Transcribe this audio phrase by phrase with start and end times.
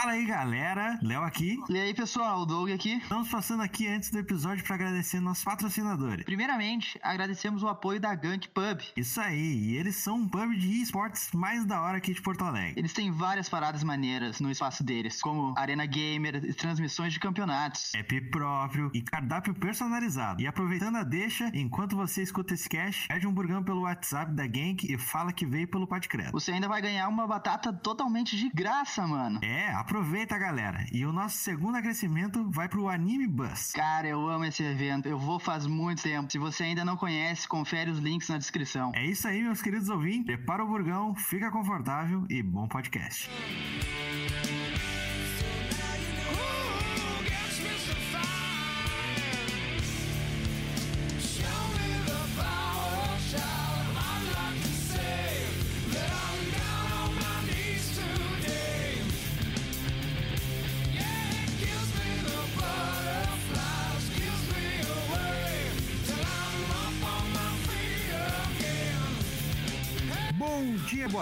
[0.00, 0.98] Fala aí, galera.
[1.02, 1.58] Léo aqui.
[1.68, 2.94] E aí, pessoal, o Doug aqui.
[2.94, 6.24] Estamos passando aqui antes do episódio para agradecer nossos patrocinadores.
[6.24, 8.80] Primeiramente, agradecemos o apoio da Gank Pub.
[8.96, 12.42] Isso aí, e eles são um pub de esportes mais da hora aqui de Porto
[12.42, 12.80] Alegre.
[12.80, 17.94] Eles têm várias paradas maneiras no espaço deles, como Arena Gamer e transmissões de campeonatos.
[17.94, 20.40] App próprio e cardápio personalizado.
[20.40, 24.46] E aproveitando a deixa, enquanto você escuta esse cast, pede um burgão pelo WhatsApp da
[24.46, 26.32] Gank e fala que veio pelo Podcredo.
[26.32, 29.40] Você ainda vai ganhar uma batata totalmente de graça, mano.
[29.42, 30.86] É, aproveita, galera.
[30.92, 33.72] E o nosso segundo agradecimento vai pro Anime Bus.
[33.72, 35.08] Cara, eu amo esse evento.
[35.08, 36.30] Eu vou faz muito tempo.
[36.30, 38.92] Se você ainda não conhece, confere os links na descrição.
[38.94, 40.26] É isso aí, meus queridos ouvintes.
[40.26, 43.28] Prepara o burgão, fica confortável e bom podcast.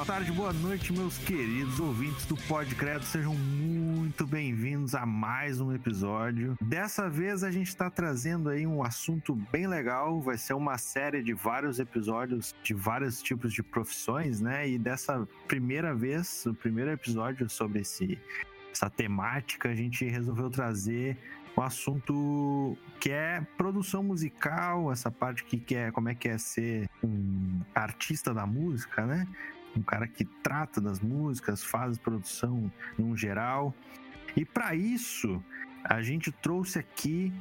[0.09, 3.05] Tarde, boa noite, meus queridos ouvintes do Podcredo.
[3.05, 6.57] Sejam muito bem-vindos a mais um episódio.
[6.63, 10.19] Dessa vez a gente está trazendo aí um assunto bem legal.
[10.23, 14.67] Vai ser uma série de vários episódios de vários tipos de profissões, né?
[14.67, 18.19] E dessa primeira vez, o primeiro episódio sobre esse,
[18.73, 21.19] essa temática, a gente resolveu trazer
[21.55, 26.89] um assunto que é produção musical, essa parte que é como é que é ser
[27.05, 29.29] um artista da música, né?
[29.79, 33.73] Um cara que trata das músicas, faz produção num geral.
[34.37, 35.43] E para isso,
[35.85, 37.33] a gente trouxe aqui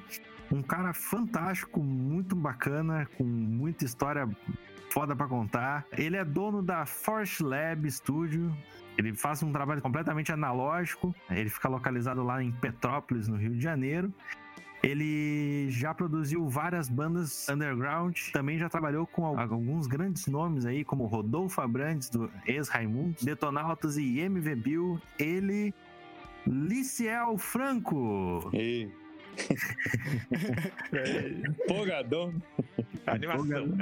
[0.51, 4.29] um cara fantástico, muito bacana, com muita história
[4.91, 5.85] foda para contar.
[5.91, 8.55] Ele é dono da Force Lab Studio.
[8.97, 11.15] Ele faz um trabalho completamente analógico.
[11.29, 14.13] Ele fica localizado lá em Petrópolis, no Rio de Janeiro.
[14.83, 21.05] Ele já produziu várias bandas underground, também já trabalhou com alguns grandes nomes aí, como
[21.05, 25.01] Rodolfo Abrantes, do ex-Raimundos, Detonautas e MV Bill.
[25.17, 25.73] Ele,
[26.45, 28.49] Liciel Franco.
[28.53, 28.91] Ei.
[31.65, 32.33] Empolgadão.
[33.05, 33.77] Animação.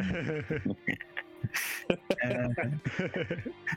[2.19, 2.50] É,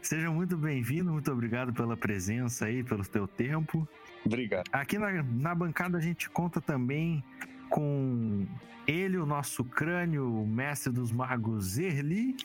[0.02, 3.88] seja muito bem-vindo, muito obrigado pela presença aí, pelo teu tempo.
[4.24, 4.68] Obrigado.
[4.72, 7.22] Aqui na, na bancada a gente conta também
[7.68, 8.46] com
[8.86, 12.36] ele, o nosso crânio, o mestre dos magos Erli.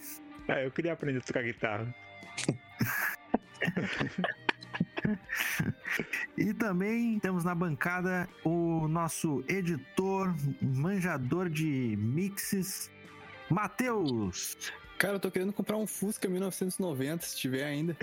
[0.48, 1.94] Ah, eu queria aprender a tocar guitarra.
[6.38, 12.92] e também temos na bancada o nosso editor, manjador de mixes,
[13.50, 14.58] Matheus.
[14.98, 17.96] Cara, eu tô querendo comprar um Fusca 1990, se tiver ainda.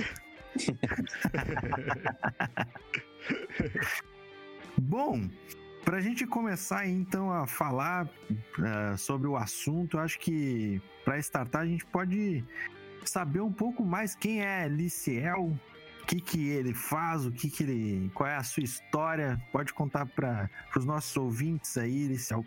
[4.79, 5.29] Bom,
[5.85, 11.63] para a gente começar então a falar uh, sobre o assunto, acho que para startar
[11.63, 12.45] a gente pode
[13.05, 15.53] saber um pouco mais quem é Liciel,
[16.03, 19.41] o que, que ele faz, o que, que ele, qual é a sua história.
[19.53, 22.45] Pode contar para os nossos ouvintes aí, Liciel,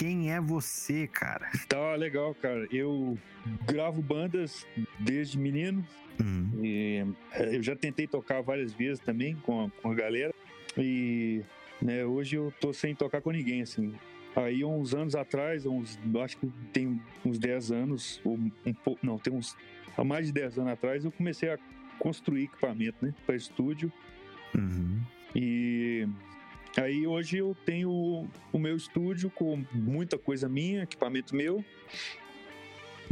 [0.00, 1.50] quem é você, cara?
[1.68, 2.66] Tá legal, cara.
[2.72, 3.18] Eu
[3.66, 4.66] gravo bandas
[4.98, 5.86] desde menino.
[6.18, 6.50] Hum.
[6.62, 7.04] E
[7.52, 10.34] eu já tentei tocar várias vezes também com a, com a galera.
[10.78, 11.42] E
[11.82, 13.92] né, hoje eu tô sem tocar com ninguém, assim.
[14.34, 19.18] Aí, uns anos atrás, uns, acho que tem uns 10 anos, ou um pouco, não,
[19.18, 19.54] tem uns,
[19.98, 21.58] há mais de 10 anos atrás, eu comecei a
[21.98, 23.92] construir equipamento, né, para estúdio.
[24.54, 25.00] Uhum.
[25.34, 26.08] E
[26.78, 31.64] aí, hoje eu tenho o meu estúdio com muita coisa minha, equipamento meu.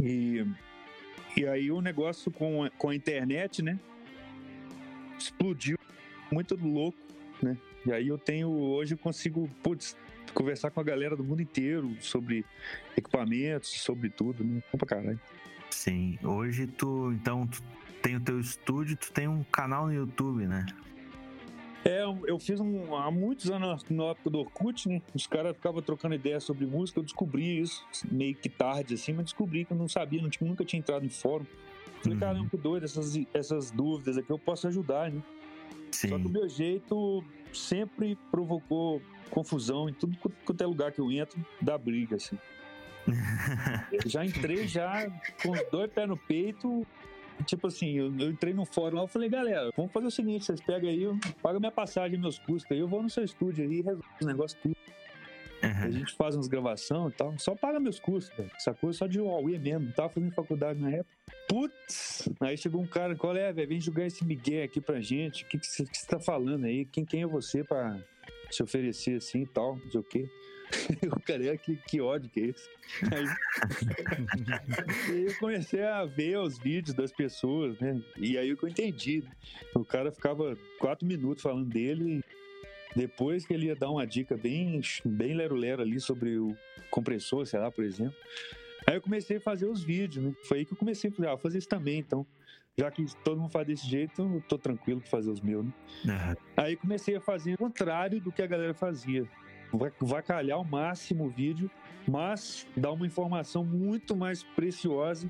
[0.01, 0.45] E,
[1.35, 3.79] e aí, o negócio com a, com a internet, né,
[5.17, 5.77] explodiu
[6.31, 6.97] muito louco,
[7.41, 7.57] né?
[7.85, 9.97] E aí eu tenho, hoje eu consigo, putz,
[10.33, 12.45] conversar com a galera do mundo inteiro sobre
[12.95, 14.61] equipamentos, sobre tudo, né?
[14.71, 15.19] Bom pra caralho.
[15.69, 17.61] Sim, hoje tu, então, tu
[18.01, 20.65] tem o teu estúdio, tu tem um canal no YouTube, né?
[21.89, 25.01] É, eu fiz um, há muitos anos na época do Orkut, né?
[25.13, 29.25] Os caras ficavam trocando ideias sobre música, eu descobri isso, meio que tarde assim, mas
[29.25, 31.45] descobri que eu não sabia, não tinha, nunca tinha entrado em fórum.
[32.01, 32.19] Falei, Uhum.
[32.19, 35.21] caramba, que doido, essas, essas dúvidas aqui eu posso ajudar, né?
[35.91, 36.29] Só que o Sim.
[36.31, 40.15] meu jeito sempre provocou confusão em tudo
[40.45, 42.37] quanto é lugar que eu entro, dá briga, assim.
[44.05, 45.09] Já entrei já
[45.41, 46.85] com dois pés no peito.
[47.45, 50.45] Tipo assim, eu, eu entrei no fórum lá, eu falei, galera, vamos fazer o seguinte,
[50.45, 51.05] vocês pegam aí,
[51.41, 54.25] pagam minha passagem, meus custos aí, eu vou no seu estúdio aí e resolvo os
[54.25, 54.75] negócios tudo.
[55.61, 57.37] A gente faz umas gravações e tal.
[57.37, 58.49] Só paga meus cursos, velho.
[58.59, 58.93] Sacou?
[58.93, 59.91] Só de Huawei mesmo.
[59.91, 61.15] Tava fazendo faculdade na época.
[61.47, 62.29] Putz!
[62.39, 63.67] Aí chegou um cara, qual é, velho?
[63.67, 65.43] Vem jogar esse Miguel aqui pra gente.
[65.43, 66.85] O que você que que você tá falando aí?
[66.85, 67.97] Quem, quem é você pra
[68.49, 69.75] se oferecer assim e tal?
[69.75, 70.29] Não sei o quê.
[71.15, 72.69] o cara, é, que, que ódio que é esse?
[73.11, 73.25] Aí,
[75.09, 78.01] aí eu comecei a ver os vídeos das pessoas, né?
[78.17, 79.21] E aí que eu entendi.
[79.21, 79.31] né?
[79.75, 82.23] O cara ficava quatro minutos falando dele
[82.95, 86.55] depois que ele ia dar uma dica bem, bem lero-lero ali sobre o
[86.89, 88.15] compressor, sei lá, por exemplo.
[88.87, 90.33] Aí eu comecei a fazer os vídeos, né?
[90.43, 92.25] Foi aí que eu comecei a fazer, ah, vou fazer isso também, então.
[92.77, 95.73] Já que todo mundo faz desse jeito, eu tô tranquilo pra fazer os meus, né?
[96.07, 96.37] Aham.
[96.55, 99.27] Aí comecei a fazer o contrário do que a galera fazia.
[99.71, 101.69] Va- Vacalhar o máximo o vídeo,
[102.07, 105.29] mas dar uma informação muito mais preciosa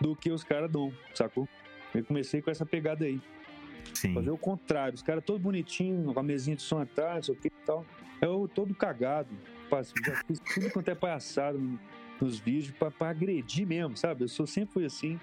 [0.00, 1.48] do que os caras dão, sacou?
[1.94, 3.20] Eu comecei com essa pegada aí.
[3.94, 4.12] Sim.
[4.14, 4.94] Fazer o contrário.
[4.94, 7.84] Os caras todo bonitinho, com a mesinha de som atrás, o que e tal.
[8.20, 9.28] Eu todo cagado.
[10.04, 11.78] Já fiz tudo quanto é palhaçada no-
[12.20, 14.24] nos vídeos pra, pra agredir mesmo, sabe?
[14.24, 15.20] Eu sou, sempre fui assim.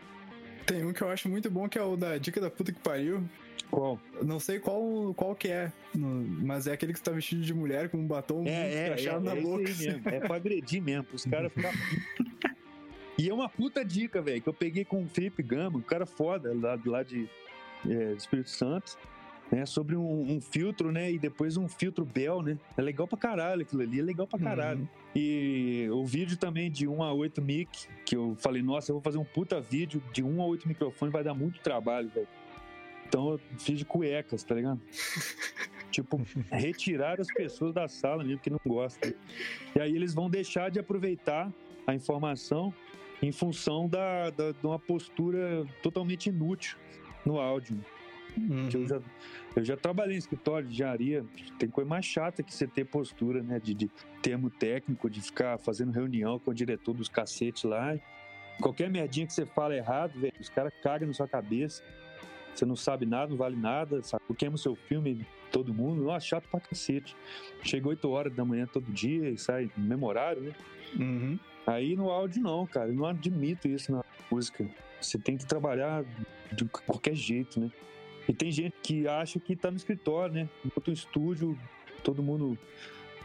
[0.65, 2.79] Tem um que eu acho muito bom, que é o da Dica da Puta que
[2.79, 3.23] Pariu.
[3.69, 3.99] Qual?
[4.21, 7.89] Não sei qual, qual que é, mas é aquele que você tá vestido de mulher
[7.89, 9.63] com um batom É, é, é, na é boca.
[9.63, 9.87] assim.
[9.87, 10.09] mesmo.
[10.09, 11.71] É pra agredir mesmo, os caras ficam.
[13.15, 16.03] E é uma puta dica, velho, que eu peguei com o Felipe Gama, um cara
[16.03, 17.29] foda lá, lá de
[17.87, 18.97] é, Espírito Santo,
[19.53, 19.67] né?
[19.67, 21.11] Sobre um, um filtro, né?
[21.11, 22.57] E depois um filtro Bell, né?
[22.75, 24.81] É legal pra caralho aquilo ali, é legal pra caralho.
[24.81, 24.87] Uhum.
[25.15, 29.01] E o vídeo também de 1 a 8 mic, que eu falei, nossa, eu vou
[29.03, 32.27] fazer um puta vídeo de 1 a 8 microfone, vai dar muito trabalho, velho.
[33.07, 34.81] Então eu fiz de cuecas, tá ligado?
[35.91, 36.19] tipo,
[36.51, 39.13] retirar as pessoas da sala mesmo que não gostam.
[39.75, 41.53] E aí eles vão deixar de aproveitar
[41.85, 42.73] a informação
[43.21, 46.75] em função da, da, de uma postura totalmente inútil
[47.23, 47.77] no áudio.
[48.37, 48.69] Uhum.
[48.73, 49.01] Eu, já,
[49.55, 51.25] eu já trabalhei em escritório de engenharia,
[51.59, 53.59] tem coisa mais chata que você ter postura, né?
[53.59, 53.89] De, de
[54.21, 57.97] termo técnico, de ficar fazendo reunião com o diretor dos cacetes lá.
[58.61, 61.83] Qualquer merdinha que você fala errado, velho, os caras cagam na sua cabeça.
[62.53, 64.23] Você não sabe nada, não vale nada, sabe?
[64.37, 66.03] Queima o seu filme, todo mundo.
[66.03, 67.15] Nossa, chato pra cacete.
[67.63, 70.51] Chega 8 horas da manhã todo dia e sai no mesmo horário, né?
[70.99, 71.39] Uhum.
[71.65, 72.89] Aí no áudio não, cara.
[72.89, 74.67] Eu não admito isso na música.
[75.01, 76.03] Você tem que trabalhar
[76.51, 77.71] de qualquer jeito, né?
[78.27, 80.49] E tem gente que acha que tá no escritório, né?
[80.65, 81.57] Enquanto um estúdio,
[82.03, 82.57] todo mundo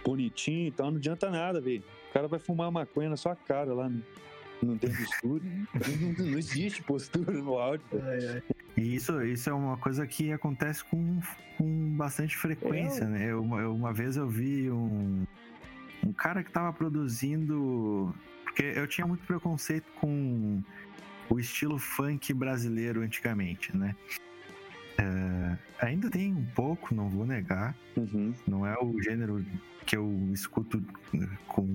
[0.04, 1.82] bonitinho e tal, não adianta nada, velho.
[2.10, 4.02] O cara vai fumar maconha na sua cara lá no,
[4.62, 5.50] no dentro do estúdio.
[6.18, 7.84] não, não existe postura no áudio.
[8.76, 11.20] E isso, isso é uma coisa que acontece com,
[11.56, 13.24] com bastante frequência, né?
[13.24, 15.24] Eu, eu- uma vez eu vi um,
[16.06, 18.14] um cara que tava produzindo.
[18.44, 20.60] Porque eu tinha muito preconceito com
[21.30, 23.94] o estilo funk brasileiro antigamente, né?
[24.98, 25.56] É,
[25.86, 27.74] ainda tem um pouco, não vou negar.
[27.96, 28.34] Uhum.
[28.46, 29.44] Não é o gênero
[29.86, 30.84] que eu escuto
[31.14, 31.66] eh, com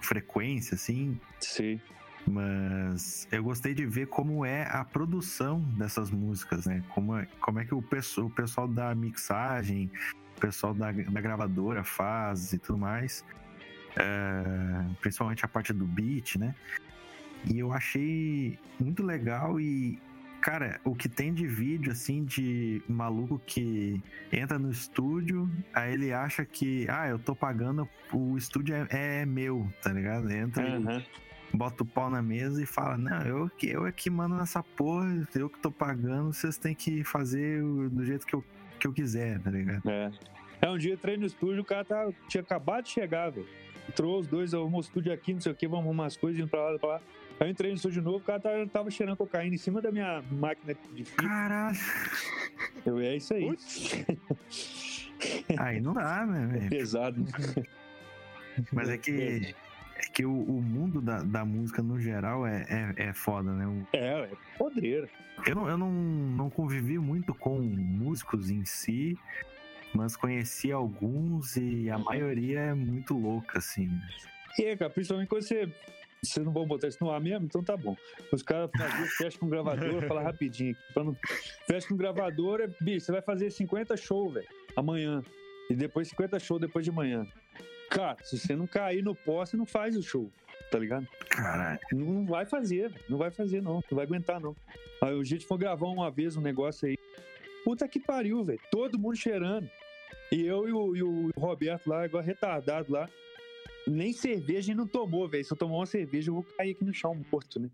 [0.00, 1.80] frequência, assim, Sei.
[2.24, 6.84] mas eu gostei de ver como é a produção dessas músicas, né?
[6.90, 9.90] Como é, como é que o, o pessoal da mixagem,
[10.36, 13.24] o pessoal da, da gravadora faz e tudo mais.
[13.96, 16.54] É, principalmente a parte do beat, né?
[17.50, 19.98] E eu achei muito legal e,
[20.46, 24.00] cara, o que tem de vídeo, assim, de maluco que
[24.32, 29.26] entra no estúdio, aí ele acha que, ah, eu tô pagando, o estúdio é, é
[29.26, 30.30] meu, tá ligado?
[30.30, 31.02] Entra e Aham.
[31.52, 35.26] bota o pau na mesa e fala: Não, eu eu é que mando nessa porra,
[35.34, 38.44] eu que tô pagando, vocês têm que fazer do jeito que eu,
[38.78, 39.90] que eu quiser, tá ligado?
[39.90, 40.12] É.
[40.62, 43.48] É, um dia eu entrei no estúdio, o cara tá, tinha acabado de chegar, velho.
[43.88, 46.40] Entrou os dois, arrumou o estúdio aqui, não sei o que, vamos arrumar as coisas,
[46.40, 47.00] indo pra lá, pra lá.
[47.38, 49.92] Aí eu entrei no estúdio novo, o cara tava, tava cheirando cocaína em cima da
[49.92, 51.22] minha máquina de fita.
[51.22, 51.76] Caralho!
[52.84, 53.44] Eu, é isso aí.
[55.58, 56.68] Aí não dá, né, velho?
[56.70, 57.24] Pesado.
[58.72, 59.54] Mas é que,
[59.96, 62.64] é que o, o mundo da, da música no geral é,
[62.96, 63.66] é, é foda, né?
[63.66, 65.08] O- É, é podreira.
[65.46, 69.18] Eu, não, eu não, não convivi muito com músicos em si,
[69.94, 73.90] mas conheci alguns e a maioria é muito louca, assim.
[74.58, 75.70] E aí, cara, principalmente quando você.
[76.28, 77.46] Vocês não vão botar isso no ar mesmo?
[77.46, 77.96] Então tá bom.
[78.32, 81.04] Os caras faziam fecha com gravador, fala rapidinho aqui.
[81.04, 81.16] Não...
[81.66, 85.22] Fecha com gravador, é, bicho, você vai fazer 50 shows, velho, amanhã.
[85.68, 87.26] E depois 50 shows depois de manhã.
[87.90, 90.30] Cara, se você não cair no pó, você não faz o show,
[90.70, 91.06] tá ligado?
[91.28, 91.80] Caralho.
[91.92, 94.54] Não, não vai fazer, não vai fazer não, não vai aguentar não.
[95.02, 96.96] Aí o gente foi gravar uma vez um negócio aí.
[97.64, 98.60] Puta que pariu, velho.
[98.70, 99.68] Todo mundo cheirando.
[100.30, 103.08] E eu e o, e o Roberto lá, igual retardado lá.
[103.86, 105.44] Nem cerveja a gente não tomou, velho.
[105.44, 107.68] Se eu tomar uma cerveja, eu vou cair aqui no chão morto, né?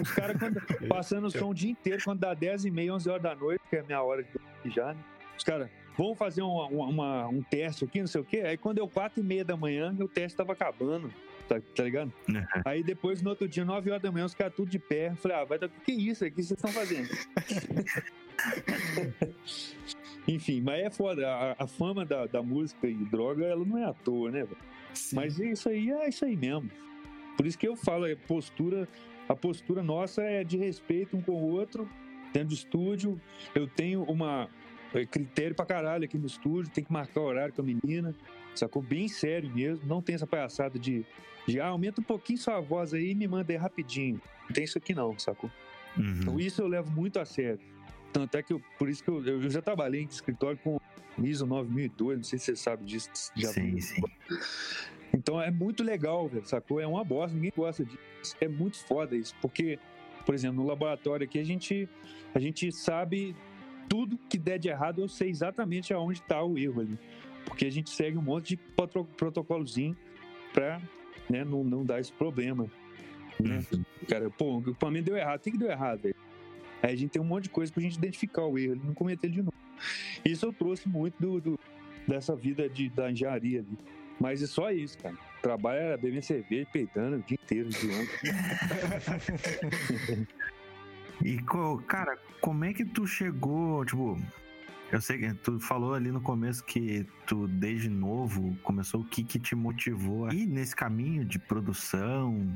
[0.00, 0.36] Os caras
[0.88, 3.60] passando o som o dia inteiro, quando dá 10 e meia, 11 horas da noite,
[3.68, 5.00] que é a minha hora de já, né?
[5.36, 8.38] Os caras, vamos fazer uma- uma- um teste aqui, não sei o quê.
[8.40, 11.12] Aí quando deu quatro e meia da manhã, o teste tava acabando.
[11.48, 12.12] Tá, tá ligado?
[12.28, 12.44] Uhum.
[12.64, 15.08] Aí depois, no outro dia, 9 horas da manhã, os caras tudo de pé.
[15.08, 15.66] Eu Falei, ah, vai dar.
[15.66, 16.24] O que é isso?
[16.24, 17.08] O que vocês estão fazendo?
[20.28, 21.28] Enfim, mas é foda.
[21.28, 24.46] A, a fama da, da música e droga, ela não é à toa, né.
[25.12, 26.70] Mas isso aí é isso aí mesmo.
[27.36, 28.88] Por isso que eu falo, é postura,
[29.28, 31.88] a postura nossa é de respeito um com o outro,
[32.32, 33.20] dentro do estúdio.
[33.54, 34.48] Eu tenho uma
[34.94, 38.14] é, critério pra caralho aqui no estúdio, tem que marcar horário com a menina,
[38.54, 38.82] sacou?
[38.82, 39.86] Bem sério mesmo.
[39.86, 41.04] Não tem essa palhaçada de,
[41.46, 44.20] de ah, aumenta um pouquinho sua voz aí e me manda aí rapidinho.
[44.46, 45.50] Não tem isso aqui não, sacou?
[45.96, 46.18] Uhum.
[46.20, 47.60] Então isso eu levo muito a sério.
[48.12, 50.80] Tanto é que eu, por isso que eu, eu já trabalhei em escritório com
[51.18, 53.08] ISO 9002, não sei se você sabe disso.
[53.36, 53.80] Já Sim, viu.
[53.80, 54.02] sim.
[55.12, 56.80] Então é muito legal, velho, sacou?
[56.80, 58.36] É uma bosta, ninguém gosta disso.
[58.40, 59.78] É muito foda isso, porque,
[60.24, 61.88] por exemplo, no laboratório aqui a gente,
[62.34, 63.34] a gente sabe
[63.88, 66.98] tudo que der de errado, eu sei exatamente aonde tá o erro ali.
[67.44, 68.56] Porque a gente segue um monte de
[69.16, 69.96] protocolozinho
[70.52, 70.80] pra
[71.28, 72.70] né, não, não dar esse problema.
[73.40, 73.64] Né?
[73.72, 73.84] Uhum.
[74.06, 76.14] Cara, pô, o equipamento deu errado, o que, que deu errado, velho?
[76.82, 78.94] Aí a gente tem um monte de coisa pra gente identificar o erro, ele não
[78.94, 79.52] cometer de novo.
[80.24, 81.58] Isso eu trouxe muito do, do-
[82.06, 83.78] dessa vida de, da engenharia ali.
[84.18, 85.16] Mas é só isso, cara.
[85.42, 88.30] Trabalho era bebendo cerveja, peidando o dia inteiro ontem.
[91.22, 91.36] E,
[91.86, 94.18] cara, como é que tu chegou, tipo...
[94.90, 99.22] Eu sei que tu falou ali no começo que tu, desde novo, começou o que
[99.22, 102.48] que te motivou a ir nesse caminho de produção?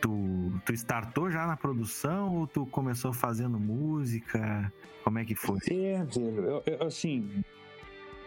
[0.00, 4.72] Tu, tu startou já na produção ou tu começou fazendo música?
[5.02, 5.58] Como é que foi?
[5.70, 6.62] É, velho.
[6.86, 7.42] assim,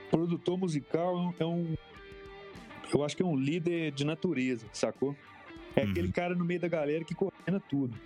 [0.10, 1.76] produtor musical é um.
[2.94, 5.16] Eu acho que é um líder de natureza, sacou?
[5.76, 5.92] É Uhum.
[5.92, 7.98] aquele cara no meio da galera que coordena tudo.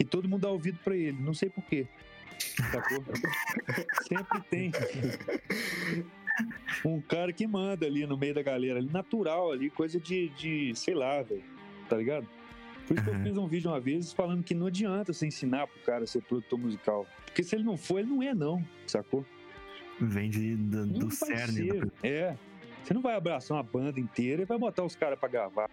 [0.00, 1.86] E todo mundo dá ouvido pra ele, não sei porquê.
[2.72, 3.04] Sacou?
[4.08, 4.72] Sempre tem
[6.84, 10.72] um cara que manda ali no meio da galera, ali, natural ali, coisa de, de
[10.74, 11.44] sei lá, velho.
[11.88, 12.26] Tá ligado?
[12.86, 15.66] Por isso que eu fiz um vídeo uma vez falando que não adianta você ensinar
[15.66, 17.06] pro cara ser produtor musical.
[17.24, 19.24] Porque se ele não for, ele não é, não, sacou?
[20.00, 21.68] Vem de, do, do cerne.
[21.80, 22.36] da- É.
[22.82, 25.70] Você não vai abraçar uma banda inteira e vai botar os caras pra gravar.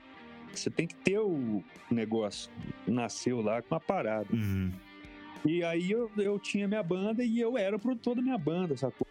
[0.53, 2.49] Você tem que ter o negócio.
[2.87, 4.27] Nasceu lá com uma parada.
[4.33, 4.71] Uhum.
[5.45, 8.77] E aí eu, eu tinha minha banda e eu era o produtor da minha banda,
[8.77, 9.07] sacou?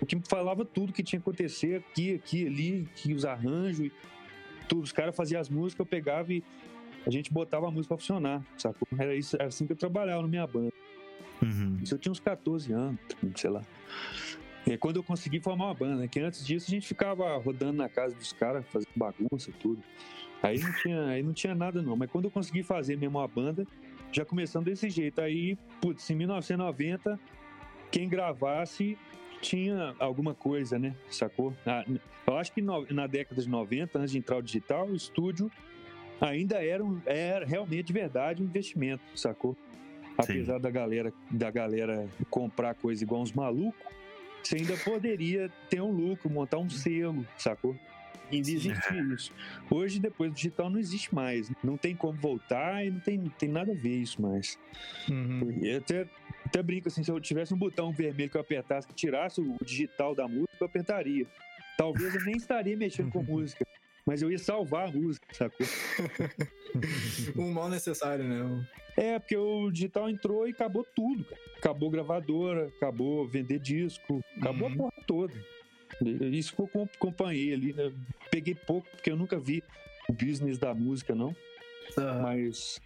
[0.00, 3.90] O que falava tudo que tinha que acontecer aqui, aqui, ali, que os arranjos,
[4.68, 4.82] tudo.
[4.82, 6.44] Os caras faziam as músicas, eu pegava e
[7.06, 8.86] a gente botava a música pra funcionar, sacou?
[8.98, 10.72] Era, isso, era assim que eu trabalhava na minha banda.
[11.42, 11.78] Uhum.
[11.82, 13.00] Isso eu tinha uns 14 anos,
[13.36, 13.62] sei lá.
[14.66, 16.08] E aí, quando eu consegui formar uma banda, né?
[16.08, 19.82] Que antes disso a gente ficava rodando na casa dos caras, fazendo bagunça e tudo.
[20.40, 21.96] Aí não, tinha, aí não tinha nada não.
[21.96, 23.66] Mas quando eu consegui fazer mesmo uma banda,
[24.12, 25.20] já começando desse jeito.
[25.20, 27.18] Aí, putz, em 1990,
[27.90, 28.96] quem gravasse
[29.40, 30.94] tinha alguma coisa, né?
[31.10, 31.52] Sacou?
[31.66, 31.84] Ah,
[32.26, 35.50] Eu acho que na década de 90, antes de entrar o digital, o estúdio
[36.22, 39.56] ainda era, um, era realmente de verdade um investimento, sacou?
[40.16, 43.80] Apesar da galera, da galera comprar coisa igual uns malucos,
[44.42, 47.76] você ainda poderia ter um lucro, montar um selo, sacou?
[48.30, 49.32] Ainda existia isso.
[49.70, 51.50] Hoje, depois do digital, não existe mais.
[51.62, 54.58] Não tem como voltar e não tem, tem nada a ver isso mais.
[55.08, 55.58] Uhum.
[55.62, 56.06] Eu até,
[56.46, 59.56] até brinco assim, se eu tivesse um botão vermelho que eu apertasse, que tirasse o
[59.62, 61.26] digital da música, eu apertaria.
[61.76, 63.66] Talvez eu nem estaria mexendo com música,
[64.06, 65.66] mas eu ia salvar a música, sacou?
[67.36, 68.66] Um mal necessário, né?
[68.96, 71.40] É, porque o digital entrou e acabou tudo, cara.
[71.58, 74.74] Acabou gravadora, acabou vender disco, acabou Uhum.
[74.74, 75.34] a porra toda.
[76.30, 77.92] Isso que eu com- acompanhei ali, né?
[78.30, 79.62] Peguei pouco, porque eu nunca vi
[80.08, 81.34] o business da música, não.
[81.98, 82.22] Aham.
[82.22, 82.80] Mas.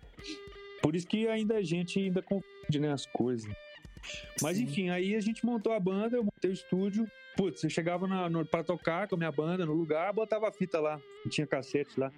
[0.82, 3.50] Por isso que ainda a gente ainda confunde né, as coisas.
[4.42, 4.64] Mas Sim.
[4.64, 7.08] enfim, aí a gente montou a banda, eu montei o estúdio.
[7.36, 10.52] Putz, eu chegava na, no, pra tocar com a minha banda no lugar, botava a
[10.52, 12.10] fita lá, tinha cassete lá.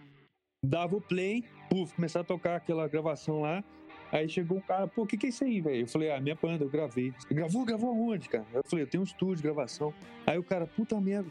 [0.65, 3.63] Dava o play, puf, começava a tocar aquela gravação lá.
[4.11, 5.83] Aí chegou um cara, pô, o que, que é isso aí, velho?
[5.83, 7.13] Eu falei, ah, minha banda, eu gravei.
[7.31, 7.65] Gravou?
[7.65, 8.47] Gravou aonde, cara?
[8.55, 9.93] Eu falei, eu tenho um estúdio de gravação.
[10.27, 11.29] Aí o cara, puta merda,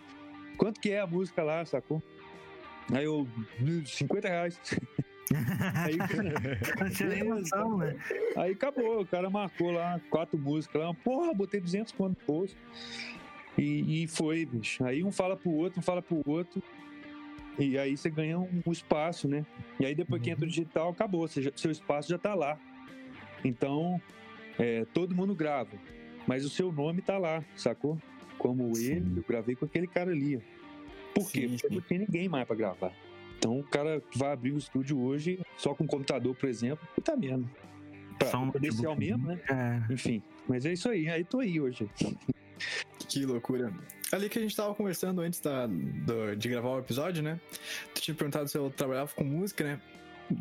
[0.57, 2.03] quanto que é a música lá, sacou?
[2.93, 3.27] Aí eu,
[3.85, 4.59] 50 reais.
[5.83, 5.97] Aí,
[7.23, 7.97] noção, né?
[8.37, 12.57] Aí acabou, o cara marcou lá quatro músicas lá, porra, botei 200 conto no posto.
[13.57, 14.83] E, e foi, bicho.
[14.85, 16.61] Aí um fala pro outro, um fala pro outro.
[17.57, 19.45] E aí você ganha um, um espaço, né?
[19.79, 21.27] E aí depois que entra o digital, acabou.
[21.27, 22.59] Já- seu espaço já tá lá.
[23.43, 23.99] Então,
[24.59, 25.71] é, todo mundo grava.
[26.27, 27.97] Mas o seu nome tá lá, sacou?
[28.37, 28.91] Como Sim.
[28.91, 30.39] ele, eu gravei com aquele cara ali.
[31.15, 31.41] Por quê?
[31.41, 31.75] Sim, Porque sim.
[31.75, 32.91] não tem ninguém mais pra gravar.
[33.39, 37.43] Então o cara vai abrir o estúdio hoje, só com computador, por exemplo, puta merda.
[38.19, 39.21] Pra Só um potencial notebook.
[39.23, 39.83] mesmo, né?
[39.89, 39.93] É.
[39.93, 41.07] Enfim, mas é isso aí.
[41.09, 41.87] Aí tô aí hoje.
[43.17, 43.73] Que loucura.
[44.11, 47.39] Ali que a gente tava conversando antes da, do- de gravar o episódio, né?
[47.95, 49.81] Tu tinha perguntado se eu trabalhava com música, né?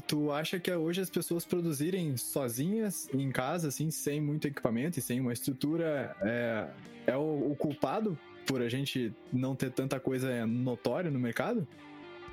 [0.07, 5.03] Tu acha que hoje as pessoas produzirem sozinhas em casa, assim, sem muito equipamento e
[5.03, 6.69] sem uma estrutura, é,
[7.07, 11.67] é o, o culpado por a gente não ter tanta coisa notória no mercado?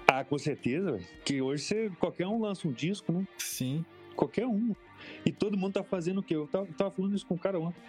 [0.05, 3.25] Ah, com certeza, que hoje você, qualquer um lança um disco, né?
[3.37, 3.85] Sim.
[4.13, 4.75] Qualquer um.
[5.25, 6.35] E todo mundo tá fazendo o quê?
[6.35, 7.81] Eu tava, tava falando isso com o cara ontem.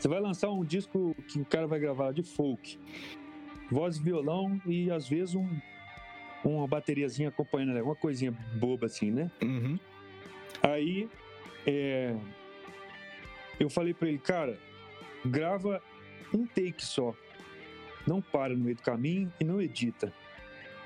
[0.00, 2.78] Você vai lançar um disco que o cara vai gravar de folk,
[3.70, 5.46] voz e violão e às vezes um,
[6.42, 7.82] uma bateriazinha acompanhando, né?
[7.82, 9.30] uma coisinha boba assim, né?
[9.42, 9.78] Uhum.
[10.62, 11.06] Aí
[11.66, 12.16] é,
[13.58, 14.58] eu falei pra ele, cara,
[15.22, 15.82] grava
[16.32, 17.14] um take só.
[18.06, 20.14] Não para no meio do caminho e não edita.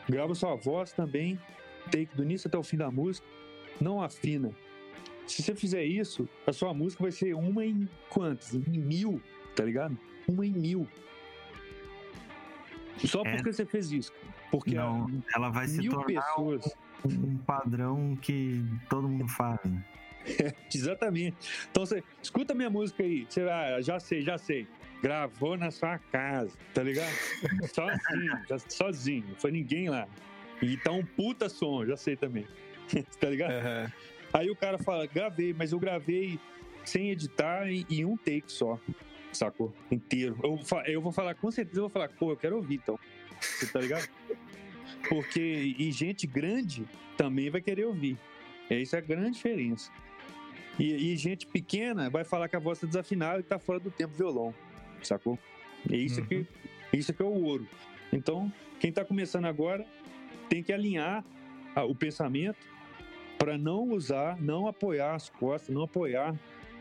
[0.09, 1.39] Grava sua voz também,
[1.85, 3.25] take do início até o fim da música,
[3.81, 4.51] não afina.
[5.27, 8.55] Se você fizer isso, a sua música vai ser uma em quantos?
[8.55, 9.21] Em mil,
[9.57, 9.97] tá ligado?
[10.29, 10.87] Uma em mil.
[13.05, 13.37] Só É.
[13.37, 14.13] porque você fez isso.
[14.51, 16.75] Porque Não, ela vai se mil tornar pessoas.
[17.05, 19.59] um padrão que todo mundo faz.
[19.65, 19.85] né?
[20.75, 21.37] Exatamente.
[21.71, 23.27] Então você escuta minha música aí.
[23.29, 24.67] Você vai, já sei, já sei.
[25.03, 27.13] Gravou na sua casa, tá ligado?
[27.75, 29.25] Sozinho, sozinho.
[29.29, 30.07] Não foi ninguém lá.
[30.63, 32.47] E tá um puta som, já sei também.
[33.21, 33.53] tá ligado?
[33.53, 33.93] Aham.
[34.35, 36.41] Aí o cara fala, gravei, mas eu gravei
[36.85, 38.79] sem editar em, em um take só.
[39.33, 39.73] Sacou?
[39.91, 40.37] Inteiro.
[40.43, 42.99] Eu, eu vou falar, com certeza, eu vou falar, pô, eu quero ouvir então.
[43.41, 44.09] Você tá ligado?
[45.09, 46.85] Porque, e gente grande
[47.17, 48.19] também vai querer ouvir.
[48.69, 49.91] É isso é a grande diferença.
[50.79, 53.91] E, e gente pequena vai falar que a voz tá desafinada e tá fora do
[53.91, 54.53] tempo violão.
[55.03, 55.39] Sacou?
[55.89, 56.27] É isso Uhum.
[56.27, 56.47] que,
[56.93, 57.69] isso que é o ouro.
[58.13, 59.87] Então, quem tá começando agora
[60.49, 61.25] tem que alinhar
[61.89, 62.74] o pensamento
[63.39, 66.35] para não usar, não apoiar as costas, não apoiar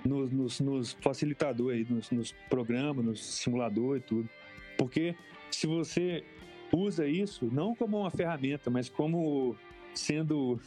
[0.06, 4.30] nos, nos, nos facilitadores, nos, nos programas, nos simuladores e tudo.
[4.78, 5.16] Porque
[5.52, 6.24] se você
[6.72, 9.56] usa isso não como uma ferramenta, mas como
[9.94, 10.60] sendo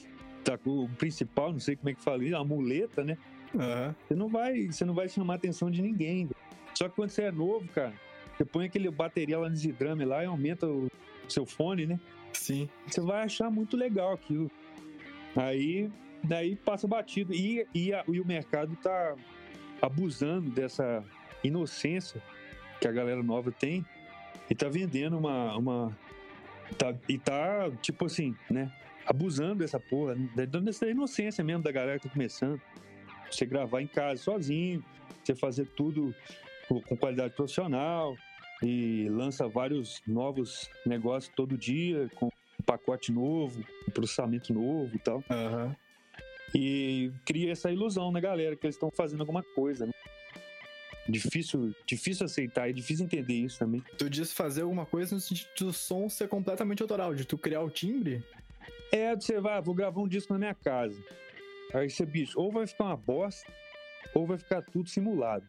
[0.45, 3.19] tá, o principal, não sei como é que fala isso, uma muleta, né?
[3.55, 3.95] Aham.
[4.07, 6.29] Você não vai, você não vai chamar a atenção de ninguém.
[6.75, 7.95] Só que quando você é novo, cara,
[8.37, 10.89] você põe aquele bateria lá no Zidrame lá e aumenta o
[11.29, 11.99] seu fone, né?
[12.33, 12.69] Sim.
[12.87, 14.51] você vai achar muito legal aquilo.
[15.37, 15.91] Aí,
[16.25, 17.33] daí passa batido.
[17.35, 19.15] E, e, a- e o mercado tá
[19.81, 21.05] abusando dessa
[21.45, 22.23] inocência
[22.81, 23.85] que a galera nova tem
[24.51, 25.57] e tá vendendo uma.
[25.57, 25.99] uma
[26.79, 28.73] tá, e tá, tipo assim, né?
[29.07, 30.17] Abusando dessa porra,
[30.49, 32.61] dando essa inocência mesmo da galera que tá começando.
[33.31, 34.85] Você gravar em casa sozinho,
[35.23, 36.15] você fazer tudo
[36.69, 38.17] com qualidade profissional
[38.63, 42.29] e lança vários novos negócios todo dia com
[42.67, 45.23] pacote novo, um processamento novo e tal.
[45.31, 45.77] Aham.
[46.55, 49.93] E cria essa ilusão na galera que eles estão fazendo alguma coisa, né?
[51.09, 53.83] Difícil, difícil aceitar, é difícil entender isso também.
[53.97, 57.63] Tu diz fazer alguma coisa no sentido do som ser completamente autoral, de tu criar
[57.63, 58.25] o timbre?
[58.91, 61.01] É, você vai, ah, vou gravar um disco na minha casa.
[61.75, 63.51] Aí você, bicho, ou vai ficar uma bosta,
[64.15, 65.47] ou vai ficar tudo simulado.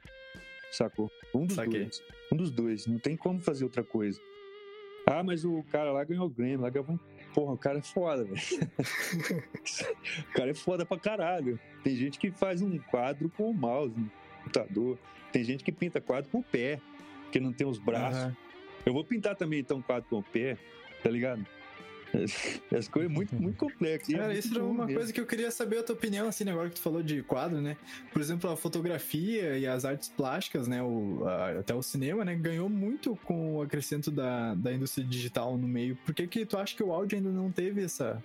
[0.72, 1.10] Sacou?
[1.34, 1.84] Um dos Saquei.
[1.84, 2.04] dois.
[2.32, 2.86] Um dos dois.
[2.86, 4.20] Não tem como fazer outra coisa.
[5.10, 7.00] Ah, mas o cara lá ganhou o Grammy, lá um...
[7.34, 8.36] Porra, o cara é foda, velho.
[10.30, 11.58] o cara é foda pra caralho.
[11.82, 14.98] Tem gente que faz um quadro com o mouse no computador.
[15.32, 16.82] Tem gente que pinta quadro com o pé,
[17.24, 18.20] porque não tem os braços.
[18.20, 18.38] Aham.
[18.86, 20.58] Eu vou pintar também, então, um quadro com o pé,
[21.02, 21.46] tá ligado?
[22.76, 24.14] As coisas muito, muito complexas.
[24.16, 26.70] Cara, isso era uma coisa que eu queria saber a tua opinião, assim, né, agora
[26.70, 27.76] que tu falou de quadro, né?
[28.12, 30.82] Por exemplo, a fotografia e as artes plásticas, né?
[30.82, 32.36] O, a- até o cinema, né?
[32.36, 35.96] Ganhou muito com o acrescento da, da indústria digital no meio.
[36.06, 38.24] Por que que tu acha que o áudio ainda não teve essa...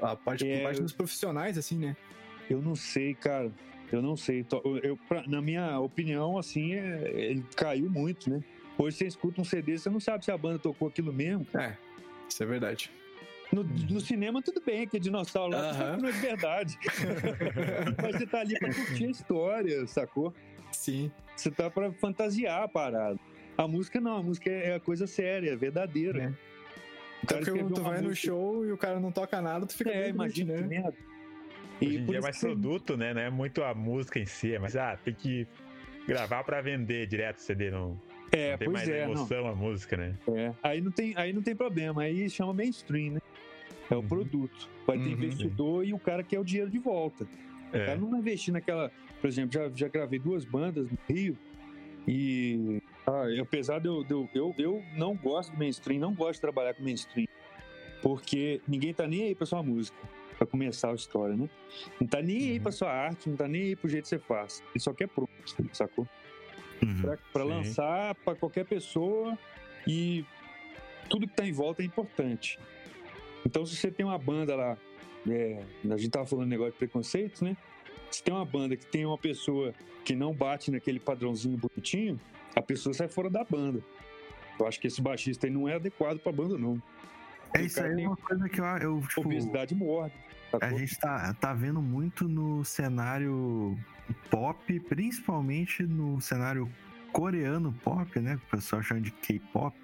[0.00, 1.94] A parte, É, parte dos profissionais, assim, né?
[2.48, 3.52] Eu não sei, cara.
[3.90, 4.44] Eu não sei.
[4.82, 8.42] Eu, pra- na minha opinião, assim, é- ele caiu muito, né?
[8.78, 11.46] Hoje você escuta um CD, você não sabe se a banda tocou aquilo mesmo.
[11.54, 11.76] É,
[12.32, 12.90] isso é verdade.
[13.52, 16.78] No, no cinema, tudo bem, que é dinossauro lá, que não é de verdade.
[18.02, 20.32] Mas você tá ali pra curtir a história, sacou?
[20.72, 21.10] Sim.
[21.36, 23.18] Você tá pra fantasiar a parada.
[23.58, 26.22] A música não, a música é, é a coisa séria, é verdadeira.
[26.22, 26.26] É.
[26.28, 26.36] O Até
[27.26, 29.76] cara porque escreveu tu vai no música- show e o cara não toca nada, tu
[29.76, 30.66] fica É, imagina que né?
[30.66, 30.94] merda.
[31.80, 33.12] Hoje em dia é mais que produto, né?
[33.12, 35.46] Não é muito a música em si, é mas ah, tem que
[36.06, 37.70] gravar pra vender direto o CD.
[37.70, 38.00] Não,
[38.34, 39.12] É, não tem pois mais é, a não.
[39.14, 40.16] emoção a música, né?
[40.28, 43.20] É, aí não tem, aí não tem problema, aí chama mainstream, né?
[43.90, 44.08] É o Uhum.
[44.08, 44.68] produto.
[44.86, 45.12] Vai ter Uhum.
[45.12, 47.24] investidor e o cara quer o dinheiro de volta.
[47.72, 47.86] O É.
[47.86, 48.90] cara não vai investir naquela.
[49.20, 51.36] Por exemplo, já, já gravei duas bandas no Rio
[52.08, 52.80] e.
[53.06, 54.54] Ah, apesar de eu, de eu, eu.
[54.58, 57.26] eu não gosto do mainstream, não gosto de trabalhar com mainstream.
[58.00, 59.96] Porque ninguém tá nem aí pra sua música,
[60.38, 61.48] pra começar a história, né?
[62.00, 62.62] Não tá nem aí Uhum.
[62.62, 64.62] pra sua arte, não tá nem aí pro jeito que você faz.
[64.74, 65.30] Ele só quer pronto,
[65.72, 66.06] sacou?
[66.82, 67.16] Uhum.
[67.42, 67.48] Sim.
[67.48, 69.38] lançar pra qualquer pessoa
[69.86, 70.24] E
[71.08, 72.58] tudo que tá em volta é importante.
[73.44, 74.76] Então, se você tem uma banda lá,
[75.28, 77.56] é, a gente tava falando negócio de preconceitos, né?
[78.10, 82.20] Se tem uma banda que tem uma pessoa que não bate naquele padrãozinho bonitinho,
[82.54, 83.82] a pessoa sai fora da banda.
[84.58, 86.80] Eu acho que esse baixista aí não é adequado pra banda, não.
[87.54, 90.12] É isso aí, é uma coisa que eu, eu tipo, Obesidade morre.
[90.60, 93.78] A gente tá, tá vendo muito no cenário
[94.30, 96.68] pop, principalmente no cenário
[97.12, 98.36] coreano pop, né?
[98.36, 99.74] Que o pessoal chama de K-pop.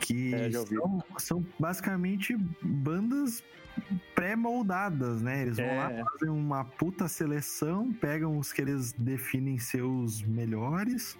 [0.00, 3.42] Que É, são, são basicamente bandas
[4.14, 5.42] pré-moldadas, né?
[5.42, 5.76] Eles vão É.
[5.76, 11.16] lá, fazem uma puta seleção, pegam os que eles definem seus melhores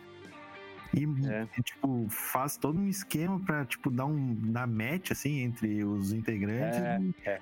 [0.95, 1.47] e, É.
[1.63, 6.79] tipo, faz todo um esquema pra, tipo, dar um dar match, assim, entre os integrantes
[6.81, 7.41] É, e, é.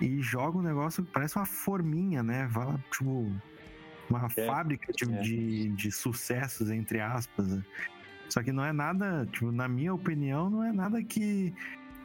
[0.00, 2.46] E joga um negócio que parece uma forminha, né?
[2.50, 3.30] Vai tipo,
[4.10, 5.20] uma É, fábrica de, é.
[5.20, 7.48] de, de sucessos, entre aspas.
[7.48, 7.64] né?
[8.28, 11.54] Só que não é nada, tipo, na minha opinião, não é nada que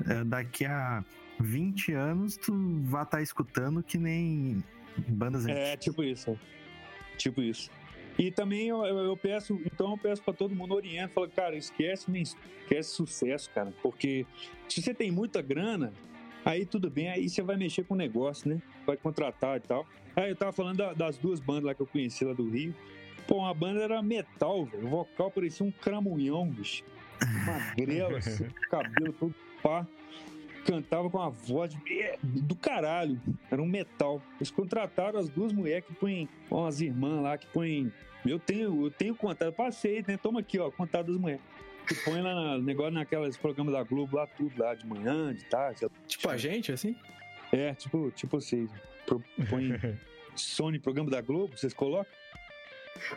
[0.08, 1.04] é, daqui a
[1.40, 4.64] 20 anos tu vá estar escutando que nem
[5.08, 6.38] bandas É, tipo isso.
[7.18, 7.70] Tipo isso.
[8.18, 12.12] E também eu, eu- peço, então eu peço pra todo mundo orienta, fala, cara, esquece,
[12.12, 14.26] nem esquece sucesso, cara, porque
[14.68, 15.94] se você tem muita grana,
[16.46, 18.62] aí tudo bem, aí você vai mexer com o negócio, né?
[18.86, 19.86] Vai contratar e tal.
[20.16, 22.74] Aí eu tava falando da- das duas bandas lá que eu conheci lá do Rio.
[23.28, 24.86] Pô, uma banda era metal, velho.
[24.88, 26.84] O vocal parecia um cramunhão, bicho.
[27.46, 29.86] Magrela, assim, cabelo todo pá.
[30.66, 33.20] Cantava com uma voz de- do caralho.
[33.50, 34.22] Era um metal.
[34.38, 37.92] Eles contrataram as duas mulheres que põem, umas irmãs lá que põem.
[38.26, 40.18] Eu tenho, eu tenho contato, passei, né?
[40.18, 41.42] Toma aqui, ó, contato das mulheres.
[41.90, 45.86] Que põe lá negócio naquelas programas da Globo, lá tudo, lá de manhã, de tarde.
[46.08, 46.96] Tipo a gente, assim?
[47.52, 48.70] É, tipo, tipo vocês.
[49.06, 49.72] Pro- Põe
[50.36, 52.14] Sony, programa da Globo, vocês colocam?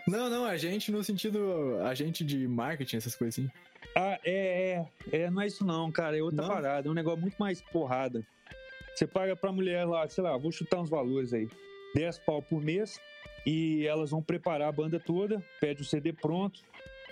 [0.08, 1.78] Não, não, a gente no sentido.
[1.85, 3.50] A gente de marketing, essas coisas assim.
[3.94, 6.48] Ah, é, é, é, não é isso não, cara, é outra Não?
[6.48, 8.24] parada, é um negócio muito mais porrada.
[8.94, 11.48] Você paga pra mulher lá, sei lá, vou chutar uns valores aí,
[11.94, 12.98] 10 pau por mês,
[13.44, 16.61] e elas vão preparar a banda toda, pede o CD pronto,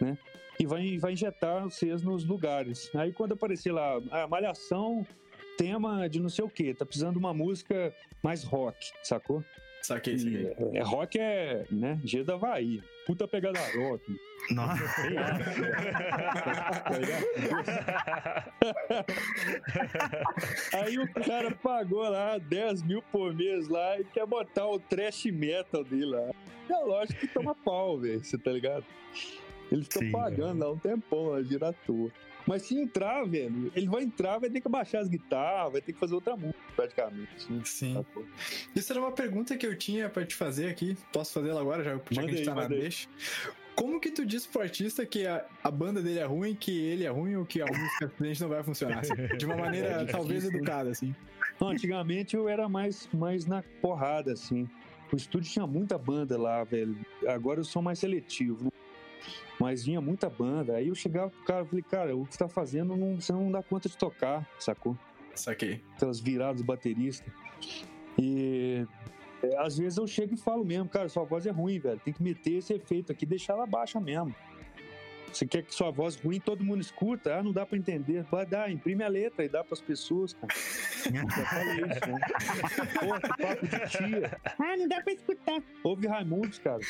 [0.00, 0.16] né,
[0.60, 2.94] e vai, vai injetar vocês nos lugares.
[2.94, 5.06] Aí quando aparecer lá, a malhação,
[5.56, 9.42] tema de não sei o que, tá precisando de uma música mais rock, sacou?
[9.80, 10.54] Saquei, saquei.
[10.74, 14.04] E, é, rock é, né, G da Havaí, puta pegada rock,
[14.50, 15.40] Nossa, ligado?
[20.84, 25.24] Aí o cara pagou lá 10 mil por mês lá e quer botar o trash
[25.24, 26.30] metal dele lá.
[26.68, 28.84] É lógico que toma pau, velho, você tá ligado?
[29.70, 30.10] Ele fica Sim.
[30.10, 32.10] pagando lá um tempão, lá, gira à toa.
[32.46, 35.92] Mas se entrar, velho, ele vai entrar, vai ter que baixar as guitarras, vai ter
[35.92, 37.52] que fazer outra música, praticamente.
[37.52, 37.60] né?
[37.64, 37.94] Sim.
[37.94, 38.26] Sacou?
[38.74, 40.96] Isso era uma pergunta que eu tinha pra te fazer aqui.
[41.12, 43.08] Posso fazê-la agora, já, já que a gente tá na deixa.
[43.76, 47.04] Como que tu diz pro artista que a, a banda dele é ruim, que ele
[47.04, 49.00] é ruim ou que a música simplesmente não vai funcionar?
[49.00, 49.14] assim?
[49.38, 51.14] De uma maneira talvez educada, assim.
[51.60, 54.68] Não, antigamente eu era mais, mais na porrada, assim.
[55.12, 56.96] O estúdio tinha muita banda lá, velho.
[57.26, 58.70] Agora eu sou mais seletivo, né?
[59.58, 60.76] Mas vinha muita banda.
[60.76, 63.32] Aí eu chegava pro cara e falei, cara, o que você tá fazendo, não, você
[63.32, 64.96] não dá conta de tocar, sacou?
[65.34, 65.82] Saquei.
[65.96, 67.32] Aquelas viradas bateristas.
[68.18, 68.86] E
[69.42, 72.00] é, às vezes eu chego e falo mesmo, cara, sua voz é ruim, velho.
[72.00, 74.34] Tem que meter esse efeito aqui, deixar ela baixa mesmo.
[75.32, 77.36] Você quer que sua voz ruim todo mundo escuta?
[77.36, 78.24] Ah, não dá pra entender.
[78.24, 80.52] Vai dar, imprime a letra e dá pras pessoas, cara.
[80.52, 82.20] Já falei isso, né?
[82.98, 84.38] Porra, que papo de tia.
[84.58, 85.62] Ah, não dá pra escutar.
[85.84, 86.80] Ouve Raimundos, cara.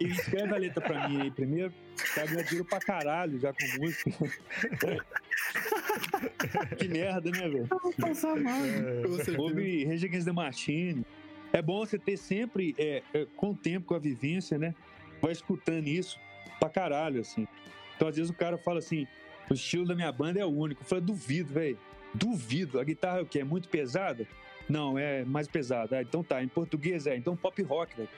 [0.00, 1.72] E escreve a letra pra mim aí primeiro.
[2.14, 4.10] Tá ganhando dinheiro pra caralho já com música.
[6.78, 7.68] que merda, né, velho?
[8.00, 8.60] passar mal.
[9.04, 9.40] Com certeza.
[9.40, 11.04] Ouve Rage Against the Machine.
[11.52, 14.74] É bom você ter sempre, é, é, com o tempo, com a vivência, né?
[15.22, 16.18] Vai escutando isso
[16.58, 17.46] pra caralho, assim.
[17.94, 19.06] Então, às vezes, o cara fala assim:
[19.48, 20.82] o estilo da minha banda é o único.
[20.82, 21.78] Eu falo, duvido, velho.
[22.12, 22.80] Duvido.
[22.80, 23.40] A guitarra é o quê?
[23.40, 24.26] É muito pesada?
[24.68, 25.98] Não, é mais pesada.
[25.98, 26.42] Ah, então tá.
[26.42, 27.16] Em português é.
[27.16, 28.08] Então pop rock, velho.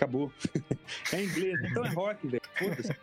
[0.00, 0.32] Acabou.
[1.12, 2.42] É inglês, então é rock, velho.
[2.56, 2.96] Foda-se.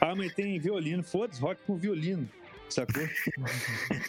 [0.00, 1.02] Ah, mas tem violino.
[1.02, 2.28] Foda-se, rock com violino.
[2.68, 3.02] Sacou?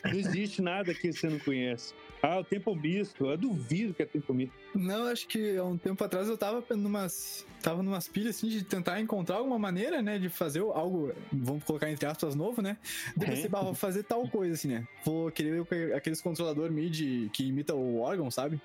[0.05, 1.93] não existe nada que você não conhece.
[2.23, 3.25] Ah, o tempo misto.
[3.29, 4.53] Eu duvido que é tempo misto.
[4.73, 7.45] Não, acho que há um tempo atrás eu tava numas.
[7.61, 10.17] Tava numas pilhas assim de tentar encontrar alguma maneira, né?
[10.17, 12.77] De fazer algo, vamos colocar entre aspas, novo, né?
[13.15, 13.35] De Uhum.
[13.35, 14.87] você bah, vou fazer tal coisa, assim, né?
[15.03, 18.59] Vou querer aqueles controlador MIDI que imita o órgão, sabe?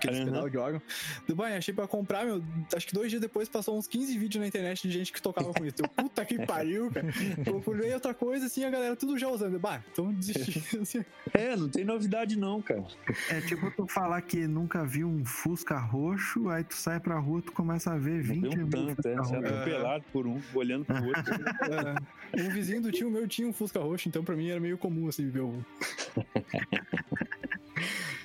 [0.00, 0.24] Aqueles Uhum.
[0.26, 0.82] pedal de órgão.
[1.28, 2.42] Do banho, achei pra comprar, meu.
[2.74, 5.52] Acho que dois dias depois passou uns 15 vídeos na internet de gente que tocava
[5.52, 5.76] com isso.
[5.78, 7.06] Eu, puta que pariu, cara.
[7.44, 9.58] Procurei outra coisa, assim, a galera tudo já usando.
[9.58, 10.62] Bah, então desisti.
[10.80, 11.04] assim.
[11.32, 12.84] É, não tem novidade não, cara.
[13.28, 17.42] É tipo tu falar que nunca viu um Fusca roxo, aí tu sai pra rua,
[17.42, 19.16] tu começa a ver 20 Não um mil tanto, é.
[19.16, 21.22] Você é atropelado por um, olhando pro outro.
[22.32, 24.78] É, um vizinho do tio meu tinha um Fusca roxo, então pra mim era meio
[24.78, 25.64] comum, assim, ver o.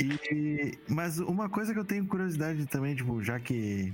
[0.00, 3.92] E, mas uma coisa que eu tenho curiosidade também, tipo, já que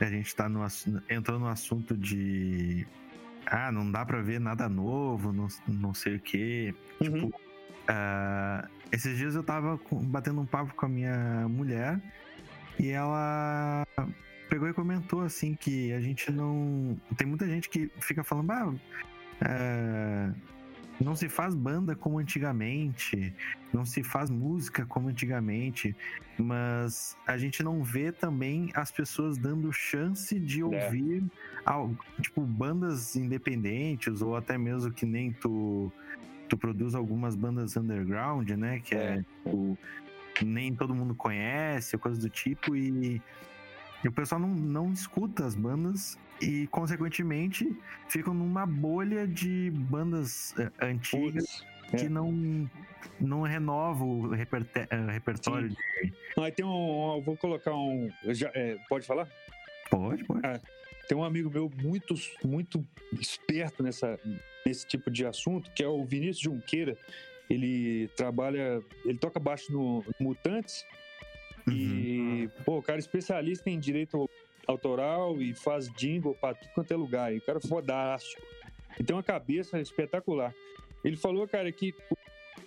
[0.00, 0.64] a gente tá no,
[1.08, 2.86] entrou no assunto de.
[3.46, 6.74] Ah, não dá pra ver nada novo, não, não sei o quê.
[7.00, 7.30] Uhum.
[7.88, 12.00] Ah, esses dias eu tava batendo um papo com a minha mulher
[12.78, 13.86] e ela
[14.48, 16.96] pegou e comentou assim que a gente não.
[17.16, 18.74] Tem muita gente que fica falando, ah,
[19.40, 20.30] é,
[21.04, 23.34] não se faz banda como antigamente,
[23.72, 25.94] não se faz música como antigamente,
[26.38, 30.64] mas a gente não vê também as pessoas dando chance de É.
[30.64, 31.24] ouvir
[31.64, 35.90] al- tipo bandas independentes ou até mesmo que nem tu
[36.48, 38.78] tu produz algumas bandas underground, né?
[38.80, 39.24] Que é, É.
[39.42, 39.78] tipo,
[40.44, 43.22] nem todo mundo conhece, coisa do tipo, e,
[44.04, 47.70] e o pessoal não, não escuta as bandas e, consequentemente,
[48.08, 52.00] ficam numa bolha de bandas eh, antigas Putz.
[52.00, 52.08] que é.
[52.08, 52.68] não,
[53.20, 54.38] não renova o eh,
[55.12, 55.70] repertório.
[55.70, 55.76] Sim.
[56.04, 57.22] de- Aí tem um.
[57.24, 58.10] Vou colocar um.
[58.28, 59.28] já- é, pode falar?
[59.90, 60.40] Pode, pode.
[61.08, 64.18] Tem um amigo meu muito, muito esperto nessa,
[64.64, 66.96] nesse tipo de assunto, que é o Vinícius Junqueira.
[67.50, 70.86] Ele trabalha, ele toca baixo no Mutantes
[71.70, 74.28] e, pô, o cara é especialista em direito
[74.66, 77.34] autoral e faz jingle pra tudo quanto é lugar.
[77.34, 78.42] E o cara é fodástico.
[78.98, 80.54] E tem uma cabeça espetacular.
[81.04, 81.94] Ele falou, cara, que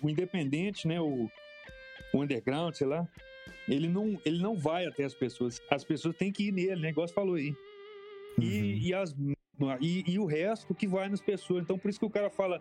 [0.02, 1.30] o, independente, né, o,
[2.12, 3.08] o underground, sei lá,
[3.68, 5.60] ele não, ele não vai até as pessoas.
[5.70, 6.90] As pessoas têm que ir nele, né?
[6.90, 7.50] Igual falou aí.
[8.38, 8.44] Uhum.
[8.44, 9.14] E, e, as,
[9.80, 11.62] e, e o resto que vai nas pessoas.
[11.62, 12.60] Então, por isso que o cara fala: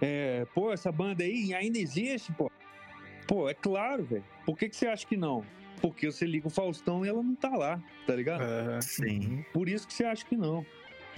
[0.00, 2.50] é, pô, essa banda aí ainda existe, pô.
[3.26, 4.24] Pô, é claro, velho.
[4.44, 5.44] Por que, que você acha que não?
[5.84, 8.40] Porque você liga o Faustão e ela não tá lá, tá ligado?
[8.40, 8.80] Aham.
[8.80, 9.44] Sim.
[9.52, 10.64] Por isso que você acha que não.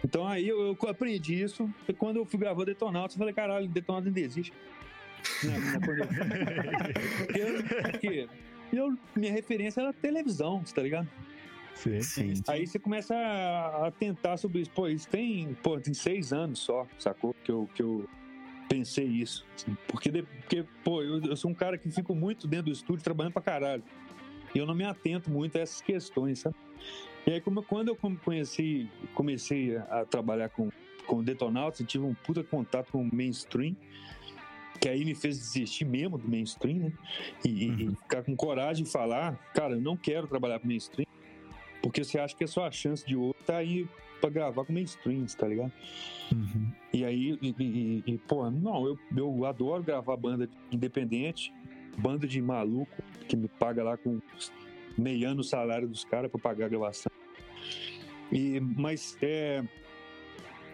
[0.05, 1.73] Então aí eu, eu aprendi isso.
[1.89, 4.53] E quando eu fui gravar Detonautas, eu falei: caralho, Detonautas ainda existe.
[5.45, 5.81] Na- na-
[7.27, 8.29] porque, eu- porque
[8.73, 11.09] eu, minha referência era televisão, tá ligado?
[11.77, 12.03] Sim.
[12.03, 12.35] Sim.
[12.49, 14.71] Aí você começa a, a tentar sobre isso.
[14.73, 17.37] Pô, isso tem, pô, tem seis anos só, sacou?
[17.45, 18.09] Que eu, que eu
[18.69, 19.47] pensei isso.
[19.55, 19.77] assim.
[19.87, 23.05] Porque, de- porque pô, eu, eu sou um cara que fico muito dentro do estúdio
[23.05, 23.85] trabalhando pra caralho.
[24.55, 26.55] E eu não me atento muito a essas questões, sabe?
[27.27, 30.71] E aí, como, quando eu conheci, comecei a trabalhar com,
[31.07, 33.77] com Detonautas, eu tive um puta contato com o mainstream,
[34.81, 36.93] que aí me fez desistir mesmo do mainstream, né?
[37.45, 37.97] E, e- e Uhum.
[37.97, 41.07] ficar com coragem de falar, cara, eu não quero trabalhar com mainstream,
[41.83, 43.89] porque você acha que é só a chance de outro tá aí
[44.21, 45.73] pra gravar com mainstream, tá ligado?
[46.33, 46.69] Uhum.
[46.93, 51.53] E aí, e, e- e, pô, não, eu, eu adoro gravar banda independente,
[51.99, 52.91] banda de maluco
[53.29, 54.21] que me paga lá com
[54.97, 57.11] meiando o salário dos caras pra pagar a gravação.
[58.33, 59.63] E, mas é.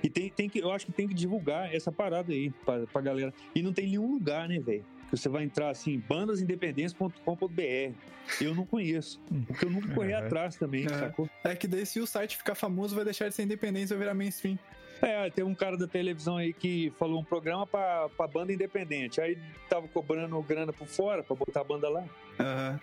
[0.02, 3.00] E tem, tem que, eu acho que tem que divulgar essa parada aí pra, pra
[3.00, 3.32] galera.
[3.54, 4.85] E não tem nenhum lugar, né, velho?
[5.11, 7.92] Que você vai entrar assim, bandasindependentes.com.br.
[8.40, 10.88] Eu não conheço, porque eu nunca corri atrás também, É.
[10.88, 11.28] sacou?
[11.44, 13.98] É que daí se o site ficar famoso, vai deixar de ser independente e vai
[13.98, 14.58] virar mainstream.
[15.03, 19.21] É, tem um cara da televisão aí que falou um programa pra, pra banda independente.
[19.21, 19.37] Aí
[19.69, 22.05] tava cobrando grana por fora pra botar a banda lá.
[22.38, 22.81] Aham.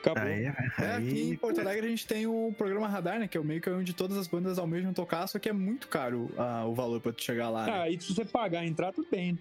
[0.00, 0.22] Acabou.
[0.22, 3.26] Aí, É, aí- aqui em Porto Alegre a gente tem o programa Radar, né?
[3.26, 5.88] Que é o meio que onde todas as bandas almejam tocar, só que é muito
[5.88, 7.66] caro ah, o valor pra tu chegar lá.
[7.66, 7.72] Né?
[7.72, 9.36] Ah, e se você pagar e entrar, tudo bem.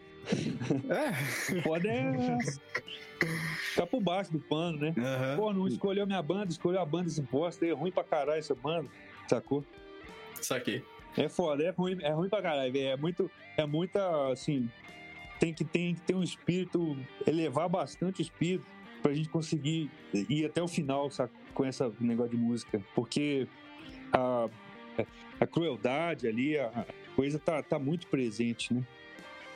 [0.90, 1.62] É.
[1.62, 2.38] Pode é.
[3.70, 4.96] ficar por baixo do pano, né?
[4.98, 5.36] Aham.
[5.36, 8.56] Pô, não escolheu minha banda, escolheu a banda desse bosta, é ruim pra caralho essa
[8.56, 8.90] banda,
[9.28, 9.64] sacou?
[10.42, 10.84] Saquei.
[11.18, 12.78] É foda, é ruim, é ruim pra caralho.
[12.78, 14.70] É muito, é muita, assim,
[15.40, 18.66] tem que, tem que ter um espírito, elevar bastante o espírito
[19.02, 22.82] pra gente conseguir ir até o final, sabe, com esse negócio de música.
[22.94, 23.48] Porque
[24.12, 24.50] a,
[25.40, 28.84] a crueldade ali, a a coisa tá, tá muito presente, né?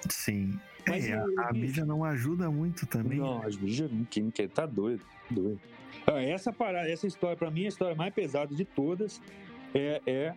[0.09, 0.57] Sim.
[0.87, 3.17] Mas É, a, eu- a mídia não ajuda muito também.
[3.19, 5.59] Não, as mídias não quem quer, tá doido, doido.
[6.07, 9.21] Ah, Essa parada, essa história, pra mim, a história mais pesada de todas
[9.75, 10.33] é, é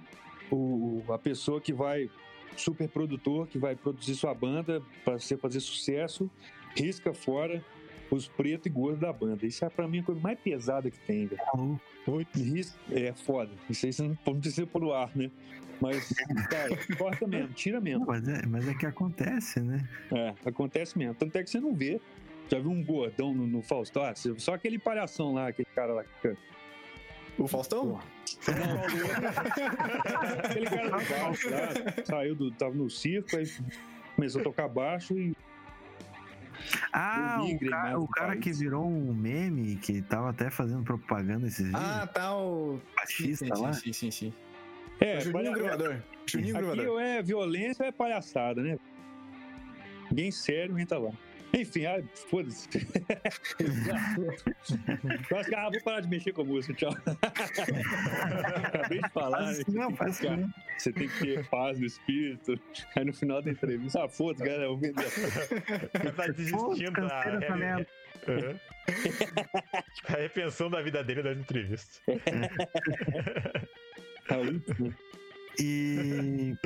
[0.56, 2.10] o, a pessoa que vai,
[2.56, 6.30] super produtor, que vai produzir sua banda pra você fazer sucesso,
[6.76, 7.64] risca fora
[8.10, 9.46] os pretos e gordos da banda.
[9.46, 11.40] Isso é pra mim a coisa mais pesada que tem, velho.
[11.54, 12.28] Maluco.
[12.34, 13.50] Risco, é foda.
[13.70, 15.30] Isso aí você não não precisa pôr no ar, né?
[15.80, 16.12] Mas,
[16.48, 18.00] cara, corta mesmo, tira mesmo.
[18.00, 19.88] Não, mas, é, mas é que acontece, né?
[20.12, 21.14] É, acontece mesmo.
[21.14, 22.00] Tanto é que você não vê
[22.50, 24.04] Já viu um gordão no, no Faustão?
[24.04, 26.36] Ah, só aquele palhação lá, aquele cara lá que
[27.38, 28.00] O Faustão?
[30.44, 32.50] Aquele cara do baixo lá, saiu do.
[32.50, 33.44] tava no circo, aí
[34.14, 35.36] começou a tocar baixo e.
[36.92, 41.46] Ah, o, né, o do cara que virou um meme, que tava até fazendo propaganda
[41.46, 41.74] esses dias.
[41.74, 42.80] Ah, tá o.
[42.94, 43.72] baixista sim, lá.
[43.72, 44.32] sim, sim, sim.
[45.00, 46.04] É, o Juninho palha-.
[46.26, 48.78] Juninho Aqui é violência é palhaçada, né?
[50.10, 51.10] Ninguém sério entra lá.
[51.54, 52.68] Enfim, ah, foda-se.
[55.30, 56.90] Eu acho que, ah, vou parar de mexer com a música, tchau.
[58.64, 59.38] Acabei de falar.
[59.38, 60.48] Faz né, isso não, faz isso ficar-.
[60.78, 62.58] Você tem que ter paz no espírito.
[62.96, 65.04] Aí no final da entrevista, ah, foda-se, galera, eu vou vender.
[66.16, 67.86] Tá desistindo da merda.
[68.28, 68.60] Aham.
[70.08, 72.00] a repensão da vida dele das entrevistas.
[74.28, 74.94] Ah, último.
[75.58, 76.56] E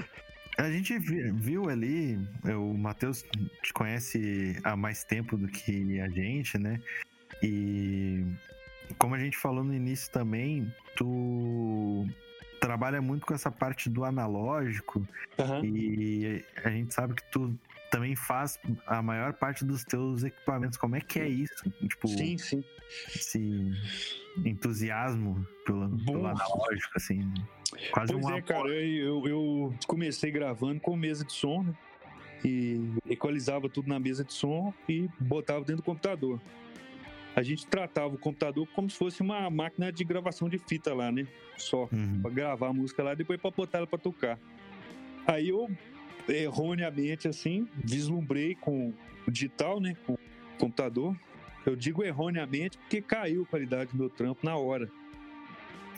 [0.59, 3.25] a gente vi- viu ali, o Matheus
[3.63, 6.81] te conhece há mais tempo do que a gente, né?
[7.43, 8.25] E
[8.99, 12.07] como a gente falou no início também, tu
[12.61, 15.07] trabalha muito com essa parte do analógico
[15.39, 15.61] Aham.
[15.65, 17.57] e a gente sabe que tu
[17.91, 20.77] também faz a maior parte dos teus equipamentos.
[20.79, 21.69] Como é que é isso?
[21.89, 22.65] Tipo, Sim, sim.
[23.15, 23.71] esse
[24.45, 27.21] entusiasmo pelo, pelo analógico, assim.
[27.93, 31.75] Quase Pois um é, cara, eu, eu comecei gravando com mesa de som, né?
[32.45, 36.41] E equalizava tudo na mesa de som e botava dentro do computador.
[37.35, 41.11] A gente tratava o computador como se fosse uma máquina de gravação de fita lá,
[41.11, 41.27] né?
[41.57, 42.21] Só Uhum.
[42.23, 44.39] pra gravar a música lá e depois pra botar ela pra tocar.
[45.27, 45.69] Aí eu,
[46.29, 48.93] erroneamente, assim, vislumbrei com
[49.27, 49.97] o digital, né?
[50.07, 50.19] Com o
[50.59, 51.17] computador.
[51.65, 54.91] Eu digo erroneamente porque caiu a qualidade do meu trampo na hora.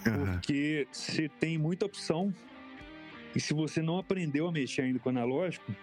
[0.02, 2.32] Porque você tem muita opção.
[3.34, 5.74] E se você não aprendeu a mexer ainda com analógico,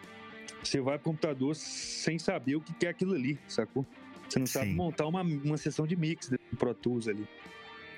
[0.63, 3.86] você vai pro computador sem saber o que é aquilo ali, sacou?
[4.27, 4.75] Você não sabe Sim.
[4.75, 7.27] montar uma, uma sessão de mix do Pro Tools ali.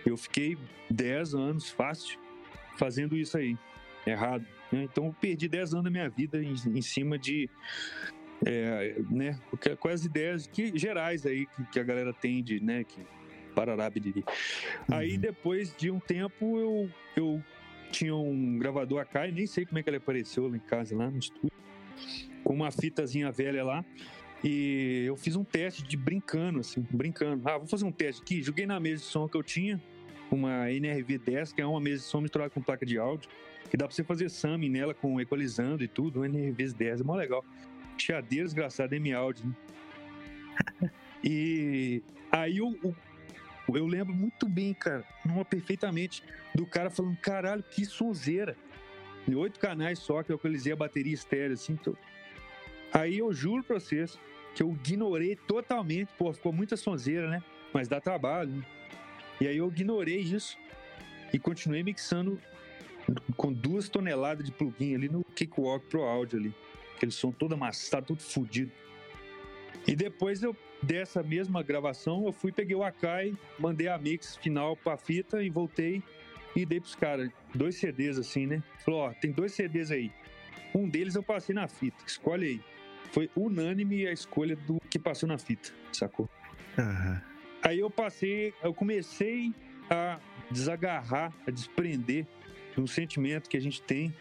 [0.05, 0.57] Eu fiquei
[0.89, 2.19] 10 anos, fácil,
[2.77, 3.57] fazendo isso aí.
[4.05, 4.45] Errado.
[4.71, 4.83] Né?
[4.83, 7.49] Então eu perdi 10 anos da minha vida em, em cima de.
[8.45, 9.39] é, né,
[9.91, 13.01] as ideias que, gerais aí que, que a galera tem de, né, que
[13.55, 14.23] parará, biriri.
[14.91, 15.19] Aí Uhum.
[15.19, 17.43] depois de um tempo eu, eu
[17.91, 21.09] tinha um gravador Akai, nem sei como é que ele apareceu lá em casa, lá
[21.09, 21.51] no estúdio,
[22.43, 23.83] com uma fitazinha velha lá.
[24.43, 27.49] E eu fiz um teste de brincando, assim, brincando.
[27.49, 28.43] Ah, vou fazer um teste aqui.
[28.43, 29.81] Joguei na mesa de som que eu tinha,
[30.29, 33.27] uma NRV10, que é uma mesa de som misturada com placa de áudio,
[33.69, 37.15] que dá pra você fazer summing nela com equalizando e tudo, um NRV10, é mó
[37.15, 37.43] legal.
[37.97, 40.89] Chiadeira desgraçada, M-Audio, né?
[41.23, 42.01] E
[42.31, 46.23] aí eu lembro muito bem, cara, numa perfeitamente,
[46.55, 48.55] do cara falando, caralho, que sonzeira.
[49.27, 51.75] E oito canais só que eu equalizei a bateria estéreo, assim.
[51.75, 51.97] tô-
[52.93, 54.17] Aí eu juro pra vocês
[54.55, 57.43] que eu ignorei totalmente, pô, ficou muita sonzeira, né?
[57.73, 58.65] Mas dá trabalho, né?
[59.41, 60.57] E aí eu ignorei isso
[61.33, 62.39] e continuei mixando
[63.35, 66.55] com duas toneladas de plugin ali no Cakewalk Pro Audio ali.
[66.95, 68.71] Aquele som todo amassado, todo fudido.
[69.87, 74.75] E depois eu, dessa mesma gravação, eu fui, peguei o Akai, mandei a mix final
[74.75, 76.03] pra fita e voltei
[76.55, 78.63] e dei pros caras dois CDs assim, né?
[78.83, 80.11] Falou, ó, tem dois CDs aí.
[80.73, 82.61] Um deles eu passei na fita, escolhe aí.
[83.11, 86.29] Foi unânime a escolha do que passou na fita, sacou?
[86.77, 87.21] Aham.
[87.63, 89.53] Aí eu passei, eu comecei
[89.89, 90.19] a
[90.51, 92.36] desagarrar, a desprender de
[92.77, 94.13] um sentimento que a gente tem,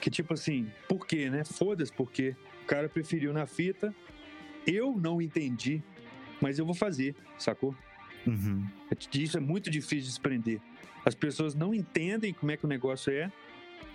[0.00, 1.44] que tipo assim, por quê, né?
[1.44, 3.94] Foda-se, porque o cara preferiu na fita,
[4.66, 5.82] eu não entendi,
[6.40, 7.74] mas eu vou fazer, sacou?
[8.26, 8.66] Uhum.
[9.14, 10.60] Isso é muito difícil de desprender.
[11.04, 13.30] As pessoas não entendem como é que o negócio é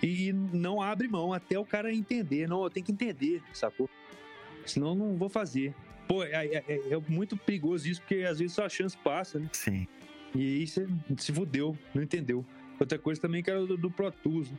[0.02, 2.48] e não abre mão até o cara entender.
[2.48, 3.90] Não, eu tenho que entender, sacou?
[4.66, 5.76] Senão eu não vou fazer.
[6.08, 9.38] Pô, é, é- é- é muito perigoso isso, porque às vezes só a chance passa,
[9.40, 9.50] né?
[9.52, 9.88] Sim.
[10.34, 12.46] E aí você se fudeu, não entendeu.
[12.82, 14.50] Outra coisa também que era do, do Pro Tools.
[14.50, 14.58] né?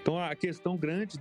[0.00, 1.18] Então a questão grande,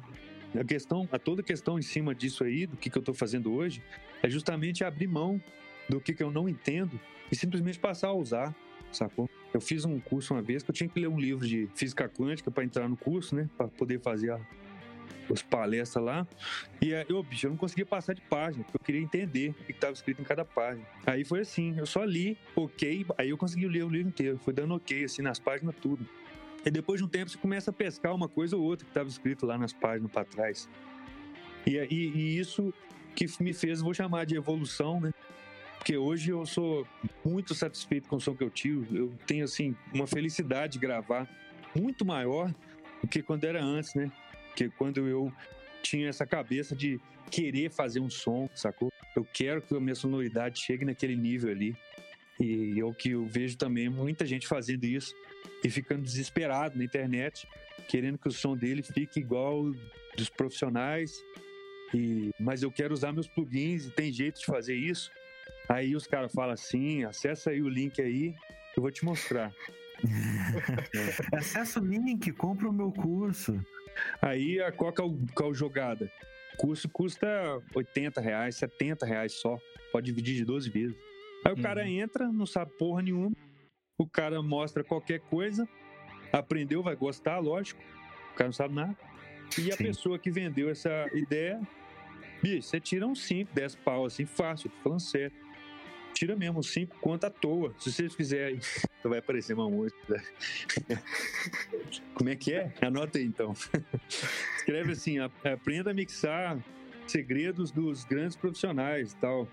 [0.56, 3.52] a questão, a toda questão em cima disso aí, do que, que eu tô fazendo
[3.52, 3.82] hoje,
[4.22, 5.42] é justamente abrir mão
[5.90, 7.00] do que, que eu não entendo
[7.32, 8.56] e simplesmente passar a usar,
[8.92, 9.28] sacou?
[9.52, 12.08] Eu fiz um curso uma vez que eu tinha que ler um livro de física
[12.08, 13.50] quântica para entrar no curso, né?
[13.58, 14.40] Para poder fazer a,
[15.34, 16.28] as palestras lá.
[16.80, 19.72] E eu, bicho, eu não conseguia passar de página, porque eu queria entender o que
[19.72, 20.86] estava escrito em cada página.
[21.04, 24.38] Aí foi assim, eu só li, ok, aí eu consegui ler o livro inteiro.
[24.38, 26.08] Foi dando ok, assim, nas páginas, tudo.
[26.68, 29.08] E depois de um tempo você começa a pescar uma coisa ou outra que estava
[29.08, 30.68] escrito lá nas páginas para trás.
[31.66, 32.74] E, e, e isso
[33.16, 35.14] que me fez, vou chamar de evolução, né?
[35.78, 36.86] Porque hoje eu sou
[37.24, 38.86] muito satisfeito com o som que eu tiro.
[38.94, 41.26] Eu tenho, assim, uma felicidade de gravar
[41.74, 42.54] muito maior
[43.02, 44.12] do que quando era antes, né?
[44.50, 45.32] Porque quando eu
[45.82, 47.00] tinha essa cabeça de
[47.32, 48.92] querer fazer um som, sacou?
[49.16, 51.78] Eu quero que a minha sonoridade chegue naquele nível ali.
[52.42, 55.16] E é o que eu vejo também muita gente fazendo isso
[55.64, 57.48] e ficando desesperado na internet,
[57.88, 59.72] querendo que o som dele fique igual
[60.16, 61.24] dos profissionais.
[61.94, 65.12] E, mas eu quero usar meus plugins e tem jeito de fazer isso.
[65.70, 68.36] Aí os caras falam assim: acessa aí o link aí,
[68.76, 69.54] eu vou te mostrar.
[71.34, 73.60] Acessa o link, compra o meu curso.
[74.22, 76.12] Aí a qual que é o, qual é jogada?
[76.54, 77.28] O curso custa
[77.74, 79.58] 80 reais, 70 reais só.
[79.92, 80.96] Pode dividir de 12 vezes.
[81.44, 83.36] Aí o cara entra, não sabe porra nenhuma.
[83.98, 85.68] O cara mostra qualquer coisa.
[86.32, 87.82] Aprendeu, vai gostar, lógico.
[88.34, 88.96] O cara não sabe nada.
[89.58, 89.86] E a Sim.
[89.86, 91.60] pessoa que vendeu essa ideia,
[92.44, 95.36] bicho, você tira uns 5, 10 pau assim, fácil, tô falando sério.
[96.14, 97.74] Tira mesmo uns 5 conto à toa.
[97.80, 98.60] Se vocês fizerem.
[99.00, 100.22] Então vai aparecer uma música.
[102.16, 102.74] Como é que é?
[102.82, 103.54] Anota aí então.
[104.58, 106.58] Escreve assim: "A- aprenda a mixar
[107.06, 109.48] segredos dos grandes profissionais e tal.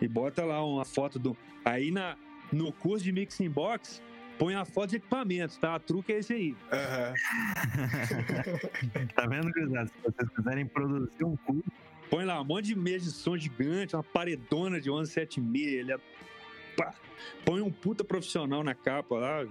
[0.00, 1.36] E bota lá uma foto do.
[1.64, 2.16] Aí na,
[2.54, 4.02] no curso de Mixing Box,
[4.38, 5.76] põe a foto de equipamentos, tá?
[5.76, 6.56] O truque é esse aí.
[6.72, 7.14] Aham.
[9.14, 9.86] Tá vendo, gurizada?
[9.86, 11.70] Se vocês quiserem produzir um curso,
[12.10, 15.72] Põe lá um monte de mesa de som gigante, uma paredona de 1176.
[15.72, 15.98] Ele é...
[16.76, 16.94] pá.
[17.44, 19.46] Põe um puta profissional na capa lá,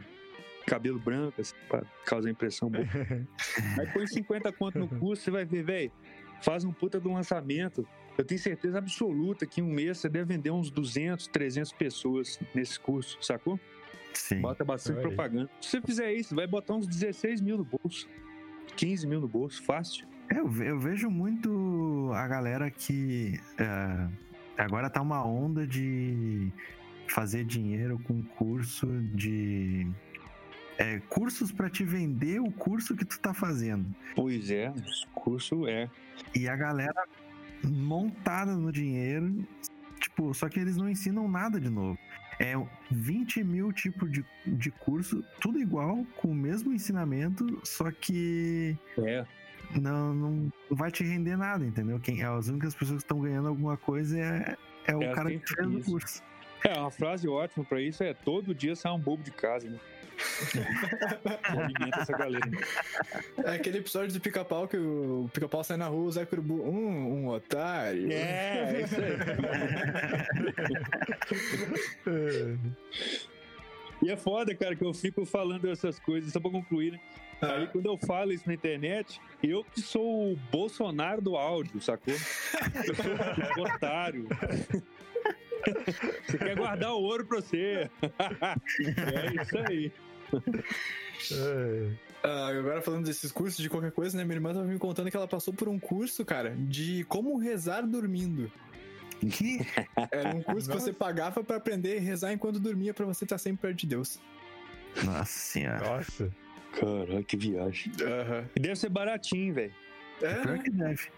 [0.65, 2.85] cabelo branco, assim, pra causar impressão boa.
[3.79, 5.91] Aí põe 50 conto no curso, você vai ver, velho.
[6.41, 7.87] Faz um puta do lançamento.
[8.17, 12.39] Eu tenho certeza absoluta que em um mês você deve vender uns 200, 300 pessoas
[12.53, 13.59] nesse curso, sacou?
[14.13, 14.39] sim.
[14.41, 15.15] Bota bastante Olha aí.
[15.15, 15.49] propaganda.
[15.59, 18.07] Se você fizer isso, vai botar uns 16 mil no bolso.
[18.75, 20.07] 15 mil no bolso, fácil.
[20.29, 24.07] Eu, eu vejo muito a galera que é,
[24.57, 26.51] agora tá uma onda de
[27.07, 29.87] fazer dinheiro com curso de
[30.77, 33.93] é, cursos para te vender o curso que tu tá fazendo.
[34.15, 34.73] Pois é,
[35.13, 35.89] curso é.
[36.33, 37.05] E a galera
[37.67, 39.45] montada no dinheiro,
[39.99, 41.97] tipo, só que eles não ensinam nada de novo.
[42.39, 42.53] É
[42.91, 49.23] 20 mil tipos de, de curso, tudo igual, com o mesmo ensinamento, só que É.
[49.79, 51.99] não, não vai te render nada, entendeu?
[51.99, 54.57] Quem, as únicas pessoas que estão ganhando alguma coisa é,
[54.87, 56.23] é o É cara que fez o curso.
[56.65, 59.77] É, uma frase ótima pra isso é todo dia sai um bobo de casa, né?
[61.43, 62.49] Alimenta essa galera.
[63.43, 67.23] É aquele episódio do pica-pau que o pica-pau sai na rua, o Zé Curubu, um,
[67.23, 68.11] um otário.
[68.11, 69.17] É, é isso aí.
[74.01, 76.99] E é foda, cara, que eu fico falando essas coisas, só pra concluir, né?
[77.41, 82.13] Aí quando eu falo isso na internet, eu que sou o Bolsonaro do áudio, sacou?
[82.13, 83.05] Eu sou
[83.57, 84.27] o otário.
[86.27, 87.89] Você quer guardar o ouro pra você.
[88.19, 89.91] É isso aí.
[92.23, 94.23] Ah, agora falando desses cursos de qualquer coisa, né?
[94.23, 97.81] Minha irmã tava me contando que ela passou por um curso, cara, de como rezar
[97.85, 98.51] dormindo.
[99.19, 99.59] Que?
[100.11, 100.87] Era um curso que Nossa.
[100.87, 104.19] você pagava pra aprender a rezar enquanto dormia pra você estar sempre perto de Deus.
[105.03, 105.97] Nossa senhora.
[105.97, 106.31] Nossa.
[106.79, 107.91] Caraca, que viagem.
[108.55, 109.73] E deve ser baratinho, velho.
[110.21, 110.63] É, Pior né?
[110.63, 111.09] que deve.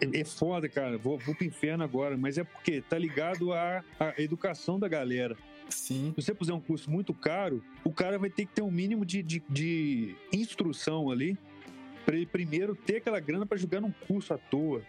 [0.00, 0.98] É é foda, cara.
[0.98, 5.36] Vou, vou pro inferno agora, mas é porque tá ligado à, à educação da galera.
[5.68, 6.12] Sim.
[6.16, 9.04] Se você puser um curso muito caro, o cara vai ter que ter um mínimo
[9.04, 11.38] de, de, de instrução ali
[12.04, 14.82] pra ele primeiro ter aquela grana pra jogar num curso à toa.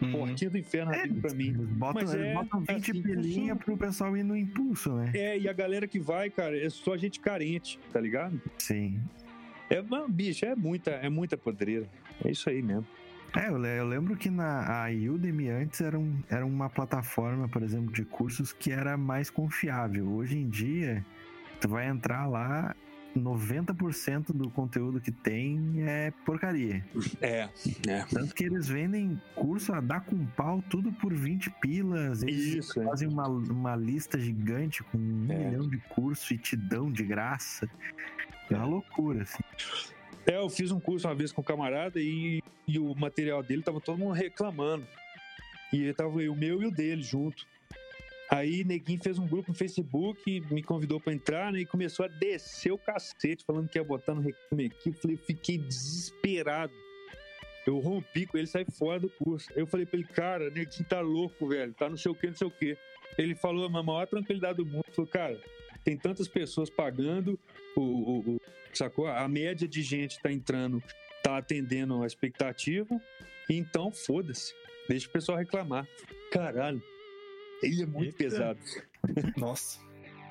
[0.00, 0.12] Uhum.
[0.12, 1.52] Portinha do inferno É, pra mim.
[1.52, 5.10] Botam, Mas é botam 20 assim pro pessoal ir no impulso, né?
[5.14, 8.40] É, e a galera que vai, cara, é só gente carente, tá ligado?
[8.56, 8.98] Sim.
[9.68, 11.86] É, mano, bicho, é muita, é muita podreira.
[12.24, 12.86] É isso aí mesmo.
[13.36, 17.48] É, eu, le- eu lembro que na a Udemy antes era, um, era uma plataforma,
[17.48, 20.08] por exemplo, de cursos que era mais confiável.
[20.08, 21.04] Hoje em dia,
[21.60, 22.74] tu vai entrar lá,
[23.16, 26.84] 90% do conteúdo que tem é porcaria.
[27.20, 27.48] É,
[27.88, 28.04] é.
[28.10, 32.22] Tanto que eles vendem curso a dar com pau, tudo por 20 pilas.
[32.22, 32.84] Eles Isso, é.
[32.84, 35.36] fazem uma, uma lista gigante com um É.
[35.36, 37.68] milhão de cursos e te dão de graça.
[38.50, 39.42] É uma loucura, assim.
[40.26, 43.62] É, eu fiz um curso uma vez com um camarada e, e o material dele
[43.62, 44.86] tava todo mundo reclamando.
[45.72, 47.46] E tava eu, o meu e o dele junto.
[48.30, 51.60] Aí Neguinho fez um grupo no Facebook, me convidou pra entrar, né?
[51.60, 54.90] E começou a descer o cacete, falando que ia botar no reclame aqui.
[54.90, 56.72] Eu falei, fiquei desesperado.
[57.66, 59.48] Eu rompi com ele, saí fora do curso.
[59.56, 61.74] Eu falei pra ele, cara, Neguinho tá louco, velho.
[61.74, 62.76] Tá não sei o que, não sei o que.
[63.18, 64.84] Ele falou, a maior tranquilidade do mundo.
[64.92, 65.40] Falou, cara,
[65.84, 67.38] tem tantas pessoas pagando,
[67.76, 68.40] o, o- o-
[68.72, 69.06] sacou?
[69.06, 70.82] A média de gente tá entrando,
[71.22, 73.00] tá atendendo a expectativa,
[73.48, 74.54] então foda-se.
[74.88, 75.86] Deixa o pessoal reclamar.
[76.32, 76.82] Caralho.
[77.62, 78.16] Ele é muito Eita.
[78.18, 78.58] pesado.
[79.36, 79.78] Nossa.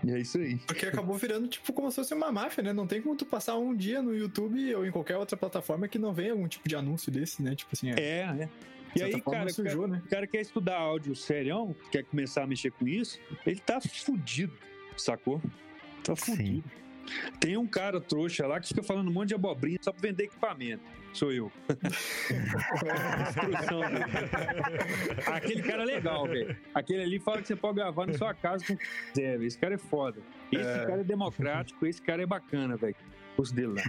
[0.03, 0.57] E é isso aí.
[0.65, 2.71] Porque acabou virando, tipo, como se fosse uma máfia, né?
[2.73, 5.99] Não tem como tu passar um dia no YouTube ou em qualquer outra plataforma que
[5.99, 7.53] não venha algum tipo de anúncio desse, né?
[7.55, 7.95] Tipo assim, é.
[7.99, 8.49] É, é.
[8.95, 10.01] de E aí, cara, sujou, né?
[10.05, 14.53] o cara quer estudar áudio serião, quer começar a mexer com isso, ele tá fudido,
[15.01, 15.41] sacou?
[16.03, 16.63] Tá fudido.
[17.39, 20.25] Tem um cara trouxa lá que fica falando um monte de abobrinha só pra vender
[20.25, 20.83] equipamento.
[21.11, 21.51] Sou eu.
[25.33, 26.55] Aquele cara é legal, velho.
[26.73, 29.45] Aquele ali fala que você pode gravar na sua casa com quiser, velho.
[29.47, 30.19] Esse cara é foda.
[30.51, 30.85] Esse É.
[30.85, 32.95] cara é democrático, esse cara é bacana, velho.
[33.37, 33.83] Os dele lá.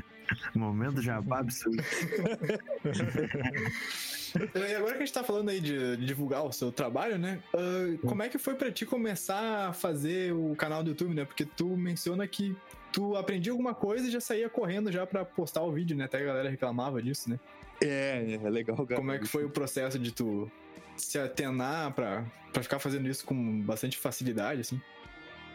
[0.54, 1.82] Momento jabá absurdo.
[4.54, 7.42] E agora que a gente tá falando aí de divulgar o seu trabalho, né?
[7.54, 11.24] ah, como é que foi pra ti começar a fazer o canal do YouTube, né?
[11.24, 12.56] Porque tu menciona que
[12.92, 16.04] tu aprendia alguma coisa e já saía correndo já pra postar o vídeo, né?
[16.04, 17.38] Até a galera reclamava disso, né?
[17.82, 19.00] É, é legal, cara.
[19.00, 20.50] Como é que foi o processo de tu
[20.96, 24.80] se atenar pra, pra ficar fazendo isso com bastante facilidade, assim?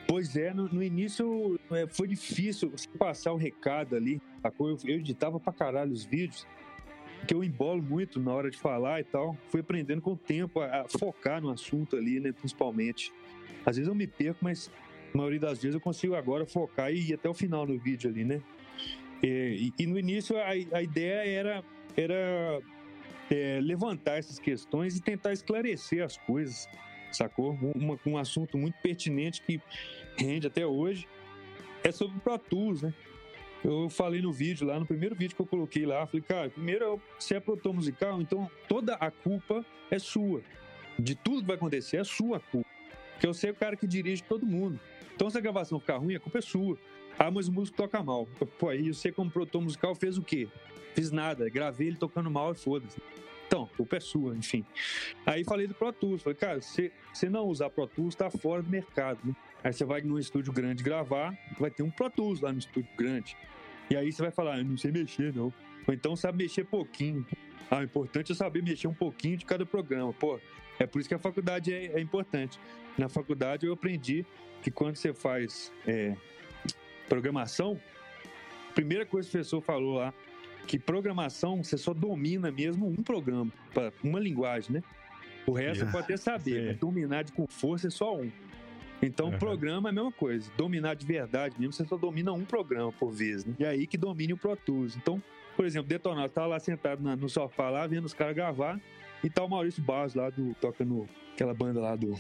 [0.08, 4.22] Pois é, no, no início é, foi difícil passar o recado ali.
[4.60, 6.48] Eu, eu editava pra caralho os vídeos,
[7.26, 9.36] porque eu embolo muito na hora de falar e tal.
[9.50, 13.12] Fui aprendendo com o tempo a, a focar no assunto ali, né, principalmente.
[13.66, 14.70] Às vezes eu me perco, mas
[15.12, 18.12] a maioria das vezes eu consigo agora focar e ir até o final do vídeo
[18.12, 18.42] ali, né?
[19.24, 21.64] É, E, e no início a, a ideia era,
[21.98, 22.62] era
[23.32, 26.70] é, levantar essas questões e tentar esclarecer as coisas,
[27.12, 27.58] sacou?
[27.76, 29.60] Uma- um assunto muito pertinente que
[30.16, 31.08] rende até hoje
[31.84, 32.94] é sobre o Pro Tools, né?
[33.66, 37.02] Eu falei no vídeo lá, no primeiro vídeo que eu coloquei lá, falei, cara, primeiro,
[37.18, 40.44] você é produtor musical, então toda a culpa é sua.
[41.00, 42.70] De tudo que vai acontecer é sua culpa.
[43.14, 44.80] Porque eu sei o cara que dirige todo mundo.
[45.16, 46.78] Então se a gravação ficar ruim, a culpa é sua.
[47.18, 48.28] Ah, mas o músico toca mal.
[48.60, 50.48] Pô, aí você como produtor musical fez o quê?
[50.94, 53.02] Fiz nada, gravei ele tocando mal e foda-se.
[53.48, 54.64] Então, a culpa é sua, enfim.
[55.26, 58.62] Aí falei do Pro Tools, falei, cara, se você não usar Pro Tools, tá fora
[58.62, 59.36] do mercado, né?
[59.64, 62.90] Aí você vai num estúdio grande gravar, vai ter um Pro Tools lá no estúdio
[62.96, 63.36] grande.
[63.90, 65.54] E aí você vai falar, eu não sei mexer, não.
[65.88, 67.26] Ou então sabe mexer pouquinho.
[67.70, 70.14] Ah, o importante é saber mexer um pouquinho de cada programa.
[70.14, 70.40] Pô,
[70.80, 72.60] é por isso que a faculdade é, é importante.
[72.98, 74.26] Na faculdade eu aprendi
[74.62, 76.16] que quando você faz é,
[77.08, 77.80] programação,
[78.70, 80.14] a primeira coisa que o professor falou lá,
[80.68, 83.52] que programação você só domina mesmo um programa,
[84.04, 84.84] uma linguagem, né?
[85.46, 88.32] O resto você pode até saber, mas dominar de com força é só um.
[89.02, 89.38] Então, Aham.
[89.38, 90.50] programa é a mesma coisa.
[90.58, 93.54] Dominar de verdade mesmo, você só domina um programa por vez, né?
[93.60, 94.96] E aí que domine o Pro Tools.
[94.96, 95.22] Então,
[95.56, 98.80] por exemplo, Detonado tá lá sentado na- no sofá lá, vendo os caras gravar,
[99.24, 102.14] e tá o Maurício Barros lá, do, toca no, aquela banda lá do,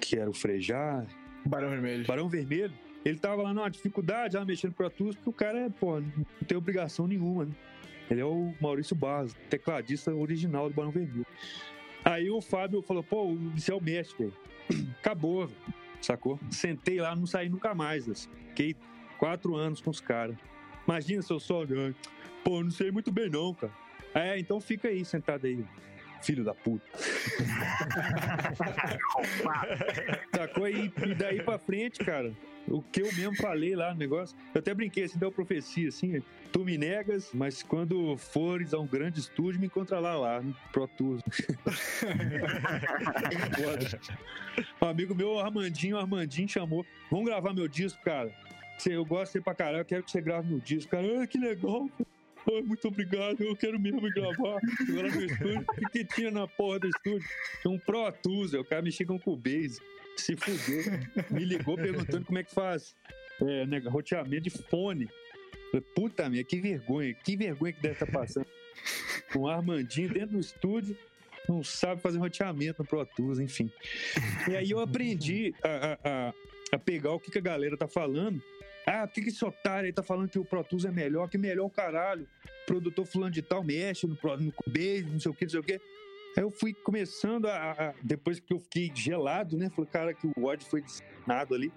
[0.00, 1.06] que era o Frejar,
[1.46, 2.04] Barão Vermelho.
[2.06, 2.72] Barão Vermelho,
[3.04, 6.24] ele tava lá numa dificuldade, lá mexendo pro Tools, porque o cara é, pô, não
[6.46, 7.52] tem obrigação nenhuma, né?
[8.10, 11.26] Ele é o Maurício Barros, tecladista original do Barão Vermelho.
[12.04, 13.36] Aí o Fábio falou, pô,
[13.68, 14.88] é o mestre, velho.
[15.00, 15.77] Acabou, velho.
[16.00, 16.38] Sacou?
[16.50, 18.08] Sentei lá, não saí nunca mais.
[18.08, 18.28] Assim.
[18.48, 18.76] Fiquei
[19.18, 20.36] quatro anos com os caras.
[20.86, 21.94] Imagina se eu só olhando.
[22.44, 23.72] Pô, não sei muito bem não, cara.
[24.14, 25.64] É, então fica aí, sentado aí,
[26.22, 26.86] filho da puta.
[30.34, 30.68] Sacou?
[30.68, 32.32] E, e daí pra frente, cara,
[32.70, 36.22] o que eu mesmo falei lá no negócio, eu até brinquei assim, deu profecia assim,
[36.52, 40.54] tu me negas, mas quando fores a um grande estúdio, me encontra lá, lá, no
[40.72, 40.88] Pro
[44.80, 48.32] um amigo meu, o Armandinho, o Armandinho chamou, vamos gravar meu disco, cara.
[48.86, 50.90] Eu gosto de você pra caralho, eu quero que você grave meu disco.
[50.90, 51.90] Cara, ah, que legal.
[52.64, 54.54] Muito obrigado, eu quero mesmo gravar.
[54.54, 57.28] Lá no estúdio, o que tinha na porra do estúdio?
[57.60, 59.80] Tinha um Pro Tools, o cara mexia com Cubase.
[60.18, 60.84] Se fudeu.
[61.30, 62.94] Me ligou perguntando como é que faz
[63.40, 65.08] é, né, roteamento de fone.
[65.70, 68.46] Falei, Puta minha, que vergonha, que vergonha que deve estar passando.
[69.36, 70.96] Um Armandinho dentro do estúdio,
[71.48, 73.70] não sabe fazer roteamento no Pro Tools, enfim.
[74.50, 75.98] E aí eu aprendi a, a-
[76.28, 76.34] a-
[76.72, 78.42] a pegar o que, que a galera tá falando.
[78.86, 81.28] Ah, por que, que esse otário aí tá falando que o Pro Tools é melhor?
[81.28, 82.26] Que melhor o caralho.
[82.66, 85.62] produtor fulano de tal mexe no, no Cubase, não sei o que, não sei o
[85.62, 85.80] que.
[86.36, 89.70] Aí eu fui começando a, a- Depois que eu fiquei gelado, né?
[89.70, 91.72] Falei, cara, que o ódio foi desnado ali.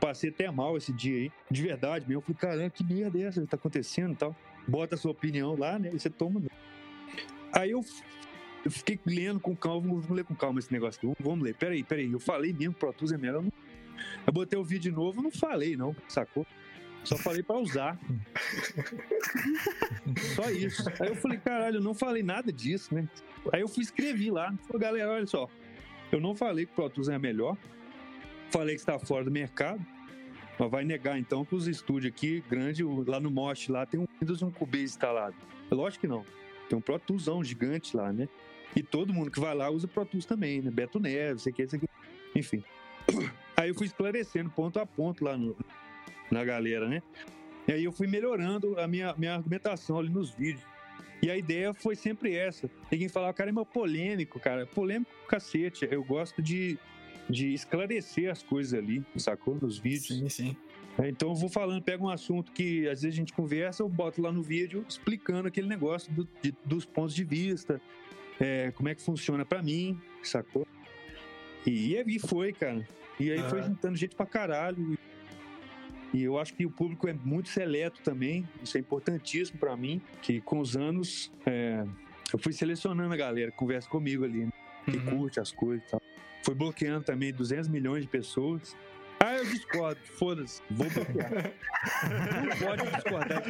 [0.00, 1.32] Passei até mal esse dia aí.
[1.50, 2.18] De verdade mesmo.
[2.18, 4.36] Eu falei, caramba, que merda é essa que tá acontecendo e tal.
[4.66, 5.90] Bota a sua opinião lá, né?
[5.92, 6.42] E você toma.
[7.52, 7.84] Aí eu,
[8.64, 9.86] eu fiquei lendo com calma.
[9.88, 11.22] Vamos, ler com calma esse negócio aqui.
[11.22, 11.54] Vamos, ler.
[11.54, 12.10] Peraí, peraí.
[12.10, 13.36] Eu falei mesmo, Pro é melhor.
[13.36, 13.52] Eu, não-
[14.26, 16.46] eu botei o vídeo de novo, não falei, não, sacou?
[17.04, 17.98] Só falei pra usar.
[20.34, 20.84] Só isso.
[21.00, 23.08] Aí eu falei, caralho, eu não falei nada disso, né?
[23.52, 24.54] Aí eu fui escrevi lá.
[24.66, 25.48] Falei, galera, olha só.
[26.10, 27.56] Eu não falei que o Pro Tools é melhor.
[28.50, 29.84] Falei que está fora do mercado.
[30.58, 34.06] Mas vai negar então que os estúdios aqui, grande, lá no Mosh, lá tem um
[34.20, 35.34] Windows e um Cubase instalado.
[35.70, 36.24] Lógico que não.
[36.68, 38.28] Tem um Pro Toolsão gigante lá, né?
[38.76, 40.70] E todo mundo que vai lá usa Pro Tools também, né?
[40.70, 41.88] Beto Neves, sei que, sei que.
[42.34, 42.62] Enfim.
[43.56, 45.56] Aí eu fui esclarecendo ponto a ponto lá no,
[46.32, 47.02] na galera, né?
[47.68, 50.64] E aí eu fui melhorando a minha, minha argumentação ali nos vídeos.
[51.22, 52.68] E a ideia foi sempre essa.
[52.90, 54.66] Ninguém falava, cara, é uma polêmico, cara.
[54.66, 55.86] Polêmico cacete.
[55.88, 56.76] Eu gosto de,
[57.30, 59.54] de esclarecer as coisas ali, sacou?
[59.60, 60.06] Nos vídeos.
[60.08, 60.56] Sim, sim.
[60.98, 63.88] É, Então eu vou falando, pego um assunto que às vezes a gente conversa, eu
[63.88, 67.80] boto lá no vídeo explicando aquele negócio do- de- dos pontos de vista,
[68.40, 70.66] é, como é que funciona pra mim, sacou?
[71.64, 72.86] E, e foi, cara.
[73.20, 73.62] E aí foi Ah.
[73.62, 74.98] juntando gente pra caralho.
[76.12, 78.46] E eu acho que o público é muito seleto também.
[78.62, 80.00] Isso é importantíssimo pra mim.
[80.20, 81.84] Que com os anos é,
[82.32, 84.52] eu fui selecionando a galera que conversa comigo ali, né?
[84.84, 85.18] que Uhum.
[85.18, 86.02] curte as coisas e tal.
[86.44, 88.76] Foi bloqueando também 200 milhões de pessoas.
[89.20, 91.30] Ah, eu discordo, foda-se, vou bloquear.
[92.42, 93.42] Não pode discordar.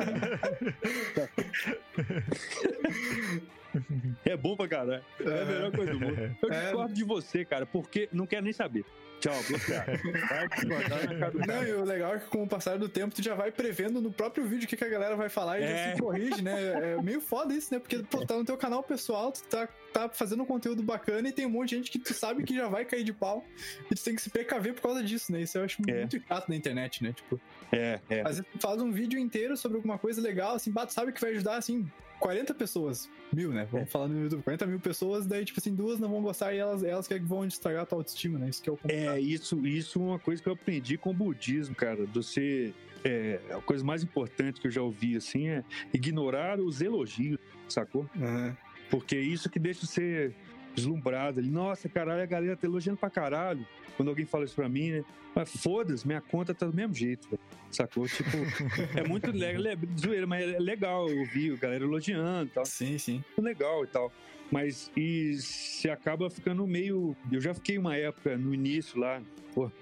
[4.24, 5.02] É bom pra caralho.
[5.20, 6.36] É a melhor coisa do mundo.
[6.42, 6.62] Eu É.
[6.64, 8.84] discordo de você, cara, porque não quero nem saber.
[9.23, 9.87] Tchau, bloquear.
[10.29, 12.89] Vai discordar na cara do Não, e o legal é que com o passar do
[12.89, 15.61] tempo tu já vai prevendo no próprio vídeo o que, que a galera vai falar
[15.61, 15.95] e já É.
[15.95, 16.97] se corrige, né?
[16.99, 17.79] É meio foda isso, né?
[17.79, 21.32] Porque pô, tá no teu canal pessoal, tu tá, tá fazendo um conteúdo bacana e
[21.32, 23.45] tem um monte de gente que tu sabe que já vai cair de pau
[23.90, 25.43] e tu tem que se precaver por causa disso, né?
[25.43, 25.99] Isso eu acho É.
[26.01, 27.12] muito chato na internet, né?
[27.12, 27.40] Tipo,
[27.70, 28.20] É, é.
[28.22, 31.12] às vezes tu faz um vídeo inteiro sobre alguma coisa legal, assim, bah, tu sabe
[31.12, 31.88] que vai ajudar, assim,
[32.20, 33.66] 40 pessoas, mil, né?
[33.70, 33.90] Vamos É.
[33.90, 36.82] falar no YouTube, 40 mil pessoas, daí, tipo assim, duas não vão gostar e elas,
[36.84, 38.49] elas que vão estragar a tua autoestima, né?
[38.49, 41.14] Isso que é o É, isso, isso é uma coisa que eu aprendi com o
[41.14, 42.05] budismo, cara.
[42.14, 42.72] Você.
[43.05, 47.36] É, a coisa mais importante que eu já ouvi, assim, é ignorar os elogios,
[47.68, 48.09] sacou?
[48.16, 48.57] Aham.
[48.93, 50.34] Porque é isso que deixa você
[50.74, 51.49] deslumbrado ali.
[51.49, 53.66] Nossa, caralho, a galera tá elogiando pra caralho.
[53.97, 55.05] Quando alguém fala isso pra mim, né?
[55.34, 57.40] Mas foda-se, minha conta tá do mesmo jeito, velho.
[57.70, 58.07] Sacou?
[58.07, 58.28] Tipo,
[58.95, 62.66] é muito legal, é zoeira, mas é legal ouvir a galera elogiando e tal.
[62.66, 63.24] Sim, sim.
[63.28, 64.12] muito legal e tal.
[64.51, 67.16] Mas e se acaba ficando meio.
[67.30, 69.22] Eu já fiquei uma época no início lá,
[69.55, 69.72] pô,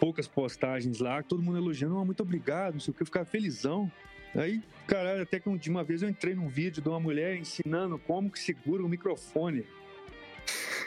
[0.00, 3.26] poucas postagens lá, todo mundo elogiando, oh, muito obrigado, não sei o que, eu ficava
[3.26, 3.92] felizão.
[4.36, 7.36] Aí, caralho, até que um- de uma vez eu entrei num vídeo de uma mulher
[7.36, 9.64] ensinando como que segura o microfone.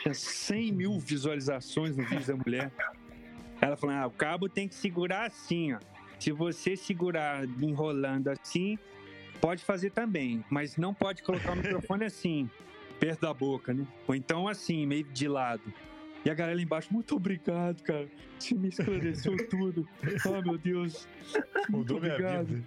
[0.02, 2.72] Tinha 100 mil visualizações no vídeo da mulher.
[3.62, 5.80] Ela falou: ah, o cabo tem que segurar assim, ó.
[6.20, 8.78] Se você segurar enrolando assim,
[9.40, 12.50] pode fazer também, mas não pode colocar o microfone assim,
[13.00, 13.86] perto da boca, né?
[14.08, 15.62] Ou então assim, meio de lado.
[16.28, 18.06] E a galera embaixo, muito obrigado, cara.
[18.38, 19.88] Você me esclareceu tudo.
[20.26, 21.08] Oh, meu Deus.
[21.70, 22.62] Muito Mudou obrigado.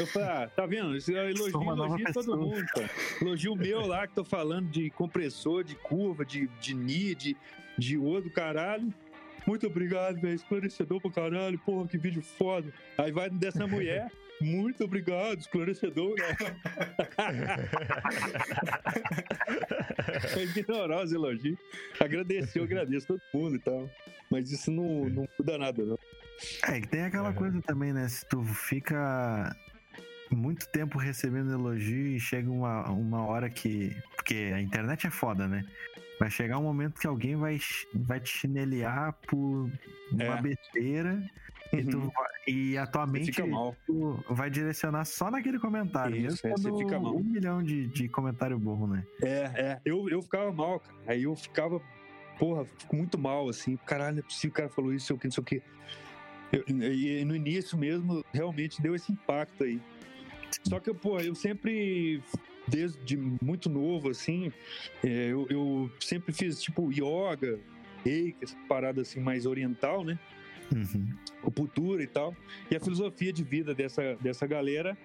[0.00, 0.96] Eu falei, ah, tá vendo?
[0.96, 2.90] Isso é elogio, elogio todo mundo, cara.
[3.22, 7.36] Elogio meu lá, que tô falando de compressor, de curva, de, de ni, de,
[7.78, 8.92] de O do caralho.
[9.46, 10.34] Muito obrigado, velho.
[10.34, 11.60] Esclarecedor pra caralho.
[11.60, 12.74] Porra, que vídeo foda.
[12.98, 14.10] Aí vai dessa mulher.
[14.40, 16.36] Muito obrigado, esclarecedor, né?
[20.36, 21.58] É ignorar os elogios.
[22.00, 23.90] Agradecer, eu agradeço todo mundo e tal.
[24.30, 25.98] Mas isso não, não muda nada, não.
[26.68, 27.36] É, que tem aquela Aham.
[27.36, 28.08] coisa também, né?
[28.08, 29.54] Se tu fica
[30.30, 33.96] muito tempo recebendo elogio e chega uma, uma hora que.
[34.16, 35.64] Porque a internet é foda, né?
[36.18, 37.58] Vai chegar um momento que alguém vai,
[37.94, 39.70] vai te chinelear por
[40.12, 40.42] uma É.
[40.42, 41.22] besteira
[41.72, 42.10] e, tu Uhum.
[42.46, 43.32] e a tua mente
[43.86, 46.16] tu vai direcionar só naquele comentário.
[46.16, 47.16] Isso, mesmo é, fica mal.
[47.16, 49.04] um milhão de, de comentário burro, né?
[49.22, 49.80] É, é.
[49.84, 50.96] Eu, eu ficava mal, cara.
[51.06, 51.80] Aí eu ficava,
[52.38, 53.76] porra, fico muito mal, assim.
[53.86, 55.62] Caralho, não é possível, o cara falou isso, sei o que, não sei o que.
[56.52, 59.80] Eu- e no início mesmo, realmente deu esse impacto aí.
[60.68, 62.22] Só que, pô, eu sempre,
[62.68, 64.52] desde muito novo, assim,
[65.04, 67.58] é, eu, eu sempre fiz, tipo, yoga,
[68.04, 70.16] reiki, essa parada, assim, mais oriental, né?
[70.74, 71.50] Uhum.
[71.52, 72.34] cultura e tal.
[72.70, 74.96] E a filosofia de vida dessa, dessa galera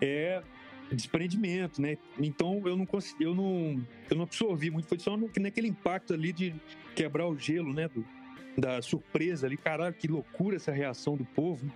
[0.00, 0.42] é
[0.92, 1.96] desprendimento, né?
[2.18, 6.12] Então eu não consegui, eu não, eu não absorvi muito, foi só no, naquele impacto
[6.14, 6.54] ali de
[6.94, 7.88] quebrar o gelo, né?
[7.88, 8.04] do-
[8.56, 11.66] da surpresa ali, caralho, que loucura essa reação do povo.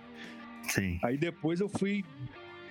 [0.63, 0.97] Sim.
[1.03, 2.05] Aí depois eu fui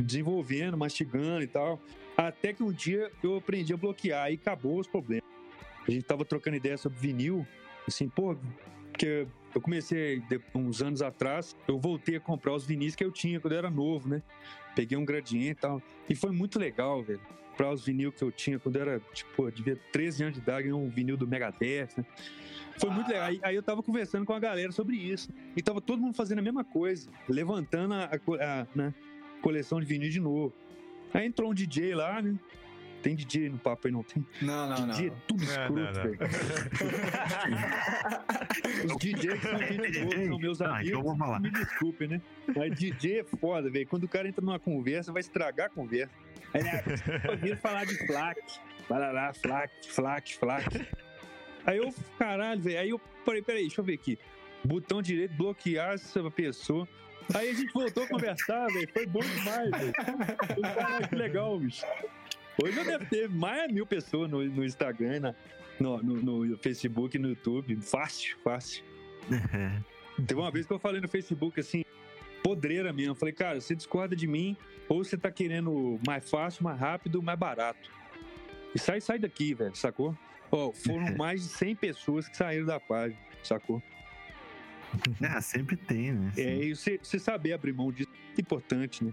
[0.01, 1.79] desenvolvendo, mastigando e tal.
[2.17, 5.25] Até que um dia eu aprendi a bloquear e acabou os problemas.
[5.87, 7.47] A gente tava trocando ideia sobre vinil,
[7.87, 8.35] assim, pô,
[8.91, 9.27] porque
[9.59, 10.23] eu comecei
[10.55, 13.71] uns anos atrás, eu voltei a comprar os vinis que eu tinha quando eu era
[13.71, 14.23] novo, né?
[14.75, 15.83] Peguei um gradiente e tal.
[16.09, 17.21] E foi muito legal, velho.
[17.51, 20.41] Comprar os vinil que eu tinha quando eu era, tipo, eu devia 13 anos de
[20.41, 22.07] idade, um vinil do Megadeth, né?
[22.79, 23.27] Foi muito legal.
[23.27, 25.29] Aí, aí eu tava conversando com a galera sobre isso.
[25.57, 28.95] E tava todo mundo fazendo a mesma coisa, levantando a, a a, né,
[29.43, 30.55] coleção de vinil de novo.
[31.13, 32.39] Aí entrou um DJ lá, né?
[33.03, 34.27] Tem DJ no papo aí, não tem?
[34.43, 34.95] Não, não, não.
[34.95, 36.03] DJ é tudo Não, escroto, não, não.
[36.03, 36.19] velho.
[38.85, 41.03] Os DJs que são gente boa, são meus Ah, então eu amigos.
[41.05, 41.41] vou falar.
[41.41, 42.21] Me desculpe, né?
[42.57, 43.87] Mas DJ é foda, velho.
[43.87, 46.13] Quando o cara entra numa conversa, vai estragar a conversa.
[46.55, 46.83] Aí, né?
[47.31, 48.41] Ouviram falar de flac.
[48.89, 50.87] Barará, flac, flac, flac.
[51.67, 52.79] Aí eu, caralho, velho.
[52.81, 54.19] Aí eu parei, peraí, deixa eu ver aqui.
[54.65, 56.89] botão direito, bloquear essa pessoa.
[57.35, 58.89] Aí a gente voltou a conversar, velho.
[58.93, 59.93] Foi bom demais, velho.
[60.63, 61.85] Caralho, que legal, bicho.
[62.63, 65.35] Hoje eu deve ter mais de mil pessoas no, no Instagram, na,
[65.79, 67.77] no, no, no Facebook, no YouTube.
[67.81, 68.83] Fácil, fácil.
[70.27, 71.85] Teve uma vez que eu falei no Facebook assim,
[72.43, 73.13] podreira mesmo.
[73.13, 74.57] Eu falei, cara, você discorda de mim,
[74.89, 77.91] ou você tá querendo mais fácil, mais rápido, mais barato.
[78.75, 80.17] E sai, sai daqui, velho, sacou?
[80.51, 83.81] Ó, foram mais de 100 pessoas que saíram da página, sacou?
[85.23, 86.33] Ah, sempre tem, né?
[86.37, 89.13] É, e você, você saber abrir mão disso é importante, né?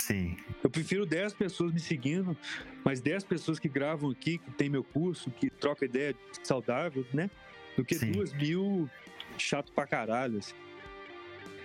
[0.00, 0.36] Sim.
[0.62, 2.36] Eu prefiro 10 pessoas me seguindo,
[2.84, 7.30] mas 10 pessoas que gravam aqui, que tem meu curso, que troca ideia saudável, né?
[7.76, 8.12] Do que Sim.
[8.12, 8.88] duas mil
[9.36, 10.38] chato pra caralho.
[10.38, 10.54] assim.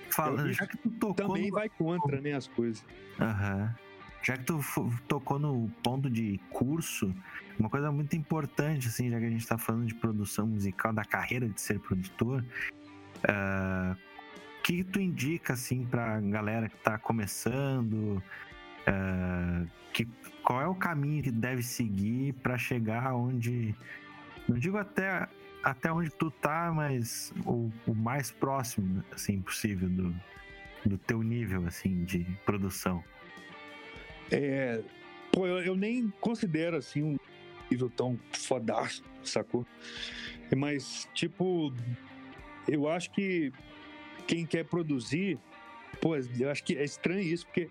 [0.10, 1.54] Fala, já que tu tocou Também no...
[1.54, 2.84] vai contra, né, as coisas.
[3.20, 3.76] Aham.
[4.22, 4.60] Já que tu
[5.08, 7.14] tocou no ponto de curso,
[7.58, 11.06] uma coisa muito importante, assim, já que a gente tá falando de produção musical, da
[11.06, 12.44] carreira de ser produtor,
[13.24, 14.09] o
[14.70, 18.22] que tu indica, assim, pra galera que tá começando?
[18.86, 20.07] ah, que,
[20.43, 23.74] qual é o caminho que deve seguir pra chegar onde.
[24.47, 25.28] Não digo até,
[25.63, 30.15] até onde tu tá, mas o, o mais próximo, assim, possível do,
[30.86, 33.03] do teu nível, assim, de produção.
[34.30, 34.84] É,
[35.32, 37.17] pô, eu, eu nem considero assim um
[37.72, 39.65] nível tão fodaço, sacou?
[40.55, 41.74] Mas, tipo,
[42.67, 43.51] eu acho que
[44.30, 45.40] quem quer produzir,
[46.00, 47.68] pô, eu acho que é estranho isso, porque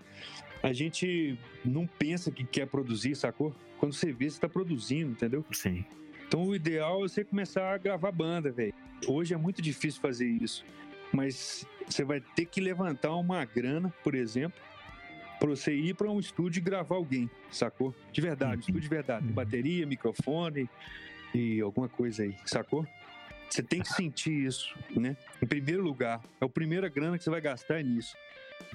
[0.60, 3.54] a gente não pensa que quer produzir, sacou?
[3.78, 5.44] Quando você vê, você tá produzindo, entendeu?
[5.52, 5.84] Sim.
[6.26, 8.74] Então o ideal é você começar a gravar banda, velho.
[9.06, 10.64] Hoje é muito difícil fazer isso.
[11.12, 14.60] Mas você vai ter que levantar uma grana, por exemplo,
[15.38, 17.94] pra você ir pra um estúdio e gravar alguém, sacou?
[18.12, 18.60] De verdade, um Uhum.
[18.60, 19.26] estúdio de verdade.
[19.28, 19.32] Uhum.
[19.32, 20.68] Bateria, microfone
[21.32, 22.84] e alguma coisa aí, sacou?
[23.48, 25.16] Você tem que sentir isso, né?
[25.42, 28.14] Em primeiro lugar, é a primeira grana que você vai gastar é nisso.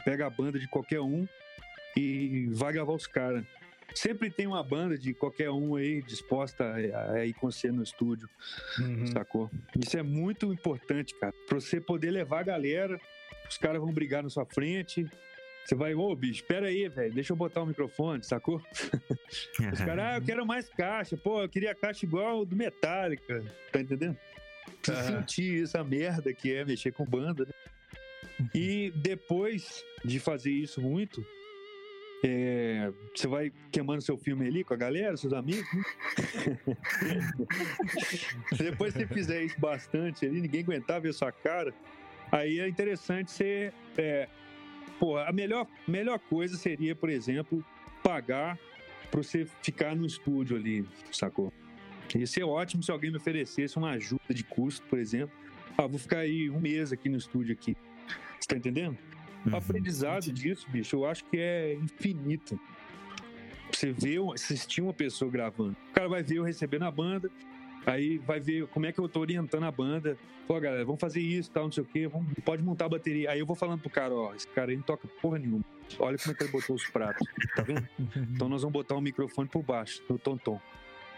[0.04, 1.28] Pega a banda de qualquer um
[1.96, 3.46] e vai gravar os caras.
[3.94, 7.84] Sempre tem uma banda de qualquer um aí disposta a, a ir com você no
[7.84, 8.28] estúdio,
[8.80, 9.06] Uhum.
[9.08, 9.52] sacou?
[9.80, 11.34] Isso é muito importante, cara.
[11.48, 13.00] Pra você poder levar a galera,
[13.48, 15.06] os caras vão brigar na sua frente.
[15.64, 18.62] Você vai, ô bicho, espera aí, velho, deixa eu botar o microfone, sacou?
[19.72, 23.80] Os caras, ah, eu quero mais caixa, pô, eu queria caixa igual do Metallica, tá
[23.80, 24.18] entendendo?
[24.90, 25.22] Aham.
[25.22, 27.54] sentir essa merda que é mexer com banda, né?
[28.54, 31.26] E depois de fazer isso muito,
[32.26, 35.84] é, você vai queimando seu filme ali com a galera, seus amigos, né?
[38.58, 41.74] Depois que você fizer isso bastante ali, ninguém aguentar ver sua cara,
[42.32, 43.74] aí é interessante você.
[43.98, 44.30] É,
[45.00, 47.64] pô, a melhor, melhor coisa seria, por exemplo,
[48.02, 48.58] pagar
[49.12, 51.52] pra você ficar no estúdio ali, sacou?
[52.20, 55.36] Ia ser ótimo se alguém me oferecesse uma ajuda de custo, por exemplo.
[55.78, 57.76] Ah, vou ficar aí um mês aqui no estúdio aqui.
[58.40, 58.98] Você tá entendendo?
[59.46, 59.56] O Uhum.
[59.58, 62.60] aprendizado disso, bicho, eu acho que é infinito.
[63.72, 65.76] Você vê, assistir uma pessoa gravando.
[65.90, 67.30] O cara vai ver eu recebendo a banda,
[67.86, 70.18] aí vai ver como é que eu tô orientando a banda.
[70.48, 73.32] Pô, galera, vamos fazer isso, tal, não sei o quê, vamos, pode montar a bateria.
[73.32, 75.64] Aí eu vou falando pro cara, ó, esse cara aí não toca porra nenhuma.
[76.00, 77.88] Olha como é que ele botou os pratos, tá vendo?
[78.34, 80.62] Então nós vamos botar um microfone por baixo, no tom-tom.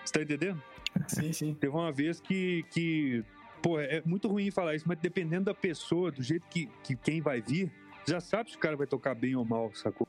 [0.06, 0.62] Você tá entendendo?
[1.08, 1.54] Sim, sim.
[1.54, 3.24] Teve uma vez que, que
[3.62, 7.20] pô, é muito ruim falar isso, mas dependendo da pessoa, do jeito que, que quem
[7.22, 7.72] vai vir,
[8.08, 10.08] já sabe se o cara vai tocar bem ou mal, sacou?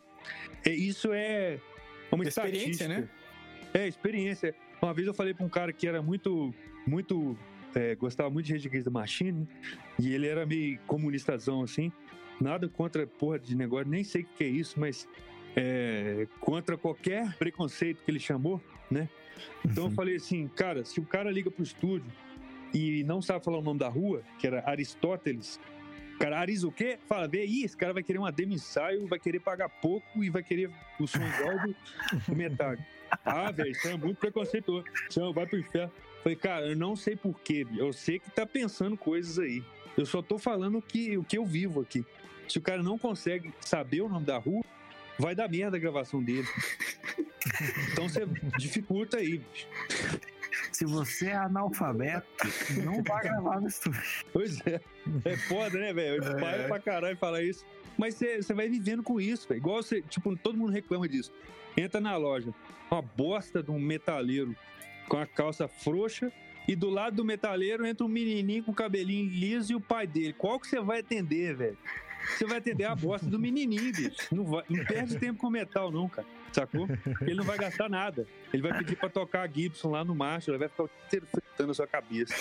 [0.65, 1.59] É, isso é
[2.13, 2.89] uma Experiência, estatística.
[2.89, 3.09] né?
[3.75, 4.55] É, experiência.
[4.81, 6.55] Uma vez eu falei pra um cara que era muito,
[6.87, 7.37] muito,
[7.75, 9.49] é, gostava muito de Rage Against the Machine,
[9.99, 11.91] e ele era meio comunistazão, assim,
[12.41, 15.09] nada contra porra de negócio, nem sei o que é isso, mas
[15.57, 18.61] é, contra qualquer preconceito que ele chamou,
[18.91, 19.09] né?
[19.65, 19.95] Então eu Uhum.
[19.95, 22.11] falei assim, cara, se o cara liga pro estúdio
[22.73, 25.61] e não sabe falar o nome da rua, que era Aristóteles,
[26.19, 26.99] cara, Aris o quê?
[27.07, 30.31] Fala, vê aí, esse cara vai querer uma demo ensaio, vai querer pagar pouco e
[30.31, 32.87] vai querer o som do, Metallica.
[33.25, 34.85] Ah, velho, isso é muito preconceituoso.
[35.17, 35.93] Não, vai pro inferno.
[36.23, 39.63] Falei, cara, eu não sei porquê, eu sei que tá pensando coisas aí.
[39.97, 42.05] Eu só tô falando que, o que eu vivo aqui.
[42.49, 44.63] Se o cara não consegue saber o nome da rua,
[45.19, 46.47] vai dar merda a gravação dele.
[47.93, 48.27] Então você
[48.59, 49.41] dificulta aí.
[50.73, 52.27] Se você é analfabeto,
[52.85, 54.01] não vai gravar no estúdio.
[54.33, 54.81] Pois é.
[55.25, 56.23] É foda, né, velho?
[56.23, 56.41] É.
[56.41, 57.65] Para pra caralho falar isso.
[57.97, 59.59] Mas você você vai vivendo com isso, velho.
[59.59, 61.33] Igual você, tipo, todo mundo reclama disso.
[61.77, 62.55] Entra na loja,
[62.91, 64.57] uma bosta de um metaleiro
[65.09, 66.33] com a calça frouxa
[66.67, 70.07] e do lado do metaleiro entra um menininho com o cabelinho liso e o pai
[70.07, 70.33] dele.
[70.33, 71.79] Qual que você vai atender, velho?
[72.27, 74.35] Você vai atender a bosta do menininho, bicho.
[74.35, 76.27] Não, vai, não perde tempo com metal, não, cara.
[76.53, 76.89] Sacou?
[77.23, 78.27] Ele não vai gastar nada.
[78.53, 81.71] Ele vai pedir pra tocar a Gibson lá no macho, ele vai ficar o fritando
[81.71, 82.35] a sua cabeça.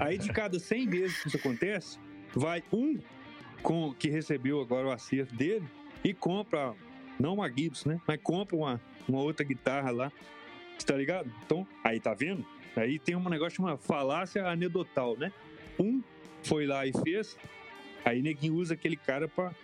[0.00, 1.98] Aí de cada 100 vezes que isso acontece,
[2.34, 2.98] vai um
[3.62, 5.64] com que recebeu agora o acerto dele
[6.04, 6.74] e compra,
[7.18, 8.00] não uma Gibson, né?
[8.06, 10.12] Mas compra uma, uma outra guitarra lá.
[10.84, 11.32] Tá ligado?
[11.44, 12.44] Então, aí tá vendo?
[12.74, 15.32] Aí tem um negócio chamado falácia anedotal, né?
[15.78, 16.02] Um
[16.42, 17.38] foi lá e fez,
[18.04, 19.54] aí neguinho usa aquele cara pra,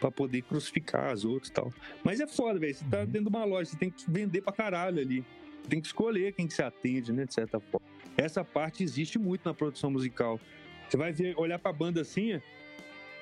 [0.00, 1.72] pra poder crucificar as outras e tal.
[2.04, 2.74] Mas é foda, velho.
[2.74, 5.24] Você tá dentro de uma loja, você tem que vender pra caralho ali.
[5.68, 7.24] Tem que escolher quem que você atende, né?
[7.24, 7.86] De certa forma.
[8.16, 10.40] Essa parte existe muito na produção musical.
[10.88, 12.40] Você vai ver, olhar pra banda assim,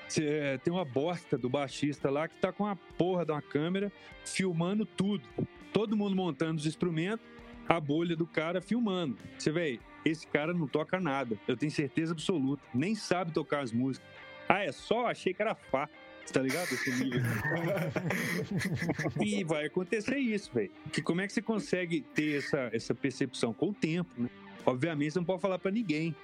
[0.07, 3.43] você, é, tem uma bosta do baixista lá que tá com a porra de uma
[3.43, 3.91] câmera
[4.25, 5.25] filmando tudo.
[5.72, 7.27] Todo mundo montando os instrumentos,
[7.68, 9.16] a bolha do cara filmando.
[9.39, 11.39] Você vê, esse cara não toca nada.
[11.49, 12.62] Eu tenho certeza absoluta.
[12.72, 14.07] Nem sabe tocar as músicas.
[14.49, 15.07] Ah, é só?
[15.07, 15.88] Achei que era Fá.
[16.32, 16.72] Tá ligado?
[16.72, 17.20] Esse nível.
[19.22, 20.70] e vai acontecer isso, velho.
[20.90, 23.53] Que como é que você consegue ter essa, essa percepção?
[23.53, 24.30] Com o tempo, né?
[24.64, 26.16] Obviamente você não pode falar pra ninguém.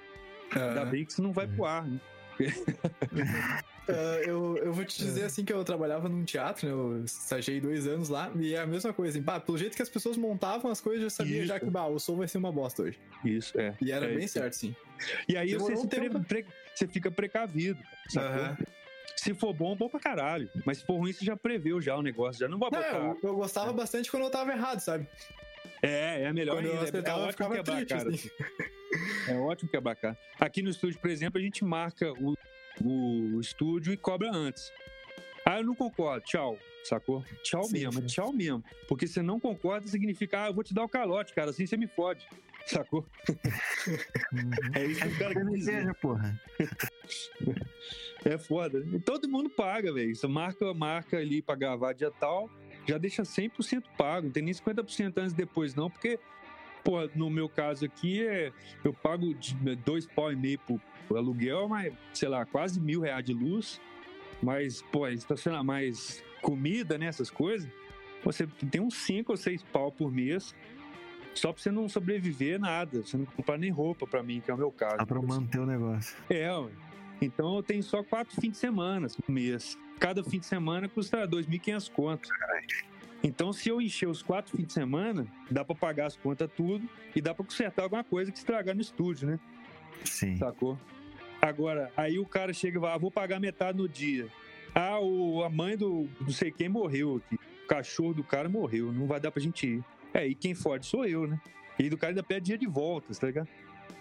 [0.53, 1.99] Ainda bem que você não vai pro ar, né?
[3.89, 6.71] Ah, eu, eu vou te dizer assim que eu trabalhava num teatro, né?
[6.71, 9.81] Eu estagiei dois anos lá, e é a mesma coisa, assim, pá, pelo jeito que
[9.81, 11.47] as pessoas montavam as coisas, eu já sabia Isso.
[11.47, 12.99] já que bah, o som vai ser uma bosta hoje.
[13.25, 13.75] Isso, é.
[13.81, 14.35] E era É bem isso.
[14.35, 14.75] certo, sim.
[15.27, 15.83] E aí você, Demorou
[16.19, 17.79] um pre- pre- você fica precavido.
[19.17, 20.49] Se for bom, bom pra caralho.
[20.65, 22.39] Mas se for ruim, você já preveu já o negócio.
[22.39, 22.97] Já não vai Não, botar.
[22.97, 25.05] eu, eu gostava bastante quando eu tava errado, sabe?
[25.81, 26.97] É, é melhor Quando eu ainda.
[26.97, 28.09] É eu ótimo ficava quebrar triste, cara.
[28.09, 28.29] assim.
[29.27, 30.17] É ótimo quebrar a cara.
[30.39, 32.35] Aqui no estúdio, por exemplo, a gente marca o,
[32.83, 34.71] o estúdio e cobra antes.
[35.45, 36.25] Ah, eu não concordo.
[36.25, 36.57] Tchau.
[36.83, 37.23] Sacou?
[37.43, 38.07] Tchau Sim, mesmo, é sim.
[38.07, 38.63] tchau mesmo.
[38.87, 41.51] Porque você não concorda significa, ah, eu vou te dar o calote, cara.
[41.51, 42.27] Assim você me fode.
[42.65, 43.05] Sacou?
[44.75, 45.79] É isso que o cara quer dizer.
[45.79, 46.41] seja, porra.
[48.23, 48.83] É foda.
[48.93, 50.15] E todo mundo paga, velho.
[50.15, 52.49] Você marca, marca ali pra gravar dia tal,
[52.87, 54.27] já deixa 100% pago.
[54.27, 56.19] Não tem nem 50% antes e depois, não, porque,
[56.83, 58.51] pô, no meu caso aqui, é,
[58.83, 60.79] eu pago de- dois pau e meio pro
[61.17, 63.79] aluguel, mas, sei lá, quase mil reais de luz.
[64.41, 67.69] Mas, pô, estacionar mais comida, né, essas coisas,
[68.23, 70.55] você tem uns cinco ou seis pau por mês.
[71.33, 74.53] Só pra você não sobreviver nada, você não comprar nem roupa pra mim, que é
[74.53, 74.97] o meu caso.
[74.97, 76.17] Dá pra manter o negócio.
[76.29, 76.69] É, ué.
[77.21, 79.77] então eu tenho só quatro fins de semana por mês.
[79.99, 82.29] Cada fim de semana custa 2.500 contos.
[83.23, 86.87] Então, se eu encher os quatro fins de semana, dá pra pagar as contas tudo
[87.15, 89.39] e dá pra consertar alguma coisa que estragar no estúdio, né?
[90.03, 90.37] Sim.
[90.37, 90.77] Sacou?
[91.41, 94.27] Agora, aí o cara chega e fala, ah, vou pagar metade no dia.
[94.73, 97.35] Ah, o, a mãe do não sei quem morreu aqui.
[97.35, 99.83] O cachorro do cara morreu, não vai dar pra gente ir.
[100.13, 101.39] É, e quem fode sou eu, né?
[101.79, 103.47] E do cara ainda pede dia de volta, tá ligado?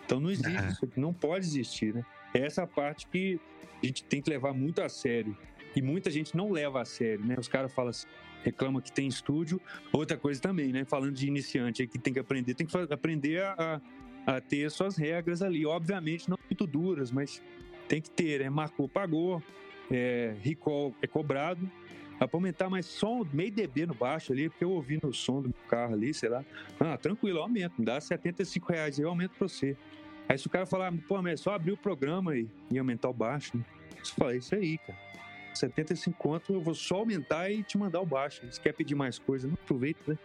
[0.05, 2.05] Então não existe isso aqui, não pode existir, né?
[2.35, 3.39] Essa é a parte que
[3.83, 5.37] a gente tem que levar muito a sério.
[5.75, 7.37] E muita gente não leva a sério, né?
[7.39, 8.07] Os caras falam assim,
[8.45, 9.61] reclama que tem estúdio.
[9.93, 10.85] Outra coisa também, né?
[10.85, 13.81] Falando de iniciante que tem que aprender, tem que aprender a,
[14.27, 15.67] a, ter suas regras ali.
[15.67, 17.43] Obviamente não muito duras, mas
[17.89, 18.51] tem que ter, né?
[18.51, 19.43] Marcou, pagou,
[19.91, 21.71] é, recall é cobrado.
[22.19, 25.41] Dá pra aumentar mais som, meio dB no baixo ali, porque eu ouvi no som
[25.41, 26.45] do meu carro ali, sei lá.
[26.79, 29.75] Ah, tranquilo, aumento, me dá 75 reais eu aumento pra você.
[30.29, 33.09] Aí se o cara falar, pô, mas é só abrir o programa e, e aumentar
[33.09, 33.65] o baixo, né?
[33.99, 35.10] Eu falei, isso aí, cara.
[35.55, 38.43] 75 conto, eu vou só aumentar e te mandar o baixo.
[38.51, 40.19] Se quer pedir mais coisa, não aproveita, né?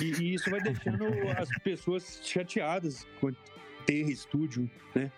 [0.00, 1.04] E, e isso vai deixando
[1.36, 3.32] as pessoas chateadas com
[3.86, 5.10] ter estúdio, né?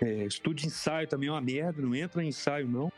[0.00, 2.90] É, estúdio ensaio também é uma merda, não entra em ensaio, não.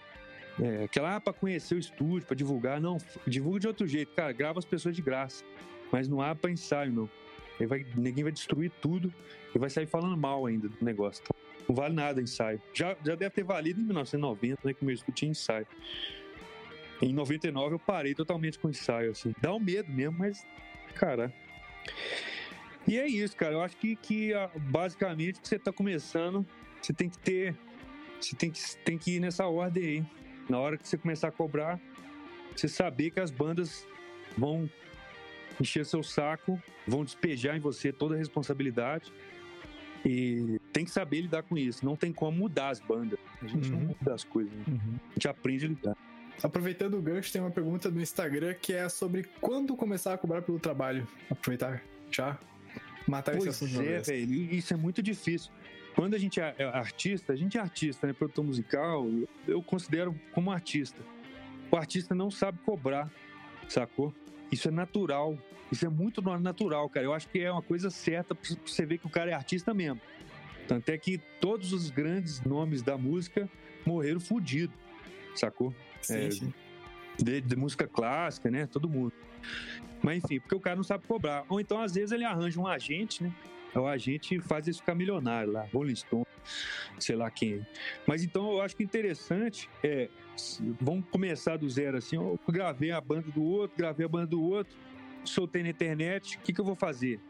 [0.60, 4.32] É, aquela ah, pra conhecer o estúdio, pra divulgar, não, divulga de outro jeito, cara,
[4.32, 5.44] grava as pessoas de graça,
[5.90, 7.10] mas não há pra ensaio, não.
[7.58, 9.12] Aí vai, ninguém vai destruir tudo
[9.54, 11.24] e vai sair falando mal ainda do negócio.
[11.72, 12.60] Não vale nada ensaio.
[12.74, 15.66] Já, já deve ter valido em 1990, né, que meu estúdio tinha ensaio.
[17.00, 19.34] Em 99 eu parei totalmente com ensaio, assim.
[19.40, 20.46] Dá um medo mesmo, mas,
[20.94, 21.32] cara.
[22.86, 23.54] E é isso, cara.
[23.54, 26.46] Eu acho que, que ah, basicamente que você tá começando,
[26.80, 27.56] você tem que ter.
[28.20, 30.06] Você tem que, tem que ir nessa ordem aí.
[30.50, 31.80] Na hora que você começar a cobrar,
[32.54, 33.88] você saber que as bandas
[34.36, 34.68] vão
[35.58, 39.10] encher seu saco, vão despejar em você toda a responsabilidade.
[40.04, 41.84] E tem que saber lidar com isso.
[41.84, 43.18] Não tem como mudar as bandas.
[43.40, 43.94] A gente não Uhum.
[44.00, 44.52] muda as coisas.
[44.52, 44.64] né?
[44.68, 44.98] Uhum.
[45.10, 45.96] A gente aprende a lidar.
[46.42, 50.42] Aproveitando o gancho, tem uma pergunta do Instagram que é sobre quando começar a cobrar
[50.42, 51.06] pelo trabalho.
[51.30, 52.36] Aproveitar já,
[53.06, 54.34] matar esse assunto Pois de uma é, velho.
[54.54, 55.52] Isso é muito difícil.
[55.94, 58.12] Quando a gente é é artista, a gente é artista, né?
[58.12, 59.06] Produtor musical,
[59.46, 61.00] eu considero como artista.
[61.70, 63.08] O artista não sabe cobrar,
[63.72, 64.14] sacou?
[64.50, 65.36] Isso é natural.
[65.70, 67.06] Isso é muito natural, cara.
[67.06, 69.72] Eu acho que é uma coisa certa pra você ver que o cara é artista
[69.72, 70.00] mesmo.
[70.68, 73.48] Tanto é que todos os grandes nomes da música
[73.86, 74.76] morreram fudidos.
[75.34, 75.74] sacou?
[76.00, 76.54] Sim, É, sim.
[77.18, 78.66] de, de música clássica, né?
[78.66, 79.12] Todo mundo.
[80.02, 81.44] Mas enfim, porque o cara não sabe cobrar.
[81.48, 83.32] Ou então, às vezes, ele arranja um agente, né?
[83.74, 86.26] O agente faz ele ficar milionário lá, Rolling Stone,
[86.98, 87.66] sei lá quem.
[88.06, 90.08] Mas então eu acho que interessante é.
[90.80, 92.16] Vamos começar do zero assim.
[92.16, 94.74] Eu gravei a banda do outro, gravei a banda do outro,
[95.24, 96.38] soltei na internet.
[96.38, 97.20] O que, que eu vou fazer?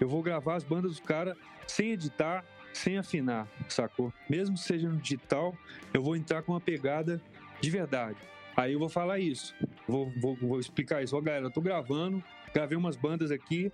[0.00, 1.36] Eu vou gravar as bandas dos caras
[1.66, 4.12] sem editar, sem afinar, sacou?
[4.28, 5.56] Mesmo que seja no digital,
[5.94, 7.20] eu vou entrar com uma pegada
[7.60, 8.18] de verdade.
[8.56, 9.54] Aí eu vou falar isso.
[9.88, 11.16] Vou, vou, vou explicar isso.
[11.16, 13.72] Ó, galera, eu tô gravando, gravei umas bandas aqui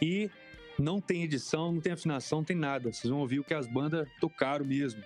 [0.00, 0.30] e
[0.78, 2.92] não tem edição, não tem afinação, não tem nada.
[2.92, 5.02] Vocês vão ouvir o que as bandas tocaram mesmo.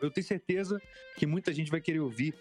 [0.00, 0.80] Eu tenho certeza
[1.16, 2.34] que muita gente vai querer ouvir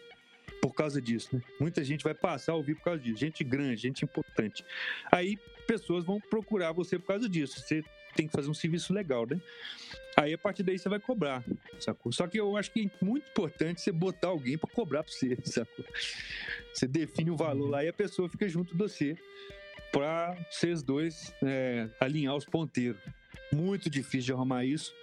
[0.62, 1.42] por causa disso, né?
[1.60, 3.18] Muita gente vai passar a ouvir por causa disso.
[3.18, 4.64] Gente grande, gente importante.
[5.12, 5.38] Aí
[5.68, 7.60] pessoas vão procurar você por causa disso.
[7.60, 7.84] Você
[8.16, 9.40] tem que fazer um serviço legal, né?
[10.18, 11.44] Aí a partir daí você vai cobrar,
[11.80, 12.12] sacou?
[12.12, 15.38] Só que eu acho que é muito importante você botar alguém pra cobrar pra você,
[15.44, 15.86] sacou?
[16.74, 19.18] Você define o valor lá e a pessoa fica junto de você
[19.92, 23.02] pra vocês dois é, alinhar os ponteiros.
[23.54, 24.94] Muito difícil de arrumar isso,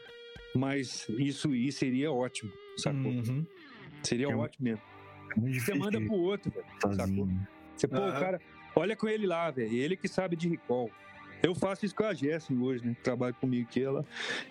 [0.55, 3.11] mas isso aí seria ótimo, sacou?
[3.13, 3.47] Uhum.
[4.03, 4.83] Seria É ótimo mesmo.
[5.37, 6.67] É Você manda pro outro, velho.
[6.81, 7.49] sozinho.
[7.77, 8.09] Você, pô, Aham.
[8.17, 8.41] o cara,
[8.75, 9.75] olha com ele lá, velho.
[9.75, 10.91] Ele que sabe de recall.
[11.43, 12.95] Eu faço isso com a Jessie hoje, né?
[12.95, 14.05] que Trabalha comigo aqui, ela,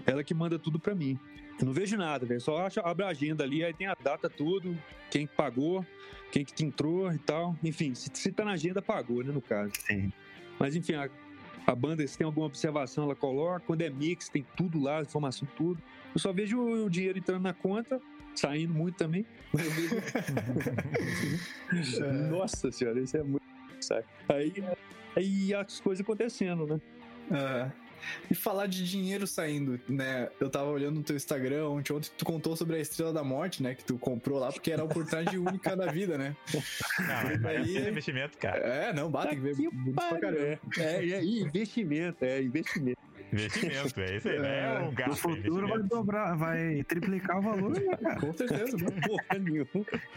[0.05, 1.19] ela que manda tudo pra mim.
[1.59, 2.39] Eu não vejo nada, velho.
[2.39, 4.77] Só acho, abre a agenda ali, aí tem a data, tudo,
[5.09, 5.85] quem que pagou,
[6.31, 7.57] quem que te entrou e tal.
[7.63, 9.73] Enfim, se, se tá na agenda, pagou, né, no caso.
[9.79, 10.13] Sim.
[10.59, 11.09] Mas enfim, a,
[11.65, 13.61] a banda, se tem alguma observação, ela coloca.
[13.65, 15.81] Quando é mix, tem tudo lá, informação, tudo.
[16.13, 18.01] Eu só vejo o, dinheiro entrando na conta,
[18.35, 19.25] saindo muito também.
[19.53, 19.95] Mas eu vejo
[22.03, 22.11] É.
[22.29, 23.45] nossa senhora, isso é muito.
[24.29, 24.53] Aí,
[25.15, 26.81] aí as coisas acontecendo, né?
[27.31, 27.71] Ah,
[28.29, 30.29] E falar de dinheiro saindo, né?
[30.39, 33.61] Eu tava olhando no teu Instagram ontem, ontem tu contou sobre a Estrela da Morte,
[33.63, 33.75] né?
[33.75, 36.35] Que tu comprou lá porque era a oportunidade única da vida, né?
[36.99, 38.59] Não, Aí- é investimento, cara.
[38.59, 40.59] É, não, bate, tem que ver pra caramba.
[40.77, 43.06] É, é, e investimento, é investimento.
[43.31, 47.39] Investimento, é isso aí, não é um No gasto, é futuro vai dobrar, vai triplicar
[47.39, 48.15] o valor, né?
[48.19, 48.87] Com certeza, né?
[49.05, 49.67] Porra nenhuma.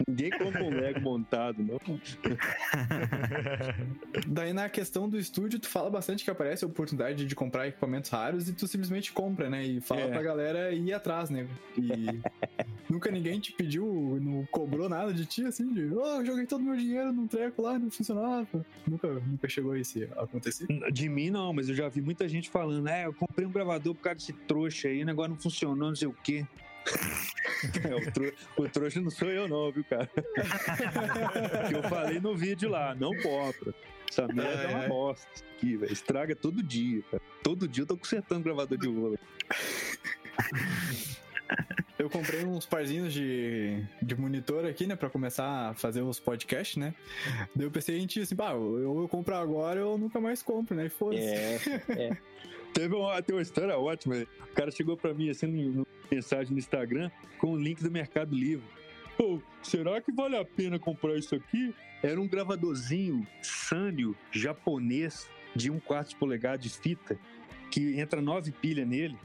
[0.07, 1.79] Ninguém compra um Lego montado, não.
[4.27, 8.09] Daí na questão do estúdio, tu fala bastante que aparece a oportunidade de comprar equipamentos
[8.09, 9.63] raros e tu simplesmente compra, né?
[9.65, 10.07] E fala É.
[10.07, 11.47] pra galera ir atrás, né?
[11.77, 11.81] E
[12.89, 16.63] nunca ninguém te pediu, não cobrou nada de ti, assim, de, oh, eu joguei todo
[16.63, 18.65] meu dinheiro num treco lá, não funcionava.
[18.87, 20.67] Nunca, nunca chegou isso a acontecer.
[20.91, 23.93] De mim, não, mas eu já vi muita gente falando, é, eu comprei um gravador
[23.95, 26.45] por causa desse trouxa aí, o negócio não funcionou, não sei o quê.
[27.87, 30.07] É, o, tro- o trouxa não sou eu, não, viu, cara?
[31.69, 33.71] que eu falei no vídeo lá, não compra.
[34.09, 34.87] Essa merda é uma ai.
[34.87, 35.27] bosta.
[35.35, 35.93] Isso aqui, velho.
[35.93, 37.21] Estraga todo dia, cara.
[37.43, 39.19] Todo dia eu tô consertando gravador de vôlei.
[41.99, 46.77] Eu comprei uns parzinhos de, de monitor aqui, né, pra começar a fazer os podcasts,
[46.77, 46.95] né?
[47.55, 50.41] Daí eu pensei em ti, assim, pá, ou eu compro agora ou eu nunca mais
[50.41, 50.87] compro, né?
[50.87, 51.23] E foda-se.
[51.91, 52.17] é.
[52.73, 54.15] Teve uma, tem uma história ótima.
[54.15, 54.27] velho.
[54.49, 58.35] O cara chegou pra mim assim, no- mensagem no Instagram com o link do Mercado
[58.35, 58.65] Livre.
[59.17, 61.73] Pô, será que vale a pena comprar isso aqui?
[62.01, 67.19] Era um gravadorzinho Sanyo japonês de um quarto de polegada de fita
[67.69, 69.17] que entra nove pilhas nele.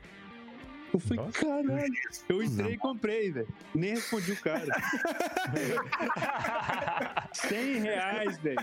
[0.92, 1.40] Eu falei, Nossa.
[1.40, 1.94] caralho.
[2.28, 3.48] Eu entrei e comprei, velho.
[3.74, 4.66] Nem respondi o cara.
[7.32, 8.58] 100 reais, velho.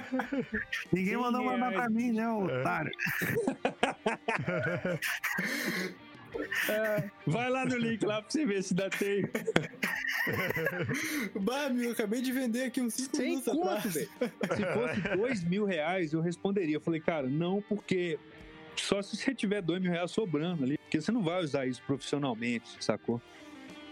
[0.92, 1.76] Ninguém mandou mandar reais.
[1.76, 2.92] pra mim, né, otário?
[7.28, 9.30] Vai lá no link lá pra você ver se dá tempo.
[11.36, 13.94] Bah, eu acabei de vender aqui uns 5 Sem minutos conto, atrás.
[13.94, 14.08] Se
[14.74, 16.78] fosse dois mil reais, eu responderia.
[16.78, 18.18] Eu falei, cara, não, porque
[18.76, 21.82] só se você tiver dois mil reais sobrando ali, porque você não vai usar isso
[21.86, 23.22] profissionalmente, sacou?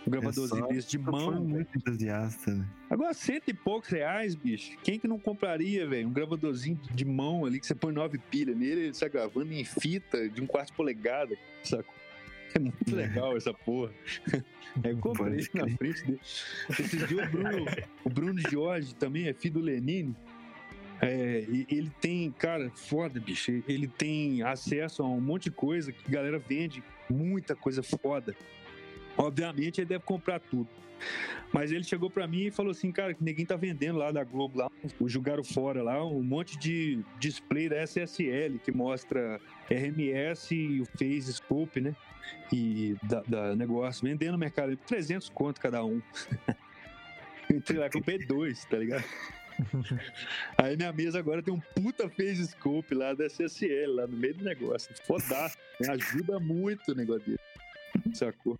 [0.06, 1.32] Um gravadorzinho só- desse de mão.
[1.44, 2.66] muito entusiasta, né?
[2.90, 4.76] Agora, cento e poucos reais, bicho.
[4.84, 6.08] Quem que não compraria, velho?
[6.08, 9.64] Um gravadorzinho de mão ali que você põe nove pilhas nele, ele está gravando em
[9.64, 11.94] fita de um quarto de polegada, sacou?
[12.56, 12.96] É muito É.
[12.96, 13.92] legal essa porra.
[14.86, 16.20] É, eu comprei na frente dele.
[16.70, 17.66] Esses dias o Bruno,
[18.06, 20.16] o Bruno Jorge também é filho do Lenine.
[21.02, 23.64] É, ele tem, cara, foda, bicho.
[23.68, 28.36] Ele tem acesso a um monte de coisa que a galera vende, muita coisa foda.
[29.18, 30.70] Obviamente ele deve comprar tudo.
[31.52, 34.24] Mas ele chegou pra mim e falou assim, cara, que ninguém tá vendendo lá da
[34.24, 39.40] Globo, lá, o Jogaram Fora lá, um monte de display da SSL que mostra
[39.70, 41.96] RMS e o Phase Scope, né?
[42.54, 46.00] E da, da negócio, vendendo no mercado, 300 conto cada um.
[47.52, 49.04] Entrei lá, comprei dois, tá ligado?
[50.58, 54.36] Aí minha mesa agora tem um puta Phase Scope lá da SSL, lá no meio
[54.36, 54.94] do negócio.
[55.06, 55.90] Fodaço, né?
[55.92, 57.40] ajuda muito o negócio dele.
[58.14, 58.60] Sacou?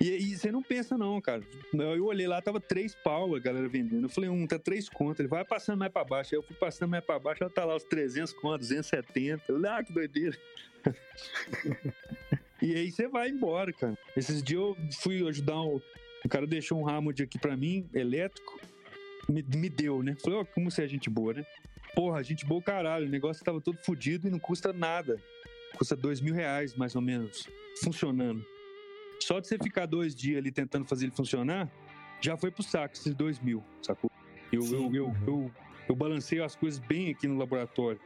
[0.00, 1.42] E, e você não pensa, não, cara.
[1.72, 4.04] Eu olhei lá, tava três pau a galera vendendo.
[4.04, 5.20] Eu falei, um, tá três contas.
[5.20, 6.34] Ele vai passando mais pra baixo.
[6.34, 9.44] Aí eu fui passando mais pra baixo, ela tá lá os 300 contas, 270.
[9.48, 10.38] Eu falei, ah, que doideira.
[12.62, 13.98] e aí você vai embora, cara.
[14.16, 15.80] Esses dias eu fui ajudar um.
[16.24, 18.60] O cara deixou um ramo de aqui pra mim, elétrico.
[19.28, 20.16] Me, me deu, né?
[20.22, 21.44] Falei, ó, como você é gente boa, né?
[21.94, 23.06] Porra, gente boa caralho.
[23.06, 25.20] O negócio tava todo fodido e não custa nada.
[25.76, 27.48] Custa dois mil reais, mais ou menos,
[27.82, 28.44] funcionando.
[29.20, 31.70] Só de você ficar dois dias ali tentando fazer ele funcionar,
[32.20, 34.10] já foi pro saco esses dois mil, sacou?
[34.52, 35.50] Eu, eu, eu, eu,
[35.88, 38.00] eu balanceio as coisas bem aqui no laboratório.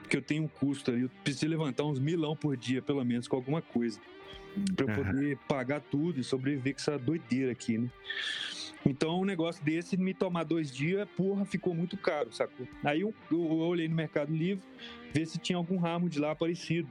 [0.00, 3.28] Porque eu tenho um custo ali, eu preciso levantar uns milão por dia, pelo menos,
[3.28, 4.00] com alguma coisa.
[4.74, 7.90] Pra eu poder pagar tudo e sobreviver com essa doideira aqui, né?
[8.84, 12.66] Então, um negócio desse, me tomar dois dias, porra, ficou muito caro, sacou?
[12.82, 14.64] Aí eu, eu olhei no Mercado Livre,
[15.12, 16.88] ver se tinha algum ramo de lá parecido.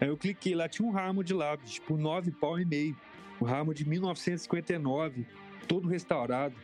[0.00, 2.96] Aí eu cliquei lá, tinha um ramo de lá, tipo, nove pau e meio.
[3.40, 5.26] Um ramo de 1959,
[5.66, 6.54] todo restaurado.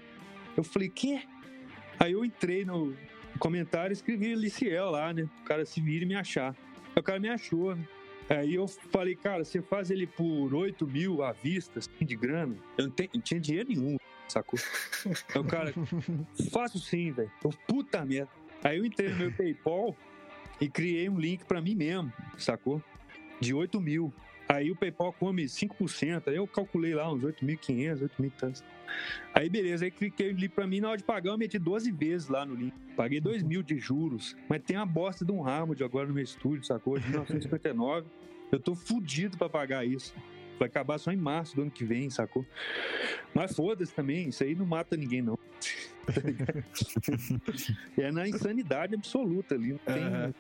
[0.57, 1.23] Eu falei, quê?
[1.99, 2.95] Aí eu entrei no
[3.39, 5.29] comentário e escrevi Liciel lá, né?
[5.43, 6.55] O cara se vira e me achar.
[6.95, 7.87] Aí o cara me achou, né?
[8.29, 12.57] Aí eu falei, cara, você faz ele por 8 mil à vista, assim, de grana?
[12.79, 13.97] Eu não, tenho- não tinha dinheiro nenhum,
[14.29, 14.59] sacou?
[15.35, 15.73] Aí o cara,
[16.51, 17.31] faço sim, velho.
[17.45, 18.31] Eu, Puta merda.
[18.63, 19.95] Aí eu entrei no meu PayPal
[20.61, 22.83] e criei um link pra mim mesmo, sacou?
[23.41, 24.13] De 8 mil.
[24.49, 28.65] Aí o PayPal come 5%, aí eu calculei lá uns 8.500, 8.000 e tantos.
[29.33, 32.29] Aí beleza, aí cliquei ali pra mim, na hora de pagar eu meti 12 vezes
[32.29, 32.73] lá no link.
[32.97, 36.15] Paguei 2 mil de juros, mas tem uma bosta de um ramo de agora no
[36.15, 36.99] meu estúdio, sacou?
[36.99, 38.07] De 1959.
[38.53, 40.15] Eu tô fudido pra pagar isso.
[40.59, 42.47] Vai acabar só em março do ano que vem, sacou?
[43.35, 45.39] Mas foda-se também, isso aí não mata ninguém, não.
[47.99, 49.73] é na insanidade absoluta ali.
[49.73, 50.35] Não tem, Aham.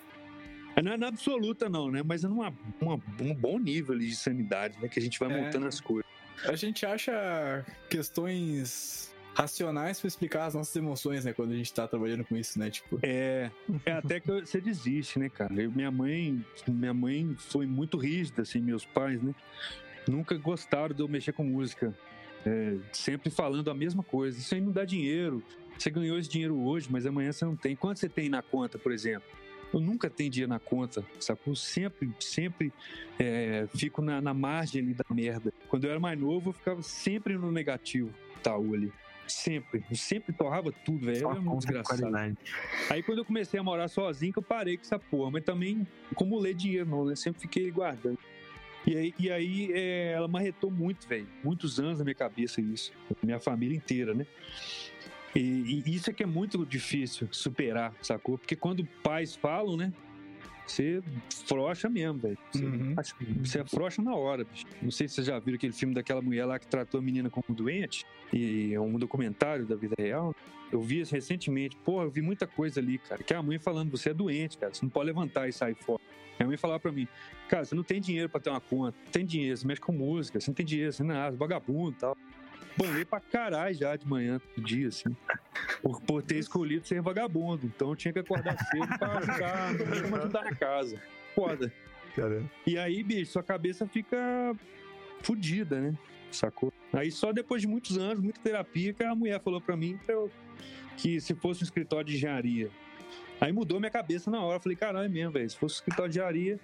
[0.76, 2.02] É, Não é na absoluta, não, né?
[2.04, 4.88] Mas é numa, uma- um bom nível de sanidade, né?
[4.88, 5.40] Que a gente vai É.
[5.42, 6.04] montando as coisas.
[6.46, 11.32] A gente acha questões racionais pra explicar as nossas emoções, né?
[11.32, 12.70] Quando a gente tá trabalhando com isso, né?
[12.70, 13.50] Tipo, É,
[13.84, 15.52] é até que você desiste, né, cara?
[15.60, 19.34] Eu- minha mãe, minha mãe foi muito rígida, assim, meus pais, né?
[20.08, 21.92] Nunca gostaram de eu mexer com música.
[22.46, 24.38] É, sempre falando a mesma coisa.
[24.38, 25.42] Isso aí não dá dinheiro.
[25.78, 27.74] Você ganhou esse dinheiro hoje, mas amanhã você não tem.
[27.74, 29.26] Quanto você tem na conta, por exemplo?
[29.74, 31.56] Eu nunca tenho dinheiro na conta, sacou?
[31.56, 32.72] Sempre, sempre
[33.18, 35.52] é, fico na, na margem ali da merda.
[35.68, 38.92] Quando eu era mais novo, eu ficava sempre no negativo, tal ali.
[39.26, 39.84] Sempre.
[39.90, 41.22] Eu sempre torrava tudo, velho.
[41.22, 42.00] Eu era de desgraçado.
[42.02, 42.36] qualidade.
[42.88, 45.84] Aí quando eu comecei a morar sozinho, que eu parei com essa porra, mas também
[46.12, 47.16] acumulei dinheiro, não, né?
[47.16, 48.18] Sempre fiquei guardando.
[48.86, 51.26] E aí, e aí é, ela marretou muito, velho.
[51.42, 52.92] Muitos anos na minha cabeça isso.
[53.22, 54.24] Minha família inteira, né?
[55.34, 58.38] E, e isso é que é muito difícil superar, sacou?
[58.38, 59.92] Porque quando pais falam, né?
[60.66, 61.02] Você
[61.46, 62.38] frouxa mesmo, velho.
[62.50, 62.94] Você, Uhum.
[63.44, 64.64] você na hora, bicho.
[64.80, 67.28] Não sei se vocês já viram aquele filme daquela mulher lá que tratou a menina
[67.28, 68.06] como doente.
[68.32, 70.34] E é um documentário da vida real.
[70.72, 71.76] Eu vi isso recentemente.
[71.84, 73.22] Porra, eu vi muita coisa ali, cara.
[73.22, 74.72] Que é a mãe falando, você é doente, cara.
[74.72, 76.00] Você não pode levantar e sair fora.
[76.38, 77.06] Minha mãe falava pra mim,
[77.48, 78.96] cara, você não tem dinheiro pra ter uma conta.
[79.04, 81.90] Não tem dinheiro, você mexe com música, você não tem dinheiro, você não é vagabundo
[81.92, 82.16] e tal.
[82.76, 85.16] Banhei pra caralho já de manhã, todo dia, assim.
[85.80, 87.66] Por, por ter escolhido ser vagabundo.
[87.66, 91.00] Então eu tinha que acordar cedo pra mínimo, ajudar na casa.
[91.34, 91.72] Foda.
[92.16, 92.50] Caramba.
[92.66, 94.54] E aí, bicho, sua cabeça fica
[95.22, 95.94] fodida, né?
[96.30, 96.72] Sacou?
[96.92, 100.14] Aí só depois de muitos anos, muita terapia, que a mulher falou pra mim pra
[100.14, 100.30] eu-
[100.96, 102.70] que se fosse um escritório de engenharia.
[103.40, 104.56] Aí mudou minha cabeça na hora.
[104.56, 105.48] Eu falei, caralho, é mesmo, velho.
[105.50, 106.58] Se fosse um escritório de engenharia,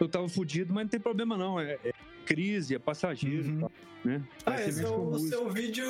[0.00, 1.58] eu tava fudido, mas não tem problema não.
[1.60, 1.92] É, é
[2.34, 3.56] crise, é passageiro, Uhum.
[3.56, 3.72] e tal,
[4.04, 4.22] né?
[4.46, 5.36] Ah, esse é o música.
[5.36, 5.84] seu vídeo.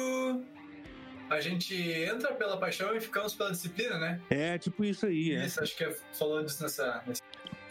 [1.29, 4.21] A gente entra pela paixão e ficamos pela disciplina, né?
[4.31, 5.45] É tipo isso aí, é.
[5.47, 7.05] Isso, acho que falou disso nessa.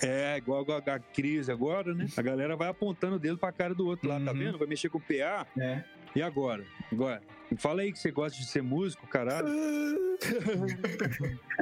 [0.01, 2.07] É, igual a, a crise agora, né?
[2.15, 4.38] A galera vai apontando o dedo pra cara do outro lá, tá Uhum.
[4.38, 4.57] vendo?
[4.57, 5.45] Vai mexer com o PA.
[5.59, 5.84] É.
[6.16, 6.66] E agora?
[6.91, 7.22] Agora?
[7.57, 9.47] Fala aí que você gosta de ser músico, caralho.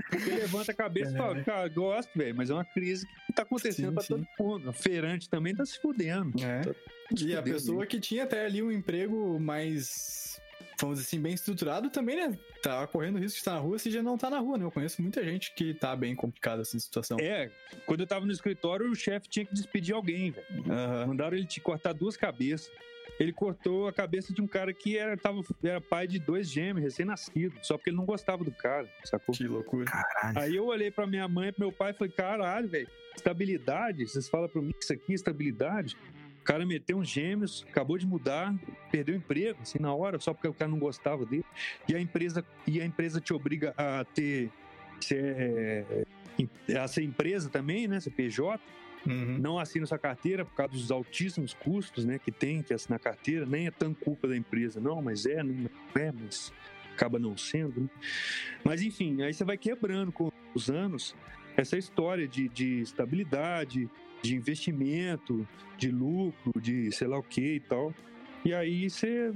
[0.09, 3.43] Porque levanta a cabeça e fala, cara, gosto, velho, mas é uma crise que tá
[3.43, 4.07] acontecendo Sim, pra sim.
[4.09, 4.69] todo mundo.
[4.69, 6.33] A feirante também tá se fudendo.
[6.43, 6.61] É.
[6.61, 6.73] Tá
[7.15, 10.41] se E a fudendo, pessoa que tinha até ali um emprego mais,
[10.79, 12.37] vamos dizer assim, bem estruturado também, né?
[12.61, 14.65] Tá correndo risco de estar na rua se já não tá na rua, né?
[14.65, 17.17] Eu conheço muita gente que tá bem complicada essa situação.
[17.19, 17.49] É,
[17.85, 20.47] quando eu tava no escritório, o chefe tinha que despedir alguém, velho.
[20.69, 21.07] Aham.
[21.07, 22.69] Mandaram ele te cortar duas cabeças.
[23.19, 26.83] Ele cortou a cabeça de um cara que era, tava, era pai de dois gêmeos,
[26.83, 29.33] recém-nascidos, só porque ele não gostava do cara, sacou?
[29.33, 29.85] Que loucura.
[29.85, 30.39] Caralho.
[30.39, 34.07] Aí eu olhei pra minha mãe e pro meu pai e falei, caralho, velho, estabilidade?
[34.07, 35.97] Vocês falam pra mim que isso aqui é estabilidade?
[36.41, 38.53] O cara meteu uns gêmeos, acabou de mudar,
[38.89, 41.43] perdeu o emprego, assim, na hora, só porque o cara não gostava dele.
[41.89, 44.49] E a empresa, e a empresa te obriga a ter.
[45.01, 47.99] Ser, é, a ser empresa também, né?
[47.99, 48.61] Ser PJ.
[49.05, 49.37] Uhum.
[49.37, 53.45] não assina essa carteira por causa dos altíssimos custos, né, que tem que assinar carteira,
[53.45, 56.51] nem é tão culpa da empresa, não, mas é, não é, mas
[56.93, 57.81] acaba não sendo.
[57.81, 57.89] Né?
[58.63, 61.15] Mas enfim, aí você vai quebrando com os anos
[61.55, 63.89] essa história de, de estabilidade,
[64.21, 65.47] de investimento,
[65.77, 67.93] de lucro, de sei lá o que e tal.
[68.43, 69.33] E aí você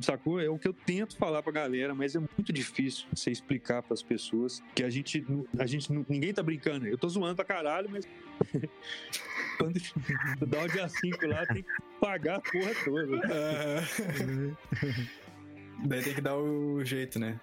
[0.00, 0.40] sacou?
[0.40, 4.02] É o que eu tento falar pra galera, mas é muito difícil você explicar pras
[4.02, 5.24] pessoas que a gente,
[5.58, 6.86] a gente, ninguém tá brincando.
[6.86, 8.06] Eu tô zoando pra caralho, mas
[9.58, 9.80] quando
[10.46, 13.20] dá o dia 5 lá, tem que pagar a porra toda.
[15.84, 17.38] Daí tem que dar o jeito, né?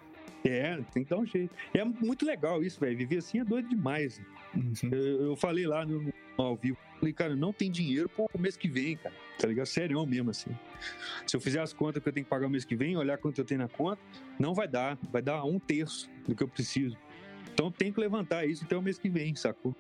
[0.46, 1.56] É, tem que dar um jeito.
[1.74, 2.98] E é muito legal isso, velho.
[2.98, 4.22] Viver assim é doido demais.
[4.56, 4.90] Uhum.
[4.92, 8.58] Eu, eu falei lá no, no ao vivo, falei, cara, não tem dinheiro pro mês
[8.58, 9.14] que vem, cara.
[9.40, 9.66] Tá ligado?
[9.68, 10.50] Sério mesmo, assim.
[11.28, 13.18] Se eu fizer as contas que eu tenho que pagar o mês que vem, olhar
[13.18, 14.02] quanto eu tenho na conta,
[14.40, 14.98] não vai dar.
[15.12, 16.98] Vai dar um terço do que eu preciso.
[17.54, 19.76] Então tem que levantar isso até o mês que vem, sacou?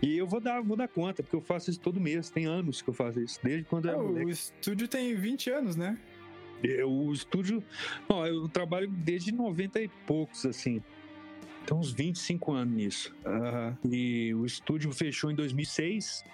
[0.00, 2.28] E eu vou dar, vou dar conta, porque eu faço isso todo mês.
[2.30, 4.30] Tem anos que eu faço isso, desde quando eu era o moleque.
[4.30, 5.98] estúdio tem 20 anos, né?
[6.62, 7.62] Eu- O estúdio.
[8.08, 10.80] Ó, eu trabalho desde 90 e poucos, assim.
[11.66, 13.14] Tem uns 25 anos nisso.
[13.24, 13.76] Aham.
[13.90, 16.24] E o estúdio fechou em 2006,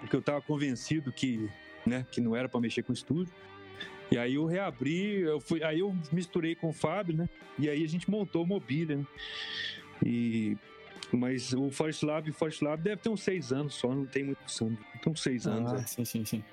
[0.00, 1.48] porque eu tava convencido que,
[1.86, 3.32] né, que não era para mexer com o estúdio.
[4.10, 7.28] E aí eu reabri, eu fui, aí eu misturei com o Fábio, né?
[7.58, 9.06] E aí a gente montou o mobília, né?
[10.04, 10.56] E
[11.14, 14.24] mas o Forest Lab, o Forest Lab deve ter uns seis anos só, não tem
[14.24, 14.78] muitos anos.
[15.02, 15.72] Tem uns seis anos.
[15.72, 15.86] Ah, é.
[15.86, 16.44] sim, sim, sim.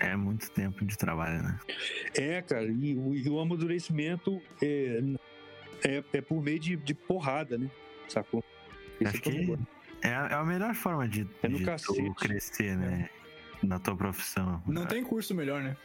[0.00, 1.58] É muito tempo de trabalho, né?
[2.14, 5.00] É, cara, e, o- e o amadurecimento é,
[5.86, 7.70] é, é por meio de, de porrada, né?
[8.08, 8.44] Sacou?
[9.00, 9.58] Esse Acho é que
[10.02, 13.08] é a, é a melhor forma de, É no de tu crescer, né?
[13.62, 14.62] Na tua profissão.
[14.66, 15.76] Não tem curso melhor, né?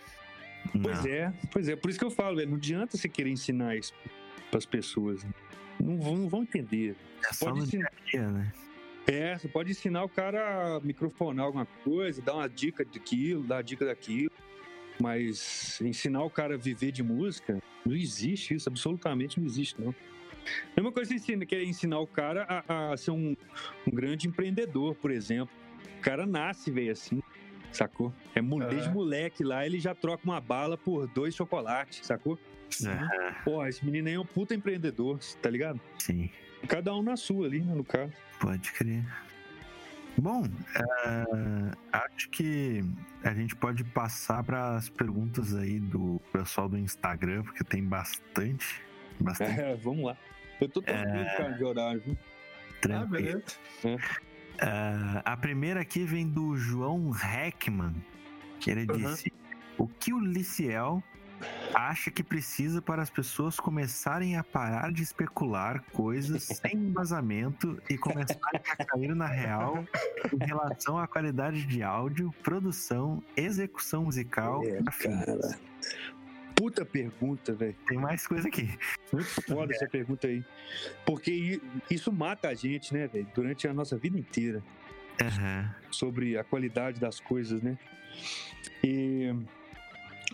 [0.83, 1.75] Pois é, pois é.
[1.75, 3.93] Por isso que eu falo, velho, não adianta você querer ensinar isso
[4.49, 5.23] pras pessoas.
[5.23, 5.31] né?
[5.79, 6.95] Não vão, não vão entender.
[7.27, 7.89] É só Pode no ensinar.
[7.89, 8.53] dia a dia, né?
[9.07, 13.55] É, você pode ensinar o cara a microfonar alguma coisa, dar uma dica daquilo, dar
[13.55, 14.31] uma dica daquilo.
[15.01, 19.93] Mas ensinar o cara a viver de música, não existe isso, absolutamente não existe, não.
[20.75, 23.35] Mesma coisa que você ensina, querer ensinar o cara a, a ser um,
[23.87, 25.53] um grande empreendedor, por exemplo.
[25.99, 27.21] O cara nasce, velho, assim,
[27.71, 28.11] sacou?
[28.35, 28.69] É, É.
[28.69, 32.39] Desde moleque lá, ele já troca uma bala por dois chocolates, sacou?
[32.83, 35.79] É, Pô, esse menino aí é um puta empreendedor, tá ligado?
[35.99, 36.29] sim,
[36.67, 38.13] Cada um na sua ali, né, no caso.
[38.39, 39.03] pode crer.
[40.21, 40.43] Bom,
[40.75, 42.83] é, acho que
[43.23, 48.83] a gente pode passar para as perguntas aí do pessoal do Instagram, porque tem bastante,
[49.19, 50.15] bastante É, vamos lá.
[50.59, 52.17] Eu tô tranquilo, cara, de horário, viu?
[52.21, 53.09] Ah, tranquilo.
[53.09, 53.43] beleza.
[54.61, 57.95] Ah, a primeira aqui vem do João Heckman,
[58.59, 58.97] que ele Uhum.
[58.97, 59.33] disse:
[59.75, 61.03] O que o Liciel
[61.73, 67.97] acha que precisa para as pessoas começarem a parar de especular coisas sem embasamento e
[67.97, 69.85] começarem a cair na real
[70.33, 75.59] em relação à qualidade de áudio, produção, execução musical É, e afins?" cara.
[76.55, 77.75] Puta pergunta, velho.
[77.87, 78.69] Tem mais coisa aqui.
[79.11, 80.45] Muito foda essa pergunta aí.
[81.05, 81.59] Porque
[81.89, 83.27] isso mata a gente, né, velho?
[83.33, 84.61] Durante a nossa vida inteira.
[85.19, 85.73] Aham.
[85.89, 87.79] Sobre a qualidade das coisas, né?
[88.83, 89.33] E.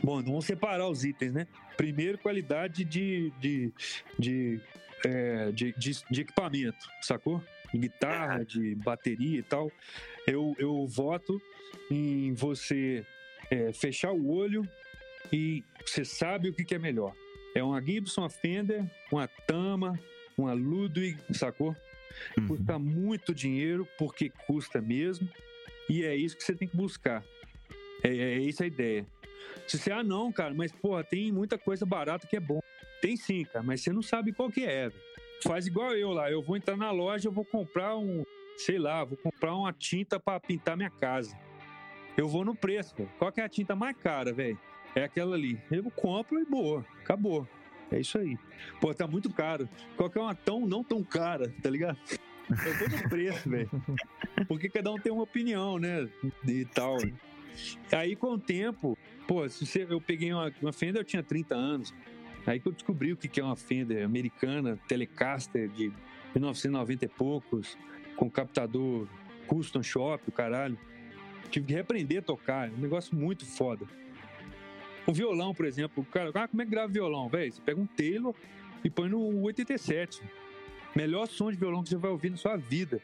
[0.03, 1.47] Bom, vamos separar os itens, né?
[1.75, 3.31] Primeiro, qualidade de.
[3.39, 3.71] de,
[4.17, 4.59] de,
[5.05, 7.43] é, de, de- de equipamento, sacou?
[7.73, 9.71] De guitarra, de bateria e tal.
[10.25, 11.41] Eu, eu voto
[11.91, 13.05] em você
[13.51, 14.67] é, fechar o olho
[15.31, 17.13] e você sabe o que, que é melhor.
[17.53, 19.99] É uma Gibson, uma Fender, uma Tama,
[20.37, 21.75] uma Ludwig, sacou?
[22.37, 22.47] Uhum.
[22.47, 25.27] Custa muito dinheiro, porque custa mesmo,
[25.89, 27.23] e é isso que você tem que buscar.
[28.03, 29.05] É, é essa a ideia.
[29.67, 32.61] Se você, ah, não, cara, mas porra, tem muita coisa barata que é bom.
[33.01, 34.91] Tem sim, cara, mas você não sabe qual que é.
[35.43, 38.23] Faz igual eu lá, eu vou entrar na loja, eu vou comprar um,
[38.57, 41.37] sei lá, vou comprar uma tinta pra pintar minha casa.
[42.17, 43.09] Eu vou no preço, velho.
[43.19, 44.59] Qual que é a tinta mais cara, velho?
[44.95, 45.61] É aquela ali.
[45.69, 47.47] Eu compro e boa, acabou.
[47.91, 48.37] É isso aí.
[48.81, 49.69] Pô, tá muito caro.
[49.95, 51.97] Qual que é uma tão não tão cara, tá ligado?
[52.49, 53.69] Eu vou no preço, velho.
[54.47, 56.09] Porque cada um tem uma opinião, né?
[56.47, 56.97] E tal.
[57.91, 58.96] Aí com o tempo,
[59.27, 61.93] pô, se você, eu peguei uma, uma Fender, eu tinha 30 anos.
[62.45, 65.91] Aí que eu descobri o que é uma Fender americana, Telecaster de
[66.33, 67.77] 1990 e poucos,
[68.15, 69.07] com captador
[69.47, 70.77] custom shop, o caralho.
[71.49, 73.85] Tive que reaprender a tocar, é um negócio muito foda.
[75.05, 77.51] O violão, por exemplo, o cara, ah, como é que grava violão, velho?
[77.51, 78.35] Você pega um Taylor
[78.83, 80.21] e põe no 87.
[80.95, 83.01] Melhor som de violão que você vai ouvir na sua vida.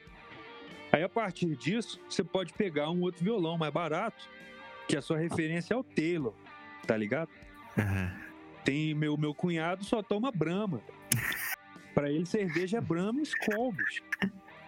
[0.92, 4.30] Aí a partir disso, você pode pegar um outro violão mais barato,
[4.88, 6.34] que a sua referência é o Taylor,
[6.86, 7.30] tá ligado?
[7.78, 8.12] Aham.
[8.64, 10.82] Tem meu meu cunhado só toma Brahma.
[11.94, 14.02] Pra ele cerveja é Brahma e Skol, bicho.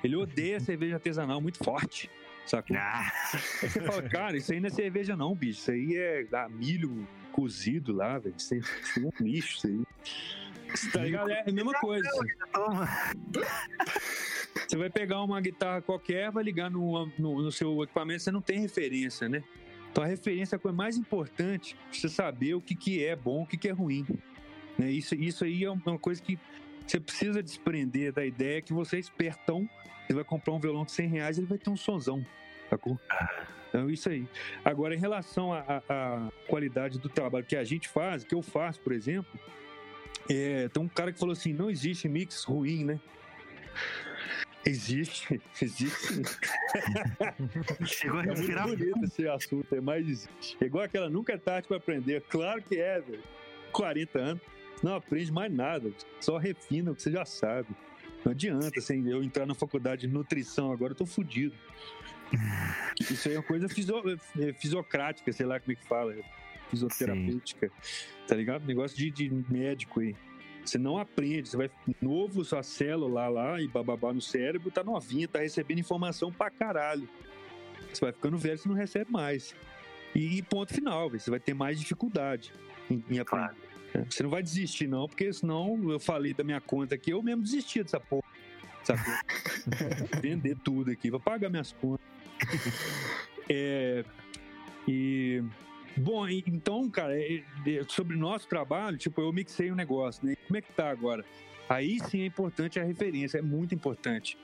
[0.03, 2.09] Ele odeia cerveja artesanal muito forte.
[2.45, 2.75] sacou?
[2.77, 3.09] Ah,
[3.63, 5.59] Aí você fala, cara, isso aí não é cerveja não, bicho.
[5.59, 8.35] Isso aí é ah, milho cozido lá, velho.
[8.37, 9.83] Isso aí isso é um lixo, isso aí.
[10.69, 11.31] Você Tá ligado?
[11.31, 12.07] É a mesma coisa.
[14.67, 18.41] Você vai pegar uma guitarra qualquer, vai ligar no, no, no seu equipamento, você não
[18.41, 19.43] tem referência, né?
[19.95, 23.15] Então a referência é a coisa mais importante pra você saber o que, que é
[23.15, 24.05] bom, o que, que é ruim.
[24.77, 24.91] Né?
[24.91, 26.37] Isso, isso aí é uma coisa que
[26.85, 29.65] você precisa desprender da ideia que você é espertão,
[30.05, 32.25] você vai comprar um violão de 100 reais ele vai ter um sonzão,
[32.69, 32.99] sacou?
[33.69, 34.27] Então isso aí.
[34.65, 38.91] Agora, em relação à qualidade do trabalho que a gente faz, que eu faço, por
[38.91, 39.39] exemplo,
[40.29, 42.99] é, tem um cara que falou assim, não existe mix ruim, né?
[44.65, 46.21] Existe, existe.
[47.85, 48.67] Chegou a É muito respirar.
[48.67, 50.57] bonito esse assunto, é mais existe.
[50.61, 52.21] É igual aquela nunca é tarde pra aprender.
[52.29, 53.23] Claro que é, velho.
[53.71, 54.41] 40 anos,
[54.81, 57.67] não aprende mais nada, só refina o que você já sabe.
[58.23, 61.53] Não adianta, assim, eu entrar na faculdade de nutrição agora, eu tô fudido.
[62.99, 64.01] Isso aí é uma coisa fisio,
[64.39, 66.15] é, fisiocrática, sei lá como é que fala,
[66.69, 67.69] fisioterapêutica,
[68.27, 68.65] tá ligado?
[68.65, 70.15] Negócio de, de médico aí.
[70.65, 71.69] Você não aprende, você vai
[72.01, 77.07] novo, sua célula lá e bababá no cérebro tá novinha, tá recebendo informação pra caralho.
[77.93, 79.55] Você vai ficando velho, você não recebe mais.
[80.15, 82.51] E ponto final, você vai ter mais dificuldade
[82.89, 83.53] em, em aprender.
[83.93, 84.05] né?
[84.09, 87.43] Você não vai desistir, não, porque senão eu falei da minha conta aqui, eu mesmo
[87.43, 88.23] desisti dessa porra.
[90.21, 92.05] Vender tudo aqui, vou pagar minhas contas.
[93.49, 94.03] É,
[94.87, 95.43] e.
[95.97, 100.35] Bom, então, cara, é- é- sobre o nosso trabalho, tipo, eu mixei um negócio, né?
[100.47, 101.23] Como é que tá agora?
[101.69, 104.37] Aí sim é importante a referência, é muito importante.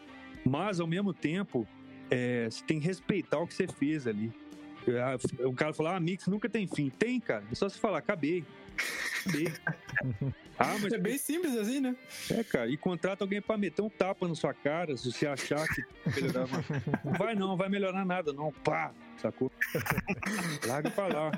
[0.45, 1.67] Mas, ao mesmo tempo,
[2.09, 4.31] é, você tem que respeitar o que você fez ali.
[5.45, 6.89] O cara falou, ah, mix nunca tem fim.
[6.89, 7.43] Tem, cara.
[7.51, 8.43] É só você falar, acabei.
[9.21, 9.53] Acabei.
[10.57, 11.95] ah, mas É bem simples assim, né?
[12.31, 15.65] é, cara, e contrata alguém pra meter um tapa na sua cara se você achar
[15.67, 15.83] que.
[17.03, 18.51] Não vai não, vai melhorar nada, não.
[18.51, 19.51] Pá, sacou?
[20.67, 21.31] Larga pra lá.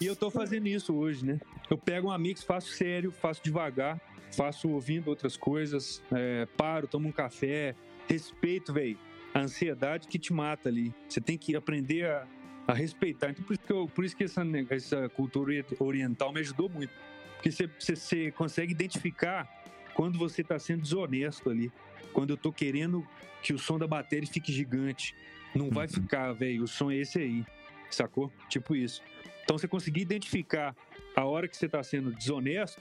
[0.00, 1.38] e eu tô fazendo isso hoje, né?
[1.70, 4.00] Eu pego uma mix, faço sério, faço devagar,
[4.32, 7.74] faço ouvindo outras coisas, é, paro, tomo um café,
[8.08, 8.98] respeito, velho,
[9.34, 10.94] a ansiedade que te mata ali.
[11.08, 12.26] Você tem que aprender a,
[12.66, 13.30] a respeitar.
[13.30, 16.92] Então, por isso que, eu- por isso que essa, essa cultura oriental me ajudou muito.
[17.34, 19.48] Porque você, você- você consegue identificar
[19.94, 21.70] quando você está sendo desonesto ali.
[22.12, 23.06] Quando eu tô querendo
[23.42, 25.14] que o som da bateria fique gigante.
[25.54, 25.92] Não vai Uhum.
[25.92, 26.64] ficar, velho.
[26.64, 27.44] O som é esse aí.
[27.90, 28.32] Sacou?
[28.48, 29.00] Tipo isso.
[29.44, 30.74] Então você conseguir identificar
[31.14, 32.80] a hora que você está sendo desonesto,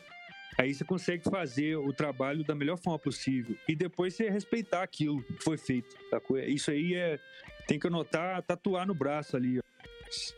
[0.58, 3.56] aí você consegue fazer o trabalho da melhor forma possível.
[3.68, 5.96] E depois você respeitar aquilo que foi feito.
[6.10, 6.40] Sacou?
[6.40, 7.20] Isso aí é.
[7.68, 9.60] Tem que anotar, tatuar no braço ali.
[9.60, 9.62] ó.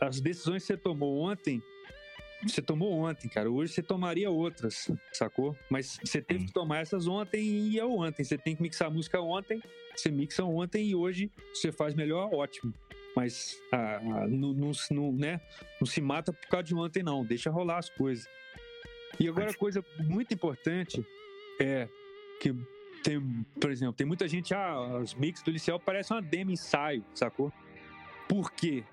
[0.00, 1.62] As decisões que você tomou ontem
[2.42, 3.50] você tomou ontem, cara.
[3.50, 5.56] Hoje você tomaria outras, sacou?
[5.68, 6.46] Mas você teve Sim.
[6.46, 8.22] que tomar essas ontem e é ontem.
[8.22, 9.60] Você tem que mixar a música ontem,
[9.94, 12.72] você mixa ontem e hoje você faz melhor, ótimo.
[13.16, 15.40] Mas ah, ah, não, não, não, né?
[15.80, 17.24] não se mata por causa de ontem, não.
[17.24, 18.28] Deixa rolar as coisas.
[19.18, 21.04] E agora, coisa muito importante
[21.60, 21.88] é
[22.40, 22.54] que
[23.02, 23.20] tem,
[23.60, 27.52] por exemplo, tem muita gente, ah, os mix do Liceu parecem uma demo ensaio, sacou?
[28.28, 28.84] Por quê?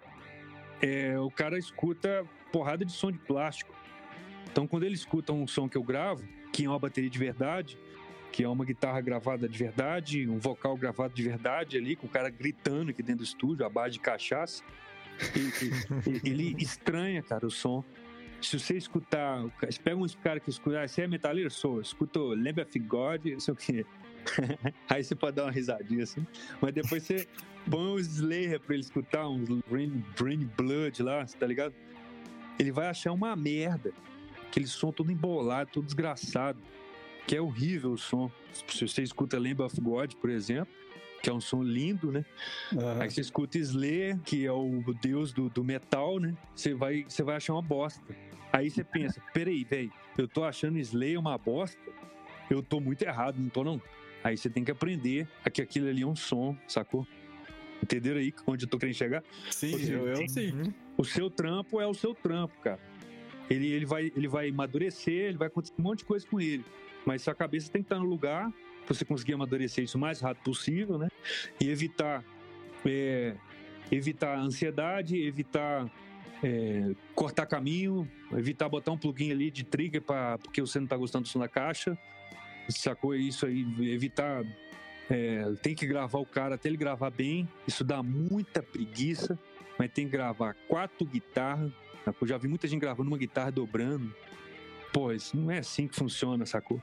[0.82, 3.74] É, o cara escuta porrada de som de plástico.
[4.52, 6.24] Então, quando ele escuta um som que eu gravo,
[6.54, 7.78] que é uma bateria de verdade,
[8.32, 12.10] que é uma guitarra gravada de verdade, um vocal gravado de verdade ali, com o
[12.10, 14.64] cara gritando aqui dentro do estúdio, a base de cachaça,
[15.36, 17.84] e- e- ele estranha, cara, o som.
[18.42, 19.44] Se você escutar,
[19.84, 21.50] pega um cara que escuta, ah, você é metaleiro?
[21.50, 23.86] Sou, escuto Lamb of God, não sei o quê.
[24.90, 26.26] Aí você pode dar uma risadinha assim,
[26.62, 27.28] mas depois você
[27.70, 31.74] põe o Slayer pra ele escutar, uns Rain, Rain Blood lá, tá ligado?
[32.60, 33.92] Ele vai achar uma merda.
[34.48, 36.60] Aquele som todo embolado, todo desgraçado.
[37.28, 38.32] Que é horrível o som.
[38.68, 40.74] Se você escuta Lamb of God, por exemplo,
[41.22, 42.24] que é um som lindo, né?
[43.02, 46.36] Aí você escuta Slayer, que é o deus do, do metal, né?
[46.56, 48.16] Você vai, você vai achar uma bosta.
[48.54, 51.82] Aí você pensa, peraí, velho, eu tô achando Slayer uma bosta?
[52.50, 53.82] Eu tô muito errado, não tô não.
[54.26, 57.08] Aí você tem que aprender a que aquilo ali é um som, sacou?
[57.84, 59.24] Entenderam aí onde eu tô querendo chegar?
[59.52, 60.74] Sim, seja, eu, eu sim.
[60.98, 62.80] O seu trampo é o seu trampo, cara.
[63.48, 66.66] Ele, ele, vai, ele vai amadurecer, ele vai acontecer um monte de coisa com ele.
[67.06, 68.52] Mas sua cabeça tem que estar no lugar
[68.84, 71.08] pra você conseguir amadurecer isso o mais rápido possível, né?
[71.62, 72.24] E evitar,
[72.84, 73.36] é,
[73.92, 75.88] evitar ansiedade, evitar
[76.44, 80.98] é, cortar caminho, evitar botar um plugin ali de trigger pra, porque você não tá
[80.98, 81.96] gostando do som da caixa.
[82.70, 83.66] Sacou isso aí?
[83.92, 84.44] Evitar.
[85.10, 87.48] é, tem que gravar o cara até ele gravar bem.
[87.68, 89.38] Isso dá muita preguiça
[89.78, 91.72] mas tem que gravar quatro guitarras.
[92.06, 94.14] Eu já vi muita gente gravando uma guitarra dobrando.
[94.94, 96.82] pô, isso não é assim que funciona, sacou?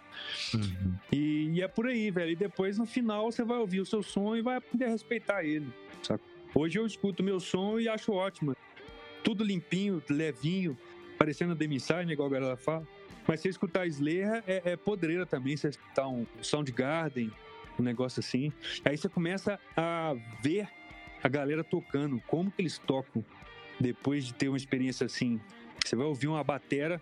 [0.54, 0.94] Uhum.
[1.10, 2.32] E, e é por aí, velho.
[2.32, 5.44] E depois, no final, você vai ouvir o seu som e vai aprender a respeitar
[5.44, 5.72] ele,
[6.02, 6.26] sacou?
[6.54, 8.54] Hoje eu escuto meu som e acho ótimo.
[9.24, 10.76] Tudo limpinho, levinho,
[11.16, 12.86] parecendo a Demissine, igual a galera fala.
[13.26, 15.56] Mas se escutar Slayer, é, é podreira também.
[15.56, 17.30] Se escutar um Soundgarden,
[17.78, 18.52] um negócio assim.
[18.84, 20.68] Aí você começa a ver
[21.22, 23.24] a galera tocando, como que eles tocam
[23.78, 25.40] depois de ter uma experiência assim.
[25.84, 27.00] Você vai ouvir uma batera,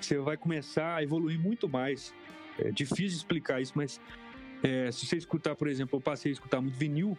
[0.00, 2.14] você vai começar a evoluir muito mais.
[2.58, 4.00] É difícil explicar isso, mas
[4.62, 7.16] é, se você escutar, por exemplo, eu passei a escutar muito vinil,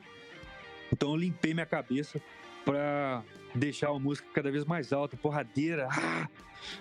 [0.92, 2.22] então eu limpei minha cabeça
[2.70, 3.24] para
[3.56, 6.30] deixar a música cada vez mais alta, porradeira, ah,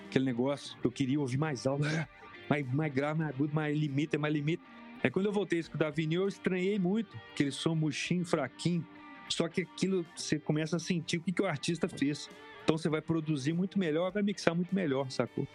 [0.06, 2.06] aquele negócio que eu queria ouvir mais alto, ah,
[2.46, 4.62] mais, mais grave, mais agudo, mais limite, mais limite.
[5.02, 8.86] Aí quando eu voltei a escutar vinil, eu estranhei muito aquele som murchinho, fraquinho.
[9.30, 12.28] Só que aquilo você começa a sentir o que, que o artista fez.
[12.64, 15.48] Então você vai produzir muito melhor, vai mixar muito melhor, sacou?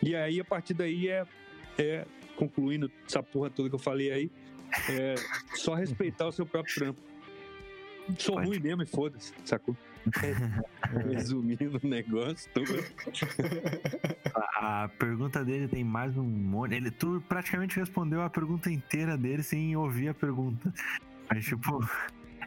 [0.00, 1.24] E aí, a partir daí, é,
[1.78, 2.04] é
[2.36, 4.30] concluindo essa porra toda que eu falei aí,
[4.88, 5.14] é
[5.56, 7.09] só respeitar o seu próprio trampo.
[8.18, 8.48] Sou Pode.
[8.48, 9.76] ruim mesmo e foda-se, sacou?
[11.10, 12.66] Resumindo o negócio todo.
[14.56, 16.74] A pergunta dele tem mais um monte.
[16.74, 20.72] Ele, tu praticamente respondeu a pergunta inteira dele sem ouvir a pergunta.
[21.30, 21.86] Mas, tipo,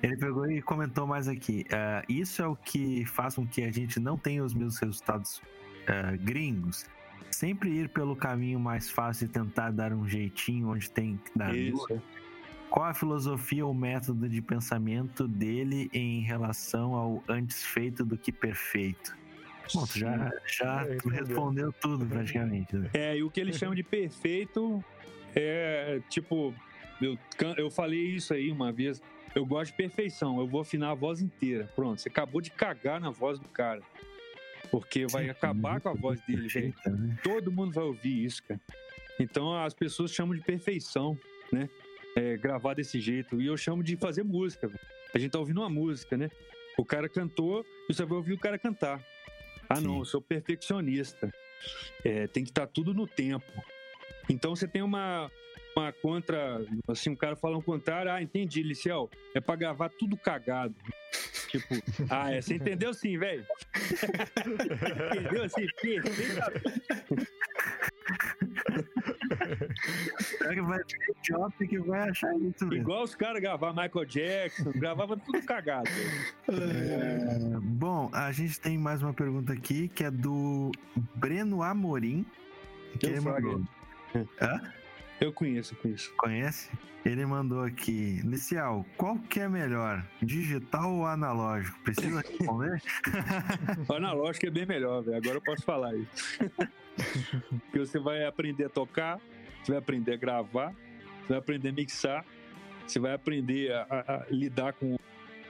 [0.02, 1.66] ele pegou e comentou mais aqui.
[1.72, 5.42] "Ah, isso é o que faz com que a gente não tenha os mesmos resultados
[5.88, 6.86] ah, gringos.
[7.30, 11.56] Sempre ir pelo caminho mais fácil e tentar dar um jeitinho onde tem que dar
[11.56, 11.88] Isso.
[11.88, 12.02] duro.
[12.74, 18.32] Qual a filosofia ou método de pensamento dele em relação ao antes feito do que
[18.32, 19.16] perfeito?
[19.72, 21.72] Bom, tu já, já É, tu respondeu.
[21.72, 22.76] tudo praticamente.
[22.76, 22.90] né?
[22.92, 24.84] É, e o que eles chamam de perfeito
[25.36, 26.52] é tipo,
[27.00, 27.16] eu,
[27.58, 29.00] eu falei isso aí uma vez.
[29.36, 31.70] Eu gosto de perfeição, eu vou afinar a voz inteira.
[31.76, 33.84] Pronto, você acabou de cagar na voz do cara.
[34.72, 36.42] Porque vai Sim, acabar com a voz dele.
[36.50, 37.20] Perfeita, né?
[37.24, 38.60] Todo mundo vai ouvir isso, cara.
[39.20, 41.16] Então as pessoas chamam de perfeição,
[41.52, 41.70] né?
[42.16, 43.42] É, gravar desse jeito.
[43.42, 44.70] E eu chamo de fazer música.
[45.14, 46.30] A gente tá ouvindo uma música, né?
[46.78, 49.04] O cara cantou e você vai ouvir o cara cantar.
[49.70, 49.84] Ah, Sim.
[49.88, 51.32] não, eu sou perfeccionista.
[52.04, 53.52] É, tem que estar tudo no tempo.
[54.30, 55.32] Então você tem uma,
[55.76, 56.66] uma contra.
[56.88, 58.12] Assim, um cara fala um contrário.
[58.12, 59.10] Ah, entendi, Liceu.
[59.36, 60.76] É pra gravar tudo cagado.
[61.50, 61.76] Tipo,
[62.10, 63.46] ah, é, você entendeu sim, velho?
[65.20, 65.68] entendeu assim?
[65.82, 67.33] Perfeitamente.
[70.44, 72.74] Será que vai ter idiota que vai achar isso mesmo?
[72.74, 75.90] Igual os caras gravavam Michael Jackson, gravava tudo cagado.
[76.50, 80.70] É, bom, a gente tem mais uma pergunta aqui que é do
[81.16, 82.26] Breno Amorim.
[83.00, 83.62] Que Eu ele mandou.
[85.22, 86.14] Eu conheço, conheço.
[86.18, 86.70] Conhece?
[87.06, 88.20] Ele mandou aqui.
[88.22, 90.06] Inicial, qual que é melhor?
[90.22, 91.80] Digital ou analógico?
[91.80, 92.82] Precisa responder?
[93.88, 95.18] O analógico é bem melhor, velho.
[95.18, 96.12] Agora eu posso falar isso.
[97.50, 99.20] Porque você vai aprender a tocar,
[99.64, 100.70] você vai aprender a gravar,
[101.22, 102.26] você vai aprender a mixar,
[102.86, 104.98] você vai aprender a, a- a lidar com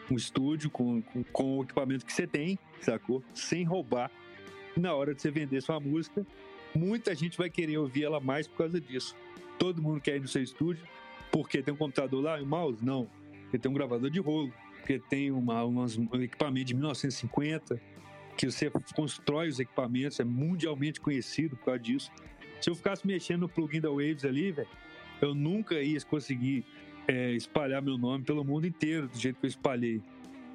[0.10, 3.23] o estúdio, com, com, com o equipamento que você tem, sacou?
[3.34, 4.11] Sem roubar.
[4.77, 6.26] Na hora de você vender sua música,
[6.76, 9.15] muita gente vai querer ouvir ela mais por causa disso.
[9.57, 10.84] Todo mundo quer ir no seu estúdio,
[11.31, 12.84] porque tem um computador lá e um mouse?
[12.84, 13.07] Não.
[13.44, 17.80] Porque tem um gravador de rolo, porque tem uma, umas- um equipamento de 1950,
[18.35, 22.11] que você constrói os equipamentos, é mundialmente conhecido por causa disso.
[22.64, 24.69] Se eu ficasse mexendo no plugin da Waves ali, velho,
[25.22, 26.64] eu nunca ia conseguir
[27.06, 29.98] é, espalhar meu nome pelo mundo inteiro do jeito que eu espalhei.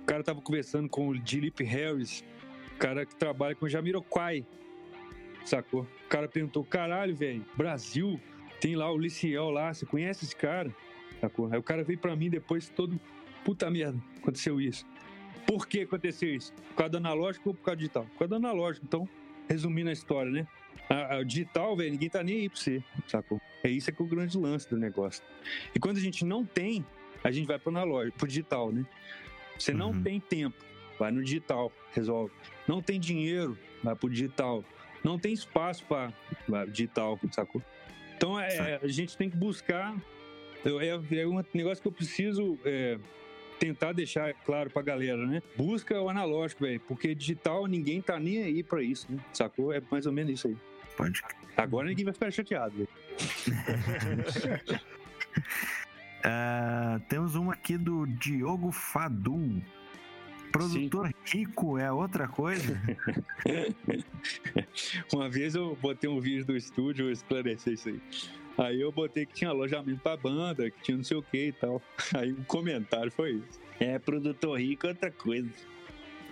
[0.00, 2.24] O cara tava conversando com o Dilip Harris,
[2.78, 4.46] cara que trabalha com Jamiroquai,
[5.44, 5.82] sacou?
[5.82, 8.18] O cara perguntou, caralho, velho, Brasil,
[8.58, 10.74] tem lá o Liciel lá, você conhece esse cara?
[11.20, 11.52] Sacou?
[11.52, 12.98] Aí o cara veio pra mim depois todo,
[13.44, 14.86] puta merda, aconteceu isso.
[15.46, 16.54] Por que aconteceu isso?
[16.70, 18.04] Por causa do analógico ou por causa do digital?
[18.04, 18.86] Por causa do analógico.
[18.86, 19.06] Então,
[19.46, 20.46] resumindo a história, né?
[20.88, 23.40] A, a- o digital, velho, ninguém tá nem aí pra você, sacou?
[23.62, 25.22] É isso que é o grande lance do negócio.
[25.74, 26.84] E quando a gente não tem,
[27.22, 28.84] a gente vai pro analógico, pro digital, né?
[29.58, 30.02] Você não Uhum.
[30.02, 30.56] tem tempo,
[30.98, 32.32] vai no digital, resolve.
[32.66, 34.64] Não tem dinheiro, vai pro digital.
[35.04, 36.12] Não tem espaço para
[36.66, 37.62] digital, sacou?
[38.16, 39.94] Então é, a gente tem que buscar.
[40.64, 42.98] eu- É, é um negócio que eu preciso é,
[43.60, 45.40] tentar deixar claro pra galera, né?
[45.56, 49.18] Busca o analógico, velho, porque digital ninguém tá nem aí pra isso, né?
[49.32, 49.72] Sacou?
[49.72, 50.56] É mais ou menos isso aí.
[50.98, 51.22] Pode.
[51.56, 52.86] Agora ninguém vai ficar chateado.
[56.24, 59.62] Ah, temos uma aqui do Diogo Fadu.
[60.50, 62.80] Produtor rico é outra coisa?
[65.14, 68.02] Uma vez eu botei um vídeo do estúdio, eu esclarecer isso aí.
[68.58, 71.52] Aí eu botei que tinha alojamento pra banda, que tinha não sei o que e
[71.52, 71.80] tal.
[72.16, 73.60] Aí o comentário foi isso.
[73.78, 75.48] É, produtor rico é outra coisa.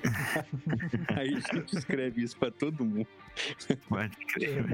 [1.17, 3.07] Aí a gente escreve isso pra todo mundo.
[3.89, 4.65] Pode crer.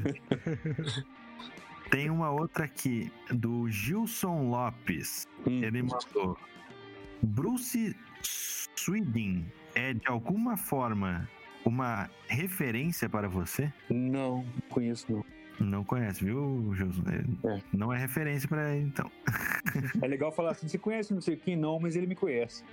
[1.91, 5.29] Tem uma outra aqui, do Gilson Lopes.
[5.47, 5.63] Hum.
[5.63, 6.39] Ele mandou.
[7.23, 11.29] Bruce Sweden é de alguma forma
[11.65, 13.73] uma referência para você?
[13.89, 15.25] Não conheço não.
[15.61, 17.03] Não conhece, viu, Gilson?
[17.09, 17.61] Ele É.
[17.73, 19.11] Não é referência para ele, então.
[20.01, 21.57] É legal falar assim, você conhece não sei quem?
[21.57, 22.65] Não, mas ele me conhece.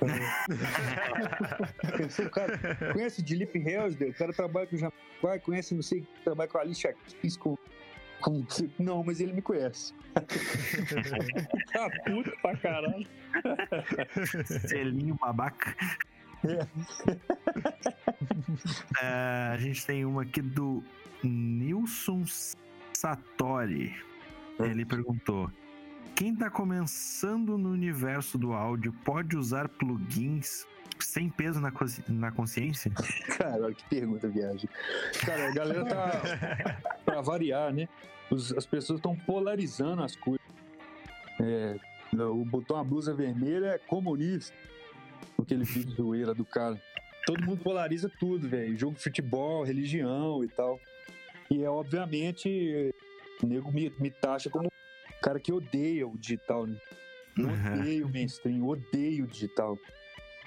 [0.00, 0.06] O
[2.30, 2.58] cara
[2.92, 6.58] conhece o Dilip Helsder, o cara trabalha com o Jamiroquai, conhece não sei, trabalha com
[6.58, 7.56] a Alicia Keys, com,
[8.20, 8.44] com...
[8.78, 9.94] Não, mas ele me conhece.
[11.72, 13.06] tá puto pra caralho.
[14.66, 15.74] Selinho babaca.
[19.02, 20.82] É, a gente tem uma aqui do
[21.26, 22.24] Nilson
[22.92, 23.94] Satori.
[24.58, 25.50] Ele perguntou:
[26.14, 30.66] Quem tá começando no universo do áudio pode usar plugins
[31.00, 31.72] sem peso na,
[32.08, 32.90] na consciência?
[33.36, 34.68] Cara, olha que pergunta, viagem.
[35.24, 36.80] Cara, a galera tá.
[37.04, 37.88] pra variar, né?
[38.30, 40.44] Os- as pessoas estão polarizando as coisas.
[41.40, 41.76] É,
[42.16, 44.54] o botou uma blusa vermelha é comunista.
[45.40, 46.80] Aquele vídeo zoeira do cara.
[47.26, 48.78] Todo mundo polariza tudo, velho.
[48.78, 50.78] Jogo de futebol, religião e tal.
[51.50, 52.94] E é obviamente.
[53.42, 56.78] O nego me, me taxa como um cara que odeia o digital, né?
[57.36, 57.80] Eu Uhum.
[57.80, 59.76] odeio o mainstream, odeio o digital.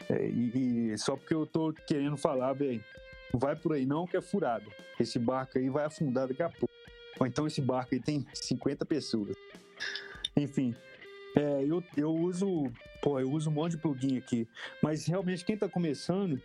[0.09, 2.81] É, e, e só porque eu tô querendo falar, velho,
[3.33, 4.71] não vai por aí não, que é furado.
[4.99, 6.73] Esse barco aí vai afundar daqui a pouco.
[7.19, 9.35] Ou então esse barco aí tem 50 pessoas.
[10.35, 10.73] Enfim,
[11.35, 12.71] é, eu, eu uso,
[13.01, 14.47] pô, eu uso um monte de plugin aqui,
[14.81, 16.41] mas realmente quem tá começando,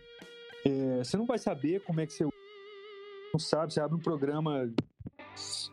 [0.65, 2.25] é, você não vai saber como é que você
[3.33, 4.71] não sabe, você abre um programa,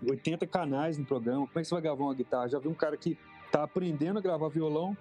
[0.02, 2.48] 80 canais no programa, como é que você vai gravar uma guitarra?
[2.48, 3.18] Já vi um cara que
[3.52, 4.96] tá aprendendo a gravar violão,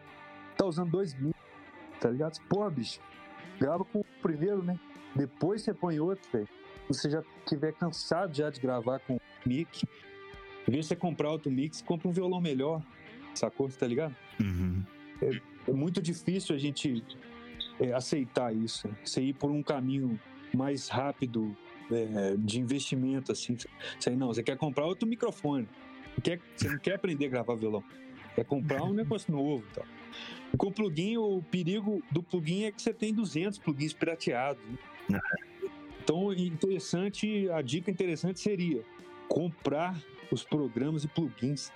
[0.57, 1.33] tá usando dois mil,
[2.01, 2.37] tá ligado?
[2.49, 2.99] Porra, bicho,
[3.57, 4.77] grava com o primeiro, né?
[5.15, 6.49] Depois você põe outro, velho.
[6.91, 9.87] Se você já tiver cansado já de gravar com mic,
[10.67, 12.81] em vez de você comprar outro mix, compra um violão melhor,
[13.33, 13.69] sacou?
[13.69, 14.13] Tá ligado?
[14.41, 14.83] Uhum.
[15.65, 17.03] É muito difícil a gente
[17.79, 20.19] é, aceitar isso, você ir por um caminho
[20.53, 21.55] mais rápido
[21.91, 23.57] é, de investimento, assim.
[23.99, 25.67] Você, não, você quer comprar outro microfone,
[26.23, 27.83] quer, você não quer aprender a gravar violão,
[28.35, 29.85] quer comprar um negócio novo e tal.
[30.53, 34.63] E com o plugin, o perigo do plugin é que você tem 200 plugins pirateados.
[35.07, 35.19] né?
[36.01, 38.83] Então, interessante, a dica interessante seria
[39.27, 40.01] comprar
[40.31, 41.71] os programas e plugins,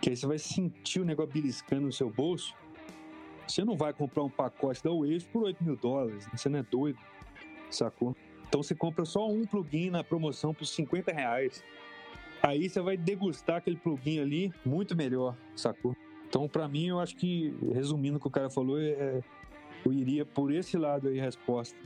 [0.00, 2.54] que aí você vai sentir o negócio beliscando no seu bolso.
[3.46, 6.32] Você não vai comprar um pacote da Waves por 8 mil dólares, né?
[6.36, 6.98] você não é doido,
[7.70, 8.14] sacou?
[8.48, 11.62] Então você compra só um plugin na promoção por 50 reais.
[12.42, 15.94] Aí você vai degustar aquele plugin ali muito melhor, sacou?
[16.28, 19.22] Então, pra mim, eu acho que, resumindo o que o cara falou, é,
[19.84, 21.76] eu iria por esse lado aí a resposta.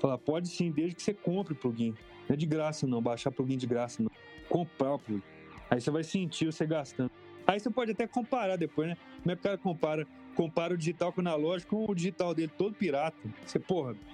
[0.00, 1.94] Falar, pode sim, desde que você compre o plugin.
[2.28, 4.10] Não é de graça, não, baixar plugin de graça, não.
[4.48, 5.22] Comprar o plugin.
[5.70, 7.10] Aí você vai sentir você gastando.
[7.46, 8.96] Aí você pode até comparar depois, né?
[9.22, 10.06] Como é que o cara compara,
[10.36, 13.16] compara o digital com o analógico com o digital dele todo pirata?
[13.44, 13.96] Você, porra.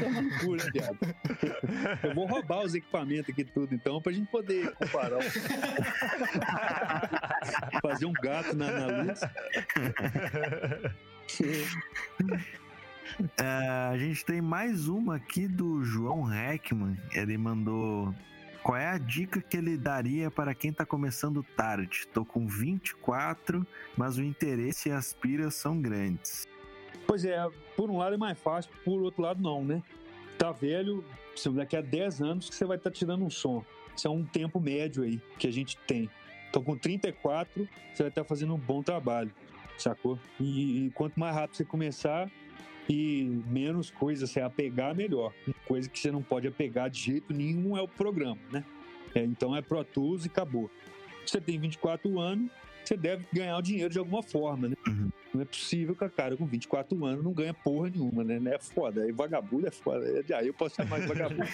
[0.00, 0.98] é uma loucura, viado.
[2.02, 5.20] Eu vou roubar os equipamentos aqui tudo, então, pra gente poder comparar.
[7.82, 9.20] Fazer um gato na, na luz.
[13.36, 16.96] É, a gente tem mais uma aqui do João Heckman.
[17.12, 18.14] Ele mandou.
[18.62, 22.06] Qual é a dica que ele daria para quem tá começando tarde?
[22.12, 23.66] Tô com 24,
[23.96, 26.46] mas o interesse e as piras são grandes.
[27.04, 27.44] Pois é,
[27.76, 29.82] por um lado é mais fácil, por outro lado não, né?
[30.38, 31.04] Tá velho,
[31.54, 33.64] daqui a 10 anos que você vai estar tirando um som.
[33.96, 36.08] Isso é um tempo médio aí que a gente tem.
[36.48, 39.32] Então com 34, você vai estar fazendo um bom trabalho,
[39.76, 40.18] sacou?
[40.38, 42.30] E, e quanto mais rápido você começar
[42.88, 45.32] e menos coisa você apegar, melhor.
[45.66, 48.64] Coisa que você não pode apegar de jeito nenhum é o programa, né?
[49.14, 50.70] É, então é Pro Tools e acabou.
[51.24, 52.50] Você tem 24 anos,
[52.84, 54.76] você deve ganhar o dinheiro de alguma forma, né?
[55.32, 58.38] Não é possível que a cara com 24 anos não ganha porra nenhuma, né?
[58.52, 59.02] É foda.
[59.02, 60.04] Aí vagabundo é foda.
[60.34, 61.42] Aí eu posso chamar de vagabundo.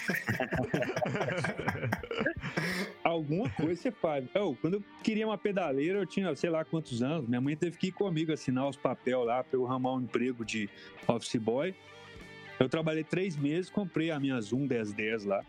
[3.03, 4.25] Alguma coisa você faz.
[4.35, 7.27] Eu, quando eu queria uma pedaleira, eu tinha sei lá quantos anos.
[7.27, 10.43] Minha mãe teve que ir comigo assinar os papel lá pra eu arrumar um emprego
[10.43, 10.69] de
[11.07, 11.73] office boy.
[12.59, 15.41] Eu trabalhei três meses, comprei a minha Zoom 1010 lá,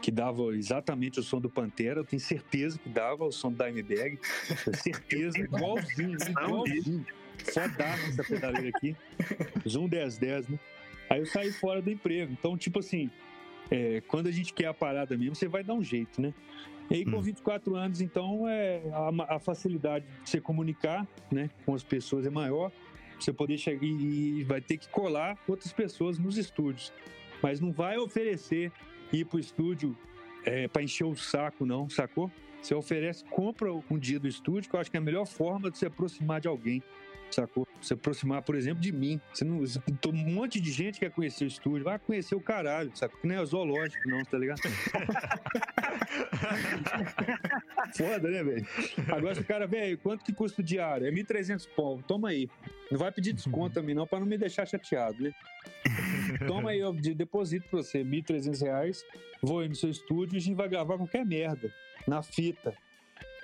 [0.00, 2.00] que dava exatamente o som do Pantera.
[2.00, 4.18] Eu tenho certeza que dava o som do Dimebag.
[4.82, 7.04] Certeza, igualzinho, igualzinho.
[7.44, 8.96] Fodaço essa pedaleira aqui.
[9.68, 10.58] Zoom 1010, né?
[11.10, 12.32] Aí eu saí fora do emprego.
[12.32, 13.10] Então, tipo assim,
[13.70, 16.34] é, quando a gente quer a parada mesmo, você vai dar um jeito, né?
[16.90, 17.22] E aí, com Hum.
[17.22, 22.30] 24 anos, então, é, a, a facilidade de você comunicar né, com as pessoas é
[22.30, 22.72] maior.
[23.18, 26.92] você poder chegar e vai ter que colar outras pessoas nos estúdios.
[27.42, 28.72] Mas não vai oferecer
[29.12, 29.96] ir pro estúdio
[30.44, 32.30] é, para encher o saco, não, sacou?
[32.62, 35.70] Você oferece, compra um dia do estúdio, que eu acho que é a melhor forma
[35.70, 36.82] de se aproximar de alguém
[37.34, 37.66] sacou?
[37.80, 39.20] Se aproximar, por exemplo, de mim.
[39.32, 42.90] Você não, você, um monte de gente quer conhecer o estúdio, vai conhecer o caralho,
[42.94, 43.18] sacou?
[43.20, 44.60] Que nem é zoológico, não, tá ligado?
[47.96, 48.66] Foda, né, velho?
[49.08, 51.06] Agora, se o cara, velho, quanto que custa o diário?
[51.06, 52.48] É 1.300 pau, toma aí.
[52.90, 55.32] Não vai pedir desconto também, não, pra não me deixar chateado, né?
[56.46, 59.04] Toma aí, eu deposito pra você 1.300 reais,
[59.42, 61.72] vou aí no seu estúdio e a gente vai gravar qualquer merda,
[62.06, 62.74] na fita.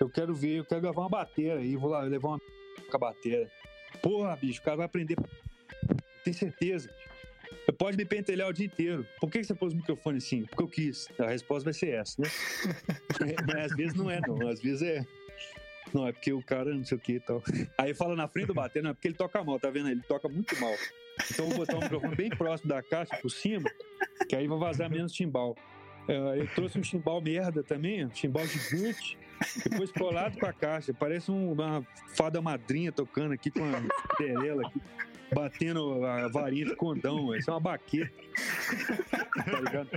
[0.00, 2.40] Eu quero ver, eu quero gravar uma bateria aí, vou lá levar uma
[2.90, 3.50] com a bateria.
[4.02, 5.16] Porra, bicho, o cara vai aprender.
[6.24, 6.90] Tem certeza.
[7.64, 9.06] Você pode me pentelhar o dia inteiro.
[9.18, 10.44] Por que você pôs o microfone assim?
[10.44, 11.08] Porque eu quis.
[11.18, 12.28] A resposta vai ser essa, né?
[13.46, 14.48] Mas às vezes não é, não.
[14.48, 15.06] Às vezes é.
[15.92, 17.42] Não, é porque o cara não sei o que e tal.
[17.78, 19.88] Aí fala na frente do bater, não, é porque ele toca mal, tá vendo?
[19.88, 20.74] Ele toca muito mal.
[21.30, 23.70] Então eu vou botar o microfone bem próximo da caixa por cima,
[24.28, 25.56] que aí vai vazar menos timbal.
[26.08, 29.16] É, eu trouxe um chimbal merda também, um chimbal gigante.
[29.68, 30.92] Depois colado com a caixa.
[30.94, 34.80] Parece uma fada madrinha tocando aqui com a perela aqui,
[35.32, 37.34] batendo a varinha de condão.
[37.34, 38.12] Isso é uma baqueta.
[39.44, 39.90] Tá ligado?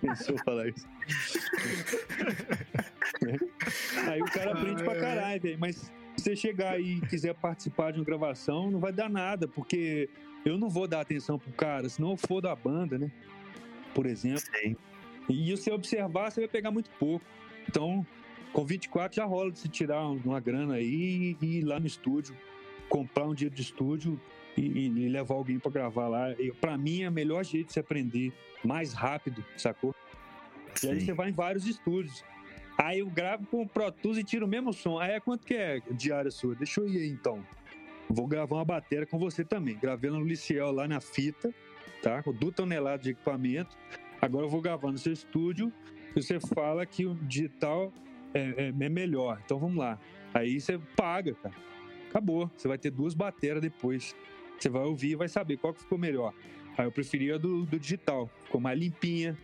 [0.00, 0.88] Pensou falar isso.
[4.08, 5.58] Aí o cara aprende pra caralho, velho.
[5.58, 5.76] Mas
[6.16, 10.10] se você chegar e quiser participar de uma gravação, não vai dar nada, porque
[10.44, 13.10] eu não vou dar atenção pro cara, senão eu for da banda, né?
[13.94, 14.40] Por exemplo.
[14.40, 14.76] Sim.
[15.28, 17.24] E se você observar, você vai pegar muito pouco.
[17.68, 18.06] Então,
[18.52, 22.36] com 24 já rola de se tirar uma grana aí e ir lá no estúdio,
[22.88, 24.20] comprar um dia de estúdio
[24.56, 26.26] e, e levar alguém para gravar lá.
[26.60, 28.32] Para mim, é o melhor jeito de se aprender
[28.64, 29.94] mais rápido, sacou?
[30.74, 30.88] Sim.
[30.88, 32.24] E aí você vai em vários estúdios.
[32.76, 34.98] Aí eu gravo com o Pro Tools e tiro o mesmo som.
[34.98, 36.54] Aí é quanto que é diária sua?
[36.54, 37.44] Deixa eu ir aí então.
[38.08, 39.78] Vou gravar uma bateria com você também.
[39.78, 41.52] Gravei no Liciel lá na fita,
[42.02, 42.22] tá?
[42.22, 43.76] Com duas toneladas de equipamento.
[44.22, 45.72] Agora eu vou gravar no seu estúdio
[46.14, 47.92] e você fala que o digital
[48.32, 49.42] é, é, é melhor.
[49.44, 49.98] Então vamos lá.
[50.32, 51.54] Aí você paga, cara.
[52.08, 52.48] Acabou.
[52.56, 54.14] Você vai ter duas bateras depois.
[54.56, 56.32] Você vai ouvir e vai saber qual que ficou melhor.
[56.78, 58.30] Aí eu preferia do, do digital.
[58.44, 59.36] Ficou mais limpinha,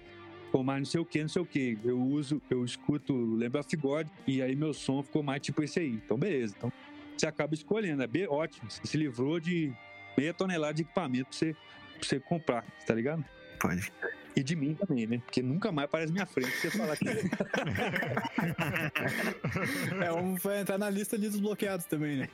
[0.44, 1.76] ficou mais não sei o que, não sei o que.
[1.84, 5.90] Eu uso, eu escuto Lembra God e aí meu som ficou mais tipo esse aí.
[5.90, 6.54] Então, beleza.
[6.56, 6.72] Então,
[7.16, 8.00] você acaba escolhendo.
[8.00, 8.70] É bem ótimo.
[8.70, 9.72] Você se livrou de
[10.16, 13.24] meia tonelada de equipamento pra você, pra você comprar, tá ligado?
[13.58, 13.92] Pode.
[14.38, 15.20] E de mim também, né?
[15.24, 17.08] Porque nunca mais aparece minha frente você falar que.
[20.00, 22.28] é, um vai entrar na lista de desbloqueados também, né?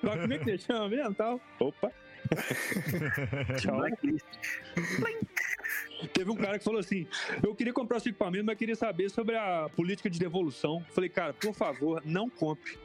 [0.00, 1.14] Como é que você chama mesmo?
[1.14, 1.40] Tal?
[1.60, 1.92] Opa!
[3.62, 3.82] Tchau.
[6.12, 7.06] Teve um cara que falou assim:
[7.42, 10.84] Eu queria comprar esse equipamento, mas queria saber sobre a política de devolução.
[10.90, 12.78] Falei, cara, por favor, não compre.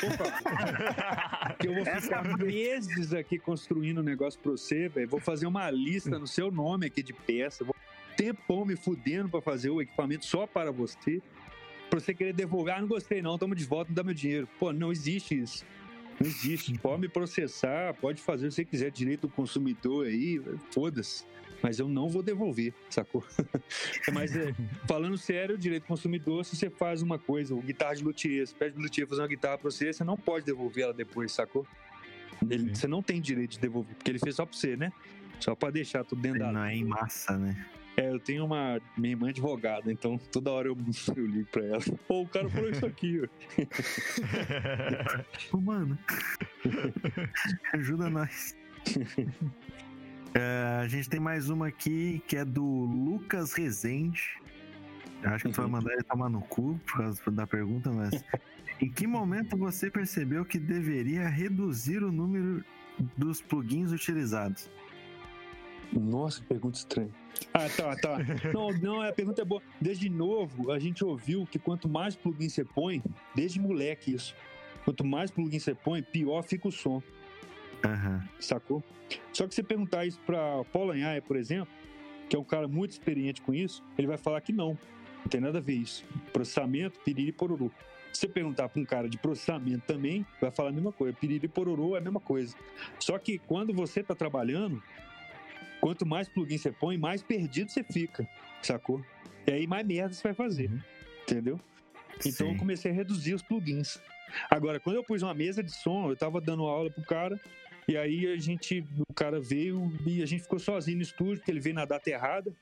[0.00, 1.56] Por favor.
[1.58, 5.08] que eu vou ficar meses aqui construindo um negócio pra você, velho.
[5.08, 7.64] Vou fazer uma lista no seu nome aqui de peça.
[7.64, 7.74] Vou
[8.16, 11.22] tempão me fudendo pra fazer o equipamento só para você.
[11.88, 12.74] Pra você querer devolver.
[12.74, 14.48] Ah, não gostei não, toma de volta, não dá meu dinheiro.
[14.58, 15.64] Pô, não existe isso.
[16.20, 16.76] Não existe.
[16.78, 20.40] Pode me processar, pode fazer o que você quiser, direito do consumidor aí,
[20.70, 21.24] foda-se
[21.62, 23.24] mas eu não vou devolver, sacou?
[24.12, 24.54] mas é,
[24.86, 28.46] falando sério, o direito do consumidor, se você faz uma coisa, o guitarra de luthier,
[28.46, 31.32] você pede pro luthier fazer uma guitarra pra você, você não pode devolver ela depois,
[31.32, 31.66] sacou?
[32.48, 34.92] Ele, você não tem direito de devolver, porque ele fez só pra você, né?
[35.40, 36.52] Só pra deixar tudo dentro da.
[36.52, 37.66] Não é em massa, né?
[37.98, 38.80] É, eu tenho uma.
[38.96, 40.76] Minha irmã é advogada, então toda hora eu,
[41.16, 41.80] eu ligo pra ela.
[42.06, 43.26] Pô, o cara falou isso aqui, ó.
[45.56, 45.98] Ô, mano.
[47.74, 48.56] Ajuda nós.
[50.28, 54.40] Uh, a gente tem mais uma aqui que é do Lucas Rezende.
[55.24, 55.72] Acho que tu vai uhum.
[55.72, 58.24] mandar ele tomar no cu por causa da pergunta, mas.
[58.80, 62.64] em que momento você percebeu que deveria reduzir o número
[63.16, 64.70] dos plugins utilizados?
[65.92, 67.10] Nossa, pergunta estranha.
[67.52, 68.18] Ah, tá, tá.
[68.52, 69.62] Não, não, a pergunta é boa.
[69.80, 73.02] Desde novo, a gente ouviu que quanto mais plugin você põe,
[73.34, 74.34] desde moleque isso,
[74.84, 77.02] quanto mais plugin você põe, pior fica o som.
[77.84, 78.20] Uhum.
[78.40, 78.82] Sacou?
[79.32, 81.72] Só que se perguntar isso para Paulo Anhaia, por exemplo,
[82.28, 84.78] que é um cara muito experiente com isso, ele vai falar que não.
[85.20, 86.04] Não tem nada a ver isso.
[86.32, 87.70] Processamento, piriri pororô.
[88.12, 91.16] Se você perguntar para um cara de processamento também, vai falar a mesma coisa.
[91.18, 92.56] Piriri pororô é a mesma coisa.
[92.98, 94.82] Só que quando você está trabalhando,
[95.80, 98.28] quanto mais plugin você põe, mais perdido você fica,
[98.62, 99.02] sacou?
[99.46, 100.80] E aí mais merda você vai fazer, uhum.
[101.22, 101.60] entendeu?
[102.20, 102.52] Então Sim.
[102.52, 103.98] eu comecei a reduzir os plugins.
[104.50, 107.40] Agora, quando eu pus uma mesa de som, eu tava dando aula pro cara,
[107.86, 111.50] e aí a gente, o cara veio e a gente ficou sozinho no estúdio, porque
[111.50, 112.52] ele veio na data errada.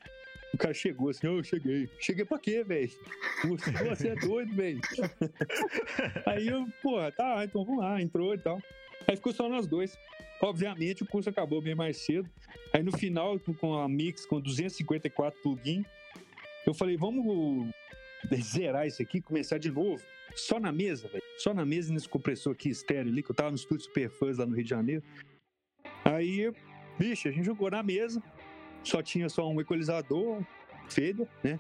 [0.55, 1.91] O cara chegou assim, eu cheguei.
[1.99, 2.91] Cheguei pra quê, velho?
[3.89, 4.81] Você é doido, velho.
[6.25, 8.63] Aí eu, pô, tá, então vamos lá, entrou e tal.
[9.09, 9.99] Aí ficou só nós dois.
[10.41, 12.29] Obviamente o curso acabou bem mais cedo.
[12.73, 15.87] Aí no final, com a Mix com 254 plugins,
[16.67, 17.71] eu falei, vamos
[18.35, 20.03] zerar isso aqui, começar de novo.
[20.35, 21.23] Só na mesa, velho.
[21.39, 24.47] Só na mesa nesse compressor aqui estéreo ali, que eu tava no estúdio Superfãs lá
[24.47, 25.03] no Rio de Janeiro.
[26.05, 26.53] Aí,
[26.99, 28.23] bicho, a gente jogou na mesa.
[28.85, 30.45] Só tinha só um equalizador,
[30.89, 31.59] Fader, né?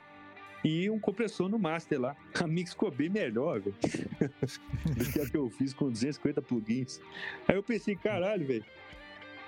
[0.68, 2.16] E um compressor no master lá.
[2.42, 3.76] A mix ficou bem melhor, velho.
[4.96, 7.00] do que a que eu fiz com 250 plugins.
[7.46, 8.64] Aí eu pensei, caralho, velho.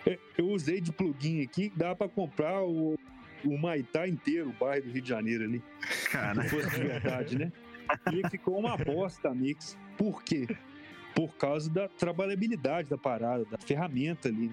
[0.06, 2.96] é, Eu usei de plugin aqui, dá pra comprar o,
[3.44, 5.60] o Maitá inteiro, o bairro do Rio de Janeiro ali.
[6.12, 7.52] Cara, Se fosse de verdade, né?
[8.12, 9.76] E ficou uma bosta a mix.
[9.96, 10.46] Por quê?
[11.16, 14.52] Por causa da trabalhabilidade da parada, da ferramenta ali.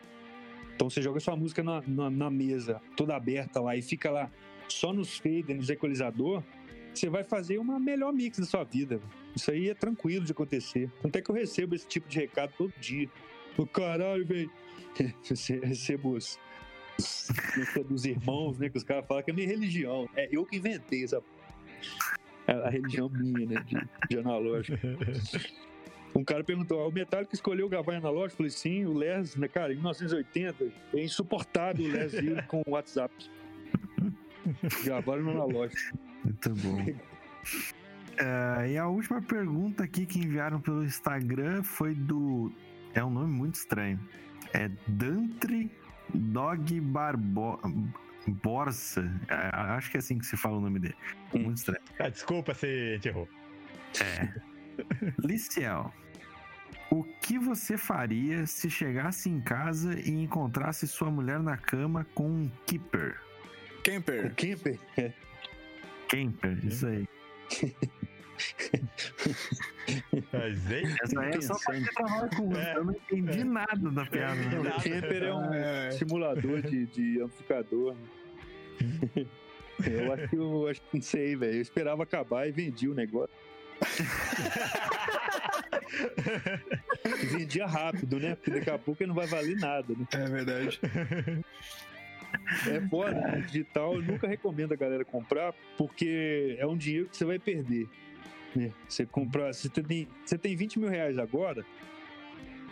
[0.74, 4.32] Então você joga sua música na, na, na mesa, toda aberta lá, e fica lá
[4.68, 6.44] só nos fader, nos equalizador,
[6.94, 9.00] você vai fazer uma melhor mix da sua vida.
[9.36, 10.90] Isso aí é tranquilo de acontecer.
[11.02, 13.10] Tanto é que eu recebo esse tipo de recado todo dia.
[13.58, 14.52] O caralho, velho.
[15.64, 16.40] Recebo os,
[17.78, 18.70] é dos irmãos, né?
[18.70, 20.10] Que os caras falam que é minha religião.
[20.16, 21.22] É eu que inventei essa.
[22.48, 23.66] A, a religião minha, né?
[23.66, 23.76] De,
[24.10, 24.78] de analógico.
[26.16, 28.36] Um cara perguntou: ah, o Metallica escolheu gravar em analógico?
[28.36, 32.64] Eu falei: sim, o Les, né, cara, em 1980, é insuportável o Les ir com
[32.66, 33.14] o WhatsApp.
[34.84, 35.98] Gravaram no analógico.
[36.24, 36.86] muito bom.
[38.18, 42.52] É, e a última pergunta aqui que enviaram pelo Instagram foi do.
[42.94, 44.00] É um nome muito estranho.
[44.54, 45.70] É Dantri
[46.14, 47.60] Dog Barbo...
[48.28, 49.12] Borsa.
[49.28, 50.96] É, acho que é assim que se fala o nome dele.
[51.34, 51.44] Hum.
[51.44, 51.82] Muito estranho.
[52.00, 53.28] Ah, desculpa se gente errou.
[55.24, 55.94] Liciel,
[56.90, 62.28] o que você faria se chegasse em casa e encontrasse sua mulher na cama com
[62.28, 63.20] um keeper?
[63.86, 64.34] O Camper.
[64.36, 65.12] Kemper, é,
[66.10, 67.08] Camper, isso aí.
[70.34, 70.96] Mas, hein?
[71.04, 72.62] Essa aí é só pra você trabalhar com isso.
[72.62, 74.42] Eu não entendi nada da piada.
[74.60, 74.82] o?
[74.82, 75.92] Kemper é um É.
[75.92, 77.96] simulador de, de amplificador.
[77.96, 78.08] né?
[79.86, 81.56] Eu acho que eu acho que não sei, velho.
[81.58, 83.36] Eu esperava acabar e vendi o negócio.
[87.30, 88.36] Vendia rápido, né?
[88.36, 90.06] Porque daqui a pouco ele não vai valer nada, né?
[90.14, 90.80] É verdade.
[92.68, 93.42] É foda, né?
[93.42, 97.88] digital eu nunca recomendo a galera comprar, porque é um dinheiro que você vai perder.
[98.56, 98.72] Né?
[98.88, 99.54] Você comprar.
[99.54, 101.66] Você tem, você tem 20 mil reais agora.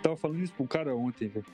[0.02, 1.46] Tava falando isso pro cara ontem, velho.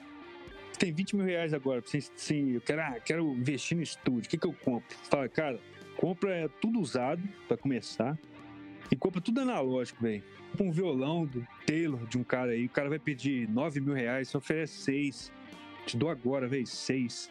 [0.77, 4.27] Tem 20 mil reais agora, assim, assim, eu quero, ah, quero investir no estúdio.
[4.27, 4.98] O que, que eu compro?
[5.10, 5.60] Fala, cara,
[5.98, 8.18] compra é, tudo usado pra começar.
[8.91, 10.23] E compra tudo analógico, velho.
[10.60, 12.65] Um violão do Taylor de um cara aí.
[12.65, 15.31] O cara vai pedir 9 mil reais, você oferece 6.
[15.86, 17.30] Te dou agora, velho, 6.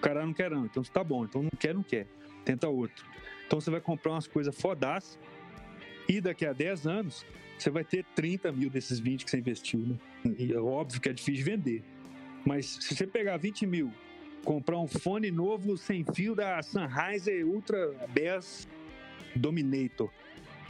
[0.00, 1.26] O cara não quer não, então tá bom.
[1.26, 2.06] Então não quer, não quer.
[2.42, 3.04] Tenta outro.
[3.46, 5.18] Então você vai comprar umas coisas fodaças
[6.08, 7.26] e daqui a 10 anos
[7.58, 9.96] você vai ter 30 mil desses 20 que você investiu, né?
[10.38, 11.84] E é óbvio que é difícil de vender.
[12.46, 13.92] Mas se você pegar 20 mil,
[14.42, 18.66] comprar um fone novo sem fio da Sennheiser Ultra Bass
[19.36, 20.10] Dominator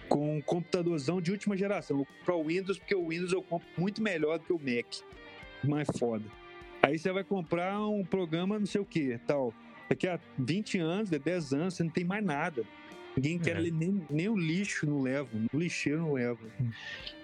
[0.09, 1.95] com um computadorzão de última geração.
[1.95, 4.59] Eu vou comprar o Windows porque o Windows eu compro muito melhor do que o
[4.59, 4.87] Mac.
[5.63, 6.25] Mais foda.
[6.83, 9.53] Aí você vai comprar um programa não sei o que, tal.
[9.89, 12.65] Daqui a 20 anos, de 10 anos, você não tem mais nada.
[13.17, 13.61] Ninguém quer É.
[13.61, 16.39] ler, nem, nem o lixo não leva, o lixeiro não leva.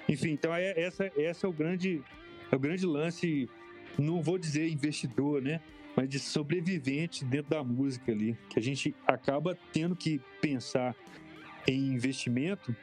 [0.08, 2.02] Enfim, então é, essa, essa é o grande,
[2.50, 3.48] é o grande lance,
[3.98, 5.60] não vou dizer investidor, né?
[5.96, 8.36] Mas de sobrevivente dentro da música ali.
[8.50, 10.94] Que a gente acaba tendo que pensar
[11.66, 12.76] em investimento,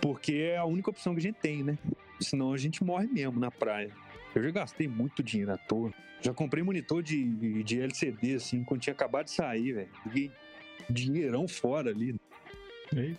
[0.00, 1.76] porque é a única opção que a gente tem, né?
[2.20, 3.90] Senão a gente morre mesmo na praia.
[4.38, 5.92] Eu já gastei muito dinheiro à toa.
[6.20, 9.88] Já comprei monitor de, de LCD, assim, quando tinha acabado de sair, velho.
[10.04, 10.32] Joguei
[10.90, 12.18] dinheirão fora ali.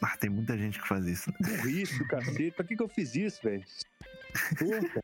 [0.02, 1.32] Ah, tem muita gente que faz isso.
[1.32, 1.58] né?
[1.58, 2.52] Burrice do cacete.
[2.52, 3.64] Pra que, que eu fiz isso, velho?
[4.58, 5.04] Porra.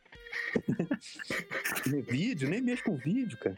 [2.10, 3.58] vídeo, nem mexo com vídeo, cara.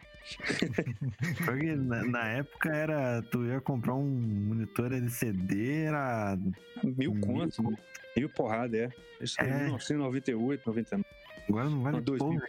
[1.46, 3.22] Porque na, na época era.
[3.24, 6.38] Tu ia comprar um monitor LCD, era.
[6.84, 7.78] Mil contos, mil,
[8.16, 8.90] mil porrada, é.
[9.22, 9.64] Isso aí, É.
[9.64, 11.07] 1998, 99.
[11.50, 12.40] Agora não vale 2000.
[12.40, 12.48] porra.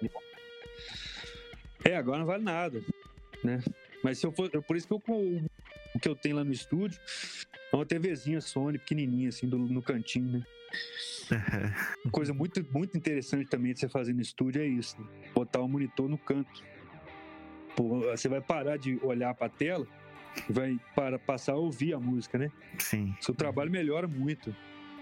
[1.84, 2.82] É, agora não vale nada,
[3.44, 3.60] né?
[4.02, 5.44] Mas se eu for, por isso que eu com
[5.94, 7.00] o que eu tenho lá no estúdio
[7.72, 10.44] é uma TVzinha Sony pequenininha assim do- no cantinho, né?
[12.04, 15.06] Uma coisa muito muito interessante também de você fazer no estúdio é isso, né?
[15.34, 16.62] botar o monitor no canto.
[17.76, 19.86] Pô, você vai parar de olhar para a tela
[20.48, 22.50] e vai para passar a ouvir a música, né?
[22.78, 23.14] Sim.
[23.20, 24.54] Seu trabalho melhora muito.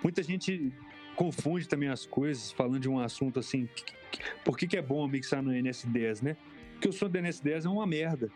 [0.03, 0.73] Muita gente
[1.17, 3.69] confunde também as coisas, falando de um assunto assim.
[4.45, 6.37] Por que, que é bom mixar no NS10, né?
[6.73, 8.31] Porque o som do NS10 é uma merda.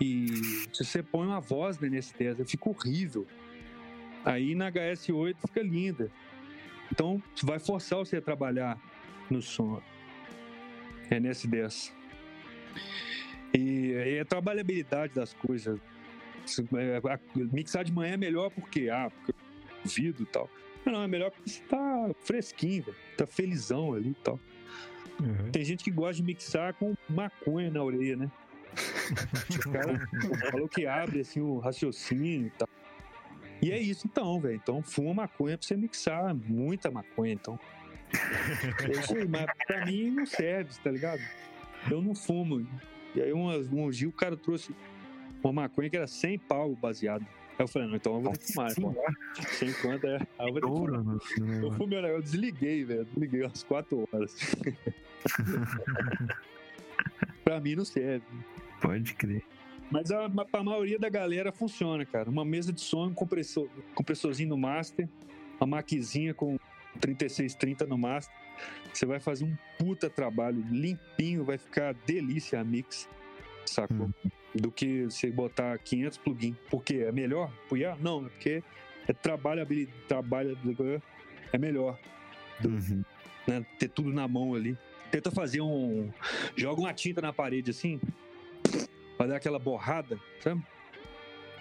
[0.00, 0.26] E
[0.72, 3.26] se você põe uma voz na NS10, fica horrível.
[4.24, 6.10] Aí na HS8 fica linda.
[6.90, 8.80] Então vai forçar você a trabalhar
[9.30, 9.80] no som.
[11.10, 11.92] NS10.
[13.54, 15.78] E, e a trabalhabilidade das coisas.
[16.76, 17.00] É,
[17.52, 19.34] Mixar de manhã é melhor porque, ah, porque
[19.84, 20.50] ouvido e tal.
[20.86, 22.96] Não, é melhor porque você tá fresquinho, velho.
[23.16, 24.38] Tá felizão ali e tal.
[25.20, 25.50] Uhum.
[25.50, 28.30] Tem gente que gosta de mixar com maconha na orelha, né?
[29.66, 30.06] O cara
[30.50, 32.68] falou que abre assim o raciocínio e tal.
[33.62, 34.56] E é isso então, velho.
[34.56, 37.58] Então fuma maconha pra você mixar muita maconha, então.
[38.84, 41.22] É isso aí, mas pra mim não serve, tá ligado?
[41.90, 42.66] Eu não fumo.
[43.14, 44.74] E aí umas, um dia o cara trouxe
[45.42, 47.26] uma maconha que era 100 pau baseado.
[47.58, 48.94] Aí eu falei, não, então eu vou ter que fumar, pô.
[49.42, 50.18] 100 quanto é.
[50.38, 50.68] Aí eu vou ter
[51.18, 51.62] que fumar.
[51.62, 53.04] Eu fumei, eu desliguei, velho.
[53.06, 54.36] Desliguei umas 4 horas.
[57.42, 58.26] pra mim não serve.
[58.80, 59.42] Pode crer.
[59.90, 62.28] Mas a, pra maioria da galera funciona, cara.
[62.28, 65.08] Uma mesa de som, um compressor, compressorzinho no master,
[65.60, 66.58] uma maquizinha com
[67.00, 68.34] 3630 no master.
[68.92, 73.08] Você vai fazer um puta trabalho limpinho, vai ficar delícia a mix,
[73.70, 74.10] sacou?
[74.54, 76.56] Do que você botar 500 plugins.
[76.70, 77.04] Por quê?
[77.06, 77.52] É melhor?
[77.68, 77.98] Puiar?
[78.00, 78.62] Não, é porque
[79.06, 79.66] é trabalho,
[80.08, 80.56] trabalho,
[81.52, 81.98] é melhor
[82.64, 83.04] Uhum.
[83.46, 84.76] né, ter tudo na mão ali.
[85.10, 86.10] Tenta fazer um.
[86.56, 88.00] Joga uma tinta na parede assim,
[89.18, 90.62] dar aquela borrada, sabe?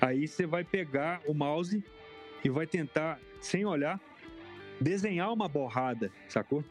[0.02, 1.84] Aí você vai pegar o mouse
[2.44, 4.00] e vai tentar, sem olhar,
[4.80, 6.64] desenhar uma borrada, sacou?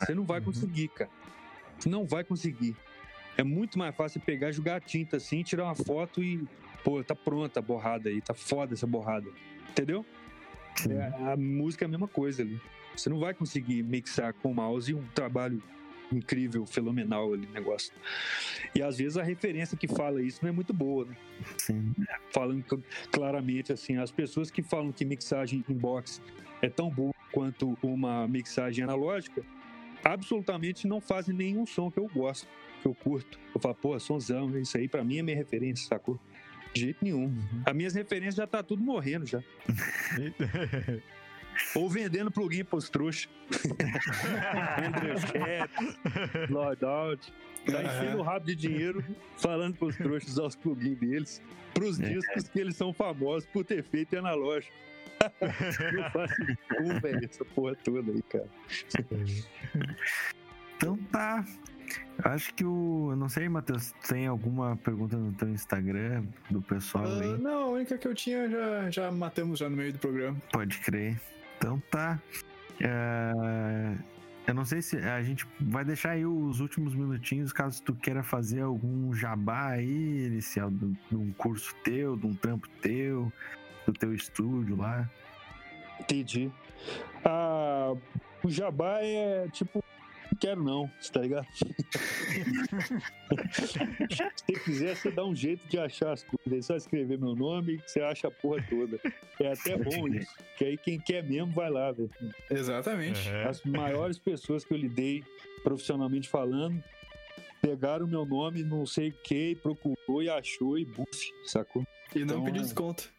[0.00, 0.44] Você não vai Uhum.
[0.46, 1.10] conseguir, cara.
[1.78, 2.76] Você não vai conseguir.
[3.36, 6.46] É muito mais fácil pegar, jogar a tinta assim, tirar uma foto e.
[6.84, 9.28] Pô, tá pronta a borrada aí, tá foda essa borrada.
[9.70, 10.04] Entendeu?
[10.88, 12.60] É, a música é a mesma coisa ali.
[12.96, 15.62] Você não vai conseguir mixar com o mouse um trabalho
[16.12, 17.92] incrível, fenomenal ali, negócio.
[18.74, 21.16] E às vezes a referência que fala isso não é muito boa, né?
[21.56, 21.94] Sim.
[22.30, 26.20] Falando cl- claramente assim, as pessoas que falam que mixagem em box
[26.60, 29.42] é tão boa quanto uma mixagem analógica,
[30.04, 32.46] absolutamente não fazem nenhum som que eu gosto,
[32.82, 33.38] que eu curto.
[33.54, 36.18] Eu falo, pô, sonzão, isso aí pra mim é minha referência, sacou?
[36.74, 37.34] De jeito nenhum.
[37.64, 39.42] As minhas referências já tá tudo morrendo já.
[41.76, 43.28] Ou vendendo plugin pros trouxas.
[44.86, 47.32] Andrew Cat, Lord Out.
[47.66, 49.04] Tá enchendo o rabo de dinheiro
[49.36, 51.42] falando pros trouxas usar os plugins deles.
[51.74, 52.08] Pros É.
[52.14, 54.72] discos que eles são famosos por ter feito analógico.
[55.94, 56.34] Não faço
[56.68, 58.48] cu, velho, essa porra toda aí, cara.
[60.76, 61.44] Então tá.
[62.24, 63.08] Eu Acho que o.
[63.10, 67.38] eu Não sei, Matheus, tem alguma pergunta no teu Instagram do pessoal Ah, aí?
[67.38, 70.36] não, a única que eu tinha já, já matamos já no meio do programa.
[70.52, 71.20] Pode crer.
[71.58, 72.20] Então tá.
[72.80, 73.94] É,
[74.46, 78.22] Eu não sei se a gente vai deixar aí os últimos minutinhos caso tu queira
[78.22, 83.32] fazer algum jabá aí, inicial de de um curso teu, de um trampo teu,
[83.86, 85.08] do teu estúdio lá.
[86.00, 86.50] Entendi.
[87.24, 87.94] Ah,
[88.42, 89.81] o jabá é tipo.
[90.42, 91.46] Não quero não, você tá ligado?
[93.52, 96.52] Se você quiser, você dá um jeito de achar as coisas.
[96.52, 98.98] É só escrever meu nome que você acha a porra toda.
[99.38, 100.34] É até bom isso.
[100.58, 102.10] Que aí quem quer mesmo vai lá, velho.
[102.50, 103.28] Exatamente.
[103.28, 103.48] Uhum.
[103.48, 105.22] As maiores pessoas que eu lidei
[105.62, 106.82] profissionalmente falando
[107.60, 111.86] pegaram meu nome, não sei o que, procurou e achou e buff, sacou?
[112.12, 112.64] E não Então, pediu é.
[112.64, 113.12] desconto.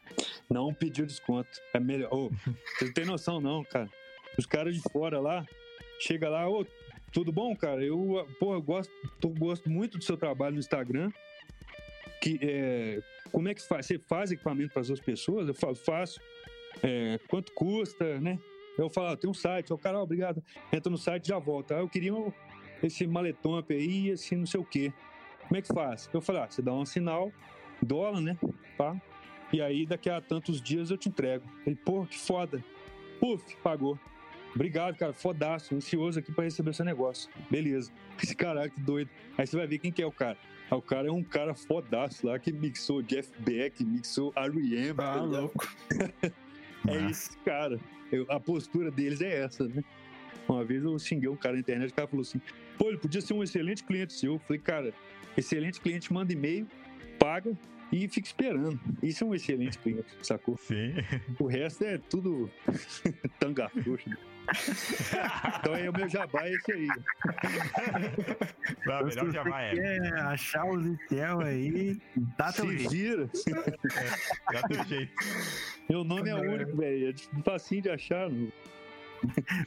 [0.50, 1.48] Não pediu desconto.
[1.72, 2.12] É melhor.
[2.12, 3.88] Ô, você não tem noção, não, cara.
[4.36, 5.46] Os caras de fora lá,
[5.98, 6.66] chega lá, ô,
[7.14, 7.82] tudo bom, cara?
[7.82, 11.10] Eu, eu gosto, tô- gosto muito do seu trabalho no Instagram.
[12.20, 13.86] Que, é, como é que faz?
[13.86, 15.46] Você faz equipamento para as outras pessoas?
[15.48, 16.20] Eu falo, faço.
[16.82, 18.38] É, quanto custa, né?
[18.76, 19.72] Eu falo, ah, tem um site.
[19.72, 20.42] O cara, obrigado.
[20.72, 21.76] Entra no site já volta.
[21.76, 22.12] Ah, eu queria
[22.82, 24.92] esse maletomp aí, assim, não sei o quê.
[25.46, 26.10] Como é que faz?
[26.12, 27.30] Eu falei, ah, você dá um sinal,
[27.80, 28.36] dólar, né?
[28.76, 29.00] Pá.
[29.52, 31.44] E aí, daqui a tantos dias eu te entrego.
[31.64, 32.64] Ele, pô, que foda.
[33.20, 33.96] Puf, pagou.
[34.54, 35.12] Obrigado, cara.
[35.12, 35.74] Fodaço.
[35.74, 37.28] Ansioso aqui pra receber seu negócio.
[37.50, 37.90] Beleza.
[38.22, 39.10] Esse caralho, que doido.
[39.36, 40.36] Aí você vai ver quem que é o cara.
[40.70, 44.90] Ah, o cara é um cara fodaço lá que mixou Jeff Beck, mixou R.E.M.
[44.92, 45.68] Ah, tá louco.
[46.86, 47.80] É esse cara.
[48.12, 49.82] Eu- a postura deles é essa, né?
[50.46, 52.38] Uma vez eu xinguei um cara na internet, o cara falou assim:
[52.76, 54.34] pô, ele podia ser um excelente cliente seu.
[54.34, 54.92] Eu falei, cara,
[55.34, 56.66] excelente cliente manda e-mail,
[57.18, 57.56] paga
[57.92, 58.78] e fica esperando.
[59.02, 60.56] Isso é um excelente cliente, sacou?
[60.56, 60.94] Sim.
[61.38, 62.50] O resto é tudo
[63.38, 64.10] tanga frouxa.
[65.58, 66.86] Então aí o meu jabá é esse aí.
[68.86, 69.74] Não, melhor se jabá é.
[69.74, 71.98] quer achar o Litel aí,
[72.36, 72.90] dá teu Se jeito.
[72.90, 73.30] vira.
[74.52, 75.12] Dá teu jeito.
[75.88, 77.08] Meu nome é único, velho.
[77.10, 78.28] É facinho de achar.
[78.28, 78.52] não.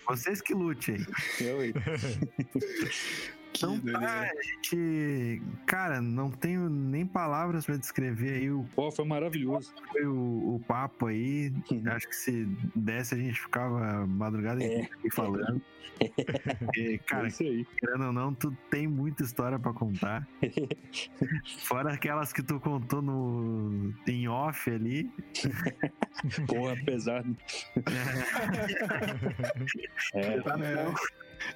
[0.07, 1.03] Vocês que lute aí.
[1.41, 1.73] É,
[3.57, 4.21] Então tá, doideira.
[4.21, 5.41] a gente.
[5.65, 9.73] Cara, não tenho nem palavras pra descrever aí o, Pô, foi maravilhoso.
[9.91, 11.51] foi o, o papo aí.
[11.71, 11.83] Uhum.
[11.91, 14.81] Acho que se desse a gente ficava madrugada É.
[14.81, 15.61] aqui falando.
[16.59, 17.65] Porque, É cara, aí.
[17.79, 20.27] querendo ou não, tu tem muita história pra contar.
[21.63, 25.09] Fora aquelas que tu contou no em off ali.
[26.47, 27.35] Porra, pesado.
[30.13, 30.75] É, Tá, né?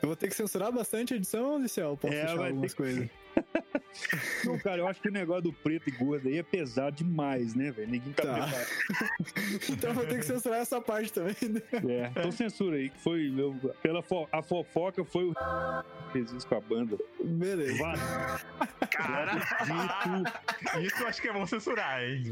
[0.01, 1.97] Eu vou ter que censurar bastante a edição, Liceu?
[1.97, 3.09] Posso É, ter algumas coisas?
[4.45, 7.53] Não, cara, eu acho que o negócio do preto e gordo aí é pesado demais,
[7.53, 7.89] né, velho?
[7.91, 8.49] Ninguém tá Tá.
[9.69, 11.35] então eu vou ter que censurar essa parte também.
[11.49, 11.61] né?
[11.89, 13.29] É, então censura aí, que foi.
[13.29, 13.53] meu,
[13.83, 15.33] pela fo- a fofoca foi o.
[16.13, 16.97] Fez isso com a banda.
[17.23, 17.77] Beleza.
[17.83, 18.39] Vá,
[18.89, 19.37] Cara,
[20.81, 22.23] isso eu acho que é bom censurar, hein?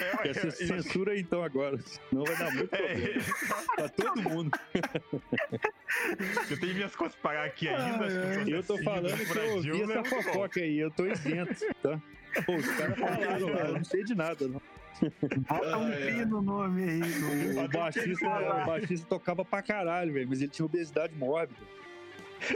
[0.00, 4.50] É, quer ser censura então agora, senão vai dar muito problema é, pra todo mundo.
[6.50, 8.04] eu tenho minhas contas pra pagar aqui ainda.
[8.06, 8.54] Ah, é.
[8.54, 12.00] Eu tô falando que eu ouvi essa fofoca aí, eu tô isento, tá?
[12.44, 14.60] Pô, os caras falaram lá, eu não sei de nada, não.
[15.48, 16.98] Bota um pi no nome aí.
[17.54, 21.60] no- O baixista, o baixista tocava pra caralho, velho, mas ele tinha obesidade mórbida.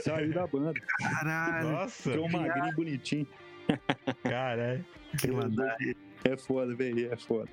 [0.03, 3.27] Saiu da banda, Caralho, Nossa, ficou um magrinho bonitinho.
[4.23, 4.85] cara.
[5.21, 5.77] que mandar.
[6.25, 7.49] É foda, velho, é foda.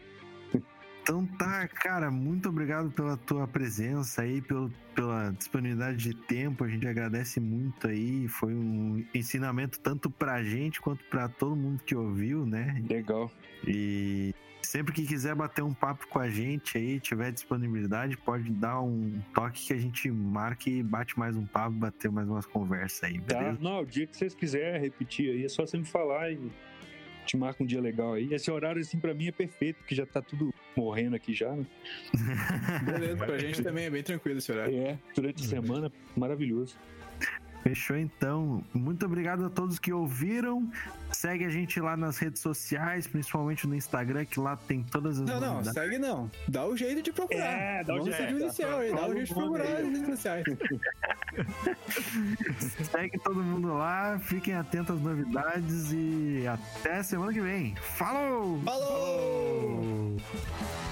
[1.02, 6.64] Então tá, cara, muito obrigado pela tua presença aí, pelo, pela disponibilidade de tempo.
[6.64, 8.28] A gente agradece muito aí.
[8.28, 12.84] Foi um ensinamento tanto pra gente quanto pra todo mundo que ouviu, né?
[12.88, 13.32] Legal.
[13.68, 18.80] E sempre que quiser bater um papo com a gente aí, tiver disponibilidade, pode dar
[18.82, 23.04] um toque que a gente marca e bate mais um papo, bater mais umas conversas
[23.06, 23.40] aí, Tá?
[23.40, 23.58] beleza?
[23.62, 26.40] Não, o dia que vocês quiserem repetir aí, é só sempre falar e
[27.30, 28.34] te marca um dia legal aí.
[28.34, 31.66] Esse horário, assim, pra mim é perfeito, porque já tá tudo morrendo aqui já, né?
[32.84, 34.76] Beleza, pra gente também é bem tranquilo esse horário.
[34.76, 36.76] É, durante a semana, maravilhoso.
[37.64, 38.64] Fechou então.
[38.74, 40.70] Muito obrigado a todos que ouviram.
[41.12, 45.28] Segue a gente lá nas redes sociais, principalmente no Instagram, que lá tem todas as
[45.28, 45.74] Não, não, novidades.
[45.74, 46.32] segue não.
[46.48, 47.44] Dá o jeito de procurar.
[47.44, 48.18] É, dá o jeito.
[48.18, 50.44] seguir o inicial aí, dá o jeito de procurar nas redes sociais.
[52.92, 57.76] Segue todo mundo lá, fiquem atentos às novidades e até semana que vem.
[57.76, 58.60] Falou!
[58.64, 60.16] Falou!
[60.16, 60.89] Oh.